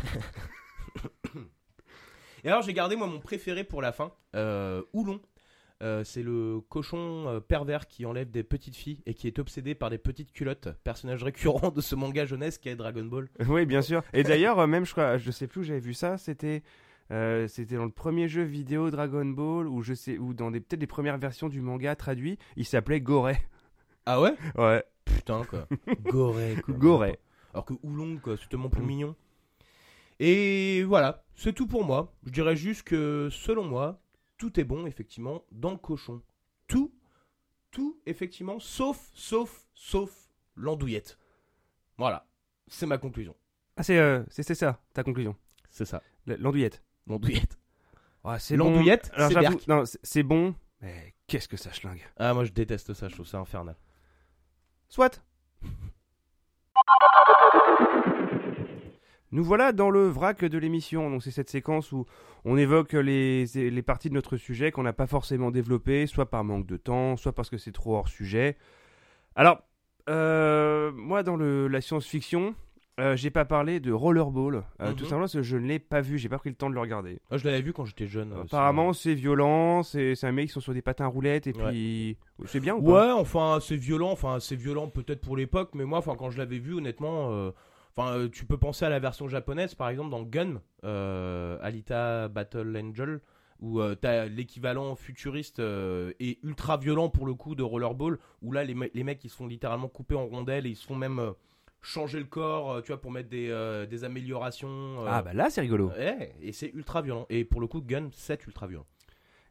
Et 2.45 2.49
alors 2.49 2.62
j'ai 2.62 2.73
gardé 2.73 2.97
moi 2.97 3.07
mon 3.07 3.21
préféré 3.21 3.62
pour 3.64 3.81
la 3.83 3.92
fin, 3.92 4.12
euh, 4.35 4.83
Oulon. 4.92 5.21
Euh, 5.83 6.05
c'est 6.05 6.23
le 6.23 6.61
cochon 6.68 7.27
euh, 7.27 7.40
pervers 7.40 7.88
qui 7.88 8.07
enlève 8.07 8.31
des 8.31 8.45
petites 8.45 8.77
filles 8.77 9.03
et 9.05 9.14
qui 9.14 9.27
est 9.27 9.38
obsédé 9.40 9.75
par 9.75 9.90
des 9.90 9.99
petites 9.99 10.33
culottes, 10.33 10.68
personnage 10.85 11.25
récurrent 11.25 11.71
de 11.71 11.81
ce 11.81 11.97
manga 11.97 12.25
jeunesse 12.25 12.59
qui 12.59 12.68
est 12.68 12.77
Dragon 12.77 13.05
Ball. 13.05 13.29
oui, 13.49 13.66
bien 13.66 13.83
sûr. 13.83 14.03
Et 14.12 14.23
d'ailleurs, 14.23 14.61
euh, 14.61 14.66
même, 14.66 14.87
je 14.87 14.92
crois, 14.92 15.18
je 15.18 15.31
sais 15.31 15.49
plus 15.49 15.61
où 15.61 15.64
j'avais 15.64 15.81
vu 15.81 15.95
ça, 15.95 16.18
c'était. 16.18 16.62
c'était 17.49 17.77
dans 17.77 17.85
le 17.85 17.90
premier 17.90 18.29
jeu 18.29 18.42
vidéo 18.42 18.90
Dragon 18.90 19.27
Ball 19.27 19.66
ou 19.66 19.83
je 19.83 19.92
sais 19.92 20.16
ou 20.18 20.33
dans 20.33 20.51
des 20.51 20.61
peut-être 20.61 20.81
les 20.81 20.87
premières 20.87 21.18
versions 21.18 21.49
du 21.49 21.61
manga 21.61 21.95
traduit, 21.95 22.38
il 22.57 22.64
s'appelait 22.64 23.01
Goré. 23.01 23.37
Ah 24.07 24.21
ouais? 24.21 24.35
Ouais. 24.57 24.83
Putain 25.05 25.45
quoi. 25.45 25.68
Goré 26.05 26.57
quoi. 26.64 26.75
Goré. 26.79 27.18
Alors 27.53 27.64
que 27.66 27.75
Oulong, 27.83 28.18
quoi, 28.18 28.37
c'est 28.40 28.49
tellement 28.49 28.71
plus 28.71 28.83
mignon. 28.83 29.14
Et 30.21 30.85
voilà, 30.85 31.25
c'est 31.35 31.53
tout 31.53 31.66
pour 31.66 31.85
moi. 31.85 32.14
Je 32.25 32.31
dirais 32.31 32.57
juste 32.57 32.85
que, 32.85 33.29
selon 33.31 33.64
moi, 33.64 34.01
tout 34.42 34.59
est 34.59 34.64
bon, 34.64 34.87
effectivement, 34.87 35.44
dans 35.52 35.70
le 35.70 35.76
cochon. 35.76 36.20
Tout, 36.66 36.92
tout, 37.70 38.00
effectivement, 38.07 38.59
sauf, 38.59 39.09
sauf, 39.14 39.68
sauf 39.72 40.11
l'andouillette. 40.57 41.16
Voilà, 41.96 42.26
c'est 42.66 42.87
ma 42.87 42.98
conclusion. 42.98 43.37
Ah 43.76 43.85
c'est 43.85 43.98
euh, 43.98 44.24
c'est 44.31 44.42
c'est 44.42 44.57
ça 44.57 44.81
ta 44.94 45.05
conclusion. 45.05 45.37
C'est 45.70 45.85
ça, 45.85 46.02
L'andouillette. 46.26 46.83
l'andouillette. 47.07 47.57
Ah, 48.24 48.40
c'est 48.40 48.57
L'andouillette, 48.57 49.11
bon. 49.12 49.16
Alors, 49.16 49.28
c'est 49.28 49.35
j'avoue, 49.42 49.57
Berk. 49.59 49.68
non, 49.68 49.85
c'est- 49.85 50.00
c'est 50.02 50.24
bon. 50.24 50.57
Mais 50.81 51.14
qu'est-ce 51.28 51.46
que 51.46 51.57
ça 51.57 51.72
schlingue. 51.72 52.02
Ah, 52.16 52.35
moi 52.35 52.44
je 52.44 52.50
déteste 52.50 52.94
ça, 52.94 53.07
je 53.09 53.14
trouve 53.14 53.26
ça 53.28 53.38
infernal. 53.38 53.76
Soit. 54.88 55.22
Nous 59.33 59.42
voilà 59.45 59.73
dans 59.73 59.90
le 59.90 60.07
vrac 60.09 60.45
de 60.45 60.59
l'émission. 60.59 61.11
Donc 61.11 61.23
c'est 61.23 61.31
cette 61.31 61.49
séquence 61.51 61.90
où 61.92 62.05
on 62.45 62.57
évoque 62.57 62.92
les, 62.92 63.47
les 63.47 63.83
parties 63.83 64.09
de 64.11 64.14
notre 64.14 64.37
sujet 64.37 64.71
qu'on 64.71 64.83
n'a 64.83 64.92
pas 64.92 65.07
forcément 65.07 65.51
développées, 65.51 66.07
soit 66.07 66.27
par 66.31 66.45
manque 66.45 66.66
de 66.66 66.77
temps, 66.77 67.16
soit 67.16 67.33
parce 67.33 67.49
que 67.51 67.57
c'est 67.59 67.73
trop 67.73 67.97
hors 67.97 68.09
sujet. 68.09 68.57
Alors, 69.35 69.62
euh, 70.09 70.92
moi 70.95 71.23
dans 71.23 71.37
le, 71.37 71.68
la 71.68 71.81
science-fiction, 71.81 72.55
euh, 73.01 73.16
j'ai 73.16 73.31
pas 73.31 73.45
parlé 73.47 73.81
de 73.81 73.90
Rollerball. 73.92 74.65
Euh, 74.81 74.90
Mhm. 74.90 74.96
Tout 74.96 75.04
simplement 75.04 75.21
parce 75.23 75.33
que 75.35 75.42
je 75.42 75.56
ne 75.56 75.67
l'ai 75.67 75.79
pas 75.79 76.00
vu, 76.02 76.19
j'ai 76.19 76.29
pas 76.29 76.38
pris 76.38 76.50
le 76.50 76.56
temps 76.56 76.69
de 76.69 76.75
le 76.75 76.81
regarder. 76.81 77.19
Moi 77.31 77.38
je 77.38 77.44
l'avais 77.46 77.63
vu 77.63 77.73
quand 77.73 77.85
j'étais 77.87 78.06
jeune. 78.06 78.33
euh, 78.33 78.42
Apparemment 78.42 78.92
c'est 78.92 79.15
violent, 79.15 79.83
c'est 79.83 80.15
un 80.25 80.33
mec 80.33 80.48
qui 80.48 80.52
sont 80.52 80.61
sur 80.61 80.75
des 80.75 80.83
patins 80.83 81.06
roulettes 81.06 81.46
et 81.46 81.54
Ouais. 81.56 81.71
puis... 81.71 82.17
C'est 82.44 82.61
bien 82.61 82.75
ou 82.75 82.83
pas? 82.83 83.06
Ouais, 83.06 83.13
enfin, 83.21 83.59
c'est 83.63 83.77
violent. 83.77 84.11
Enfin, 84.11 84.40
c'est 84.40 84.56
violent 84.56 84.88
peut-être 84.88 85.21
pour 85.21 85.37
l'époque, 85.37 85.71
mais 85.75 85.85
moi, 85.85 85.98
enfin, 85.98 86.17
quand 86.19 86.31
je 86.31 86.38
l'avais 86.38 86.59
vu, 86.59 86.75
honnêtement, 86.75 87.31
enfin, 87.97 88.17
euh, 88.17 88.29
tu 88.29 88.45
peux 88.47 88.59
penser 88.59 88.85
à 88.85 88.88
la 88.88 88.99
version 88.99 89.29
japonaise, 89.29 89.75
par 89.75 89.88
exemple, 89.88 90.11
dans 90.11 90.23
Gun, 90.23 90.61
euh, 90.85 91.59
Alita 91.63 92.29
Battle 92.29 92.77
Angel, 92.77 93.21
où 93.61 93.81
euh, 93.81 93.95
t'as 93.95 94.27
l'équivalent 94.27 94.97
futuriste 94.97 95.61
euh, 95.61 96.13
et 96.21 96.38
ultra 96.43 96.77
violent 96.77 97.09
pour 97.09 97.27
le 97.27 97.35
coup 97.35 97.55
de 97.55 97.63
Rollerball, 97.63 98.19
où 98.43 98.53
là, 98.53 98.65
les, 98.65 98.75
me- 98.75 98.90
les 98.93 99.05
mecs, 99.05 99.23
ils 99.25 99.29
se 99.31 99.37
font 99.37 99.47
littéralement 99.47 99.88
couper 99.88 100.15
en 100.17 100.27
rondelles 100.27 100.67
et 100.67 100.71
ils 100.71 100.77
se 100.77 100.87
font 100.87 100.97
même 100.97 101.19
euh, 101.21 101.31
changer 101.81 102.19
le 102.19 102.25
corps, 102.27 102.83
tu 102.83 102.88
vois, 102.93 103.01
pour 103.01 103.11
mettre 103.13 103.29
des, 103.29 103.87
des 103.90 104.05
améliorations. 104.05 105.05
Ah 105.07 105.21
bah 105.23 105.33
là 105.33 105.51
c'est 105.51 105.61
rigolo. 105.61 105.88
ouais, 105.90 106.33
et 106.40 106.53
c'est 106.53 106.69
ultra 106.75 107.03
violent. 107.03 107.27
Et 107.29 107.45
pour 107.45 107.61
le 107.61 107.67
coup, 107.67 107.81
Gun, 107.83 108.09
c'est 108.13 108.45
ultra 108.47 108.67
violent. 108.69 108.87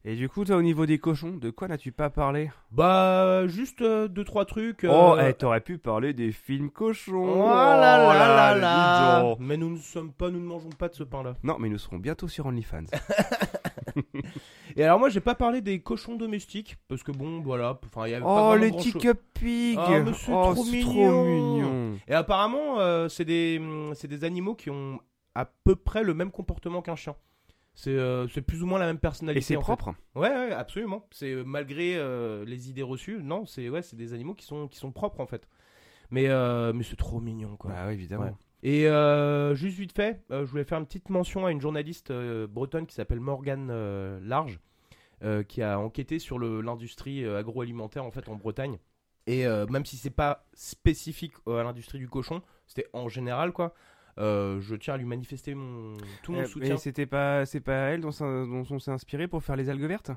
Et 0.04 0.16
du 0.16 0.30
coup 0.30 0.44
toi 0.46 0.56
au 0.56 0.64
niveau 0.64 0.88
des 0.88 0.98
cochons, 0.98 1.38
de 1.38 1.52
quoi 1.52 1.68
n'as-tu 1.68 1.92
pas 1.92 2.10
parlé? 2.10 2.50
Bah, 2.72 3.46
juste 3.48 3.82
euh, 3.82 4.08
deux, 4.08 4.24
trois 4.24 4.46
trucs. 4.46 4.84
Oh, 4.90 5.16
euh, 5.16 5.30
eh, 5.30 5.34
t'aurais 5.36 5.62
pu 5.62 5.78
parler 5.78 6.14
des 6.14 6.32
films 6.32 6.72
cochons. 6.72 7.44
Oh 7.44 7.48
là 7.48 8.08
Oh 8.10 8.14
là 8.14 8.28
là 8.28 8.56
dis 8.56 8.62
là 8.62 9.22
donc. 9.22 9.38
Mais 9.40 9.58
nous 9.58 9.70
ne 9.70 9.78
sommes 9.78 10.12
pas, 10.12 10.32
nous 10.32 10.40
ne 10.40 10.46
mangeons 10.46 10.70
pas 10.70 10.90
de 10.90 10.96
ce 10.96 11.04
pain-là. 11.04 11.36
Non, 11.44 11.58
mais 11.60 11.70
nous 11.70 11.78
serons 11.78 11.98
bientôt 11.98 12.28
sur 12.28 12.48
OnlyFans. 12.48 12.86
Et 14.76 14.84
alors 14.84 14.98
moi, 14.98 15.10
j'ai 15.10 15.20
pas 15.20 15.36
parlé 15.36 15.62
des 15.62 15.82
cochons 15.82 16.16
domestiques 16.16 16.78
parce 16.88 17.04
que 17.04 17.12
bon, 17.12 17.42
voilà, 17.42 17.80
enfin 17.86 18.08
il 18.08 18.12
y 18.12 18.16
avait 18.16 18.24
pas 18.24 18.52
oh, 18.54 18.56
les. 18.56 18.72
Tick 18.72 19.08
Pig 19.36 19.78
Ah, 19.80 20.00
mais 20.00 20.14
c'est 20.14 20.32
Oh, 20.34 20.54
trop 20.54 20.64
mignon. 20.64 21.26
mignon. 21.26 22.00
Et 22.08 22.14
apparemment, 22.14 22.80
euh, 22.80 23.08
c'est 23.08 23.26
des, 23.26 23.62
c'est 23.94 24.08
des 24.08 24.24
animaux 24.24 24.56
qui 24.56 24.72
ont 24.72 25.00
à 25.36 25.46
peu 25.46 25.76
près 25.76 26.04
le 26.04 26.16
même 26.16 26.32
comportement 26.32 26.82
qu'un 26.82 26.96
chien. 26.96 27.16
C'est 27.74 27.96
euh, 27.96 28.28
plus 28.46 28.64
ou 28.64 28.66
moins 28.66 28.80
la 28.80 28.86
même 28.86 29.00
personnalité. 29.00 29.40
Et 29.40 29.42
c'est 29.42 29.56
fait. 29.56 29.62
propre 29.62 29.96
Ouais, 30.16 30.30
ouais, 30.30 30.52
absolument. 30.52 31.08
C'est 31.12 31.32
euh, 31.32 31.44
malgré 31.44 31.96
euh, 31.96 32.44
les 32.46 32.70
idées 32.70 32.84
reçues, 32.84 33.24
non, 33.24 33.46
c'est 33.46 33.70
ouais, 33.70 33.82
c'est 33.82 33.96
des 33.96 34.14
animaux 34.14 34.34
qui 34.34 34.46
sont 34.46 34.68
qui 34.68 34.78
sont 34.78 34.92
propres 34.92 35.22
en 35.22 35.26
fait. 35.26 35.48
Mais 36.10 36.28
euh, 36.28 36.74
mais 36.74 36.84
c'est 36.84 36.98
trop 36.98 37.22
mignon 37.22 37.56
quoi. 37.56 37.72
Bah 37.72 37.84
oui, 37.88 37.94
évidemment. 37.94 38.24
Ouais. 38.24 38.34
Et 38.64 38.84
juste 39.56 39.78
vite 39.78 39.96
fait, 39.96 40.22
je 40.30 40.44
voulais 40.44 40.66
faire 40.66 40.78
une 40.78 40.86
petite 40.86 41.10
mention 41.10 41.46
à 41.46 41.52
une 41.52 41.62
journaliste 41.62 42.12
bretonne 42.12 42.86
qui 42.86 42.94
s'appelle 42.94 43.20
Morgane 43.20 44.20
Large, 44.20 44.60
qui 45.48 45.64
a 45.64 45.80
enquêté 45.80 46.20
sur 46.20 46.38
l'industrie 46.38 47.26
agroalimentaire 47.26 48.06
en 48.06 48.12
fait 48.12 48.30
en 48.30 48.36
Bretagne. 48.36 48.78
Et 49.26 49.48
même 49.48 49.86
si 49.86 49.98
c'est 49.98 50.12
pas 50.12 50.46
spécifique 50.54 51.34
à 51.48 51.64
l'industrie 51.64 51.98
du 51.98 52.08
cochon, 52.08 52.44
c'était 52.68 52.88
en 52.94 53.10
général 53.10 53.52
quoi. 53.52 53.74
Euh, 54.18 54.60
je 54.62 54.76
tiens 54.76 54.94
à 54.96 54.98
lui 54.98 55.06
manifester 55.06 55.56
mon, 55.56 55.94
tout 56.24 56.32
mon 56.34 56.40
Euh, 56.42 56.46
soutien. 56.46 56.72
Mais 56.72 56.78
c'était 56.78 57.06
pas, 57.06 57.46
c'est 57.46 57.60
pas 57.62 57.90
elle 57.90 58.02
dont, 58.02 58.12
on 58.22 58.80
s'est 58.80 58.92
inspiré 58.92 59.28
pour 59.28 59.44
faire 59.44 59.56
les 59.56 59.70
algues 59.70 59.86
vertes? 59.86 60.12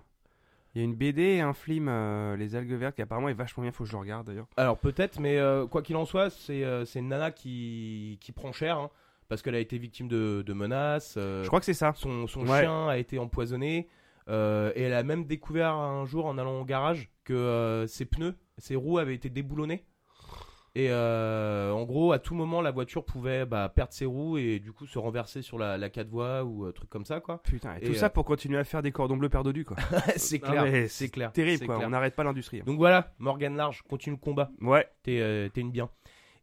Il 0.75 0.79
y 0.79 0.81
a 0.83 0.85
une 0.85 0.95
BD 0.97 1.23
et 1.23 1.41
un 1.41 1.53
film, 1.55 1.87
euh, 1.89 2.37
les 2.37 2.57
algues 2.57 2.73
vertes, 2.73 2.97
qui 2.97 3.03
apparemment 3.03 3.29
est 3.29 3.33
vachement 3.35 3.63
bien, 3.63 3.71
faut 3.71 3.85
que 3.85 3.91
je 3.91 3.95
le 3.95 4.01
regarde 4.01 4.27
d'ailleurs. 4.27 4.49
Alors 4.57 4.77
peut-être, 4.79 5.21
mais 5.21 5.39
euh, 5.39 5.67
quoi 5.69 5.83
qu'il 5.83 5.95
en 5.95 6.05
soit, 6.05 6.31
c'est 6.31 6.65
euh, 6.65 6.85
c'est 6.85 6.99
une 6.99 7.09
nana 7.09 7.31
qui, 7.31 8.19
qui 8.21 8.33
prend 8.33 8.51
cher, 8.51 8.79
hein, 8.79 8.91
parce 9.29 9.41
qu'elle 9.41 9.55
a 9.55 9.61
été 9.61 9.79
victime 9.79 10.09
de, 10.09 10.43
de 10.45 10.53
menaces. 10.53 11.15
Je 11.17 11.47
crois 11.47 11.61
que 11.61 11.67
c'est 11.67 11.75
ça. 11.75 11.93
son, 11.95 12.27
son 12.27 12.41
Ouais. 12.49 12.63
chien 12.63 12.89
a 12.89 12.99
été 12.99 13.21
empoisonné. 13.21 13.89
et 14.29 14.33
elle 14.83 14.95
a 14.95 15.03
même 15.05 15.27
découvert 15.27 15.75
un 15.75 16.07
jour 16.07 16.27
en 16.27 16.39
allant 16.39 16.61
au 16.61 16.65
garage 16.65 17.09
que 17.23 17.85
ses 17.87 18.05
pneus, 18.05 18.35
ses 18.59 18.75
roues 18.75 18.99
avaient 18.99 19.15
été 19.15 19.31
déboulonnés. 19.31 19.85
Et 20.77 20.89
euh, 20.91 21.71
en 21.71 21.85
gros, 21.85 22.11
à 22.11 22.19
tout 22.19 22.35
moment, 22.35 22.61
la 22.61 22.73
voiture 22.73 23.05
pouvait 23.05 23.47
bah, 23.47 23.73
perdre 23.73 23.93
ses 23.93 24.07
roues 24.07 24.39
et 24.39 24.59
du 24.59 24.73
coup 24.73 24.87
se 24.87 24.99
renverser 24.99 25.41
sur 25.41 25.57
la, 25.57 25.79
la 25.79 25.89
4 25.89 26.09
voies 26.09 26.43
ou 26.43 26.67
euh, 26.67 26.73
truc 26.73 26.91
comme 26.91 27.05
ça, 27.05 27.21
quoi. 27.21 27.41
Putain, 27.45 27.75
et, 27.77 27.79
Et, 27.85 27.87
tout 27.87 27.93
euh, 27.93 27.95
ça 27.95 28.11
pour 28.11 28.25
continuer 28.25 28.59
à 28.59 28.65
faire 28.65 28.83
des 28.83 28.91
cordons 28.91 29.17
bleus 29.17 29.29
perdus, 29.29 29.65
quoi. 29.65 29.77
c'est 30.17 30.41
clair, 30.41 30.67
c'est 30.89 31.11
clair. 31.11 31.31
Terrible, 31.33 31.67
quoi. 31.67 31.77
clair. 31.77 31.87
On 31.87 31.91
n'arrête 31.91 32.17
pas 32.17 32.25
l'industrie. 32.25 32.59
hein. 32.61 32.65
Donc 32.67 32.79
voilà, 32.79 33.13
Morgan 33.19 33.57
Large, 33.57 33.83
continue 33.89 34.17
le 34.17 34.21
combat. 34.21 34.51
Ouais. 34.61 34.89
T'es 35.05 35.47
une 35.57 35.71
bien. 35.71 35.89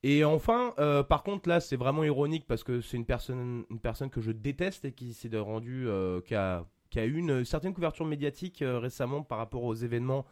Et 0.04 0.24
enfin, 0.24 0.74
par 1.10 1.24
contre, 1.24 1.50
là, 1.50 1.60
c'est 1.60 1.76
vraiment 1.76 2.04
ironique 2.06 2.46
parce 2.48 2.64
que 2.64 2.80
c'est 2.80 2.96
une 2.98 3.06
personne, 3.06 3.66
une 3.70 3.80
personne 3.80 4.10
que 4.10 4.22
je 4.22 4.32
déteste 4.32 4.86
et 4.86 4.94
qui 4.94 5.14
s'est 5.14 5.30
rendu, 5.38 5.88
euh, 5.90 6.22
qui, 6.22 6.36
a, 6.36 6.66
qui 6.90 7.00
a 7.00 7.06
eu 7.06 7.18
une 7.18 7.44
certaine 7.44 7.74
couverture 7.74 8.06
médiatique 8.06 8.64
récemment 8.66 9.24
par 9.24 9.38
rapport 9.40 9.64
aux 9.64 9.76
événements 9.76 10.26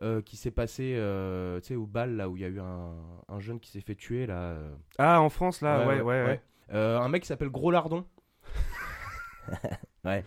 euh, 0.00 0.22
qui 0.22 0.36
s'est 0.36 0.50
passé, 0.50 0.94
euh, 0.96 1.60
tu 1.60 1.66
sais, 1.68 1.74
au 1.76 1.86
bal 1.86 2.16
là 2.16 2.28
où 2.28 2.36
il 2.36 2.42
y 2.42 2.44
a 2.44 2.48
eu 2.48 2.60
un, 2.60 2.92
un 3.28 3.40
jeune 3.40 3.60
qui 3.60 3.70
s'est 3.70 3.80
fait 3.80 3.94
tuer 3.94 4.26
là. 4.26 4.34
euh. 4.34 4.74
Ah, 4.98 5.20
en 5.20 5.28
France, 5.28 5.60
là, 5.60 5.86
ouais, 5.86 6.00
ouais, 6.00 6.24
ouais. 6.24 6.40
Euh, 6.72 6.98
un 6.98 7.08
mec 7.08 7.22
qui 7.22 7.28
s'appelle 7.28 7.50
Gros 7.50 7.70
Lardon. 7.70 8.04
ouais. 10.04 10.24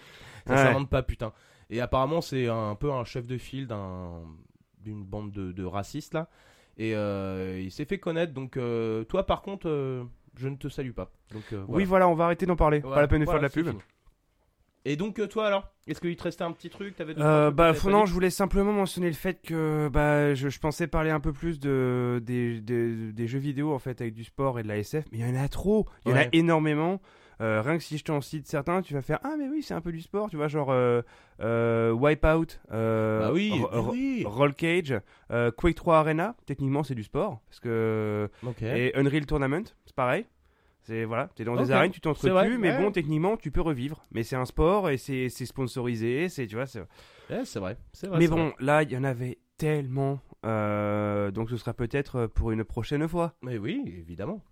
Ça 0.47 0.53
Ouais. 0.53 0.57
s'invente 0.57 0.89
pas, 0.89 1.01
putain. 1.03 1.33
Et 1.69 1.81
apparemment, 1.81 2.21
c'est 2.21 2.47
un 2.47 2.75
peu 2.75 2.91
un 2.91 3.03
chef 3.03 3.25
de 3.27 3.37
file 3.37 3.67
d'un 3.67 4.21
d'une 4.79 5.03
bande 5.03 5.31
de, 5.31 5.51
de 5.51 5.63
racistes 5.65 6.13
là. 6.13 6.29
Et 6.77 6.95
euh, 6.95 7.59
il 7.59 7.71
s'est 7.71 7.85
fait 7.85 7.97
connaître. 7.97 8.33
Donc, 8.33 8.55
euh, 8.57 9.03
toi, 9.05 9.25
par 9.25 9.41
contre, 9.41 9.67
euh, 9.67 10.03
je 10.37 10.47
ne 10.47 10.55
te 10.57 10.67
salue 10.67 10.91
pas. 10.91 11.09
Donc, 11.33 11.43
euh, 11.53 11.63
Oui, 11.67 11.85
voilà. 11.85 12.07
on 12.07 12.13
va 12.13 12.25
arrêter 12.25 12.45
d'en 12.45 12.55
parler. 12.55 12.79
Voilà. 12.81 12.95
Pas 12.97 13.01
la 13.01 13.07
peine 13.07 13.21
de 13.21 13.25
Voilà, 13.25 13.39
faire 13.49 13.63
de 13.63 13.67
la 13.67 13.71
pub. 13.73 13.79
fini. 13.81 13.94
Et 14.85 14.95
donc, 14.95 15.19
euh, 15.19 15.27
toi 15.27 15.47
alors 15.47 15.67
Est-ce 15.87 15.99
qu'il 15.99 16.15
te 16.15 16.23
restait 16.23 16.43
un 16.43 16.51
petit 16.51 16.69
truc? 16.69 16.95
Trois 16.95 17.07
Euh, 17.25 17.51
bah 17.51 17.73
non, 17.89 18.05
je 18.05 18.13
voulais 18.13 18.29
simplement 18.29 18.71
mentionner 18.71 19.07
le 19.07 19.13
fait 19.13 19.41
que 19.41 19.89
bah 19.91 20.35
je, 20.35 20.49
je 20.49 20.59
pensais 20.59 20.87
parler 20.87 21.09
un 21.09 21.19
peu 21.19 21.33
plus 21.33 21.59
de 21.59 22.21
des, 22.23 22.61
des, 22.61 23.11
des 23.11 23.27
jeux 23.27 23.39
vidéo 23.39 23.73
en 23.73 23.79
fait 23.79 23.99
avec 23.99 24.13
du 24.13 24.23
sport 24.23 24.59
et 24.59 24.63
de 24.63 24.67
la 24.67 24.77
SF, 24.77 25.05
mais 25.11 25.17
il 25.19 25.27
y 25.27 25.29
en 25.29 25.43
a 25.43 25.47
trop, 25.47 25.87
il 26.05 26.11
y 26.11 26.13
en 26.13 26.17
a 26.17 26.25
énormément. 26.31 27.01
Euh, 27.41 27.61
rien 27.61 27.77
que 27.77 27.83
si 27.83 27.97
je 27.97 28.03
t'en 28.05 28.21
cite 28.21 28.47
certains, 28.47 28.81
tu 28.81 28.93
vas 28.93 29.01
faire 29.01 29.19
ah 29.23 29.35
mais 29.37 29.49
oui 29.49 29.61
c'est 29.61 29.73
un 29.73 29.81
peu 29.81 29.91
du 29.91 30.01
sport, 30.01 30.29
tu 30.29 30.37
vois 30.37 30.47
genre 30.47 30.69
euh, 30.71 31.01
euh, 31.41 31.91
Wipeout, 31.91 32.59
Bah 32.69 33.31
oui, 33.33 33.51
oui. 33.91 34.23
Roll 34.25 34.53
Cage, 34.53 34.93
Quake 35.29 35.75
3 35.75 35.97
Arena, 35.97 36.35
techniquement 36.45 36.83
c'est 36.83 36.95
du 36.95 37.03
sport 37.03 37.41
parce 37.49 37.59
que 37.59 38.29
et 38.61 38.95
Unreal 38.95 39.25
Tournament, 39.25 39.65
c'est 39.85 39.95
pareil. 39.95 40.25
C'est 40.87 41.03
voilà, 41.03 41.29
t'es 41.35 41.43
dans 41.43 41.55
des 41.55 41.71
arènes, 41.71 41.91
tu 41.91 41.99
t'entretues, 41.99 42.57
mais 42.59 42.69
ouais. 42.71 42.77
bon 42.81 42.91
techniquement 42.91 43.37
tu 43.37 43.49
peux 43.49 43.61
revivre. 43.61 44.05
Mais 44.11 44.21
c'est 44.23 44.35
un 44.35 44.45
sport 44.45 44.89
et 44.89 44.97
c'est 44.97 45.29
sponsorisé, 45.29 46.29
c'est 46.29 46.45
tu 46.47 46.55
vois 46.55 46.67
c'est 46.67 46.81
Ouais, 47.29 47.43
c'est 47.43 47.59
vrai. 47.59 47.75
C'est 47.91 48.05
vrai. 48.07 48.19
mais 48.19 48.27
bon, 48.27 48.49
vrai. 48.49 48.53
là, 48.59 48.83
il 48.83 48.91
y 48.91 48.97
en 48.97 49.03
avait 49.03 49.39
tellement. 49.57 50.19
euh, 50.45 51.31
donc 51.31 51.49
ce 51.49 51.57
sera 51.57 51.73
peut-être 51.73 52.27
pour 52.27 52.51
une 52.51 52.63
prochaine 52.63 53.07
fois. 53.07 53.33
Mais 53.41 53.57
oui, 53.57 53.81
évidemment. 53.87 54.43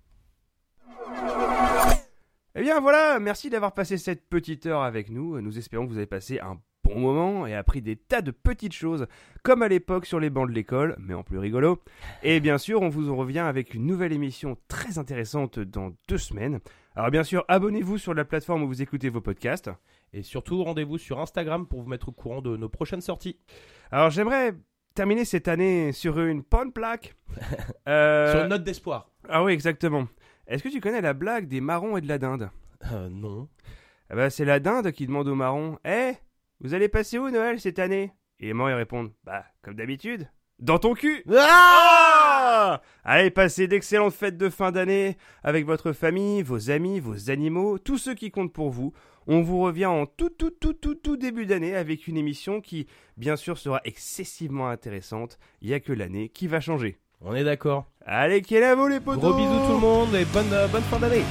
Eh 2.55 2.61
bien 2.61 2.79
voilà, 2.79 3.19
merci 3.19 3.49
d'avoir 3.49 3.73
passé 3.73 3.97
cette 3.97 4.27
petite 4.29 4.65
heure 4.65 4.83
avec 4.83 5.09
nous. 5.09 5.39
Nous 5.41 5.57
espérons 5.57 5.85
que 5.85 5.91
vous 5.91 5.97
avez 5.97 6.05
passé 6.07 6.39
un 6.39 6.59
bon 6.83 6.99
moment 6.99 7.45
et 7.47 7.55
appris 7.55 7.81
des 7.81 7.95
tas 7.95 8.21
de 8.21 8.31
petites 8.31 8.73
choses, 8.73 9.07
comme 9.43 9.61
à 9.61 9.67
l'époque 9.67 10.05
sur 10.05 10.19
les 10.19 10.29
bancs 10.29 10.47
de 10.49 10.53
l'école, 10.53 10.95
mais 10.99 11.13
en 11.13 11.23
plus 11.23 11.37
rigolo. 11.37 11.79
Et 12.23 12.39
bien 12.39 12.57
sûr, 12.57 12.81
on 12.81 12.89
vous 12.89 13.09
en 13.09 13.15
revient 13.15 13.39
avec 13.39 13.73
une 13.73 13.85
nouvelle 13.85 14.13
émission 14.13 14.57
très 14.67 14.97
intéressante 14.97 15.59
dans 15.59 15.91
deux 16.07 16.17
semaines. 16.17 16.59
Alors 16.95 17.09
bien 17.09 17.23
sûr, 17.23 17.43
abonnez-vous 17.47 17.97
sur 17.97 18.13
la 18.13 18.25
plateforme 18.25 18.63
où 18.63 18.67
vous 18.67 18.81
écoutez 18.81 19.09
vos 19.09 19.21
podcasts. 19.21 19.71
Et 20.13 20.21
surtout, 20.21 20.63
rendez-vous 20.63 20.97
sur 20.97 21.19
Instagram 21.19 21.65
pour 21.65 21.81
vous 21.81 21.89
mettre 21.89 22.09
au 22.09 22.11
courant 22.11 22.41
de 22.41 22.55
nos 22.55 22.69
prochaines 22.69 23.01
sorties. 23.01 23.39
Alors 23.91 24.09
j'aimerais 24.11 24.53
terminer 24.93 25.25
cette 25.25 25.47
année 25.47 25.91
sur 25.91 26.19
une 26.19 26.41
bonne 26.49 26.71
plaque. 26.71 27.15
Euh, 27.89 28.31
Sur 28.31 28.43
une 28.43 28.49
note 28.49 28.63
d'espoir. 28.63 29.09
Ah 29.27 29.43
oui, 29.43 29.51
exactement. 29.51 30.07
Est-ce 30.47 30.63
que 30.63 30.69
tu 30.69 30.79
connais 30.79 31.01
la 31.01 31.13
blague 31.13 31.49
des 31.49 31.59
marrons 31.59 31.97
et 31.97 32.01
de 32.01 32.07
la 32.07 32.17
dinde? 32.17 32.49
Euh, 32.93 33.09
non. 33.09 33.49
Bah, 34.09 34.29
c'est 34.29 34.45
la 34.45 34.61
dinde 34.61 34.91
qui 34.91 35.05
demande 35.05 35.27
aux 35.27 35.35
marrons 35.35 35.77
Eh, 35.83 36.13
vous 36.63 36.73
allez 36.73 36.87
passer 36.87 37.19
où 37.19 37.29
Noël 37.29 37.59
cette 37.59 37.77
année? 37.77 38.11
Et 38.39 38.47
les 38.47 38.53
marrons 38.53 38.69
ils 38.69 38.73
répondent 38.73 39.11
Bah, 39.23 39.45
comme 39.61 39.75
d'habitude, 39.75 40.27
dans 40.59 40.79
ton 40.79 40.93
cul 40.93 41.23
Ah 41.37 42.81
Allez, 43.03 43.29
passez 43.31 43.67
d'excellentes 43.67 44.13
fêtes 44.13 44.37
de 44.37 44.49
fin 44.49 44.71
d'année 44.71 45.17
avec 45.43 45.65
votre 45.65 45.91
famille, 45.91 46.41
vos 46.41 46.71
amis, 46.71 46.99
vos 46.99 47.29
animaux, 47.29 47.77
tous 47.79 47.97
ceux 47.97 48.13
qui 48.13 48.31
comptent 48.31 48.53
pour 48.53 48.69
vous. 48.69 48.93
On 49.27 49.41
vous 49.41 49.59
revient 49.59 49.85
en 49.87 50.05
tout, 50.05 50.29
tout, 50.29 50.51
tout, 50.51 50.73
tout, 50.73 50.95
tout 50.95 51.17
début 51.17 51.45
d'année 51.45 51.75
avec 51.75 52.07
une 52.07 52.17
émission 52.17 52.61
qui, 52.61 52.87
bien 53.17 53.35
sûr, 53.35 53.57
sera 53.57 53.81
excessivement 53.83 54.69
intéressante. 54.69 55.39
Il 55.61 55.67
n'y 55.69 55.73
a 55.73 55.79
que 55.79 55.93
l'année 55.93 56.29
qui 56.29 56.47
va 56.47 56.59
changer. 56.61 56.97
On 57.21 57.35
est 57.35 57.43
d'accord. 57.43 57.85
Allez, 58.05 58.41
quel 58.41 58.63
avo 58.63 58.87
les 58.87 58.99
potos 58.99 59.19
Gros 59.19 59.33
bisous 59.33 59.65
tout 59.67 59.73
le 59.73 59.79
monde 59.79 60.15
et 60.15 60.25
bonne, 60.25 60.51
euh, 60.51 60.67
bonne 60.67 60.83
fin 60.83 60.99
d'année. 60.99 61.23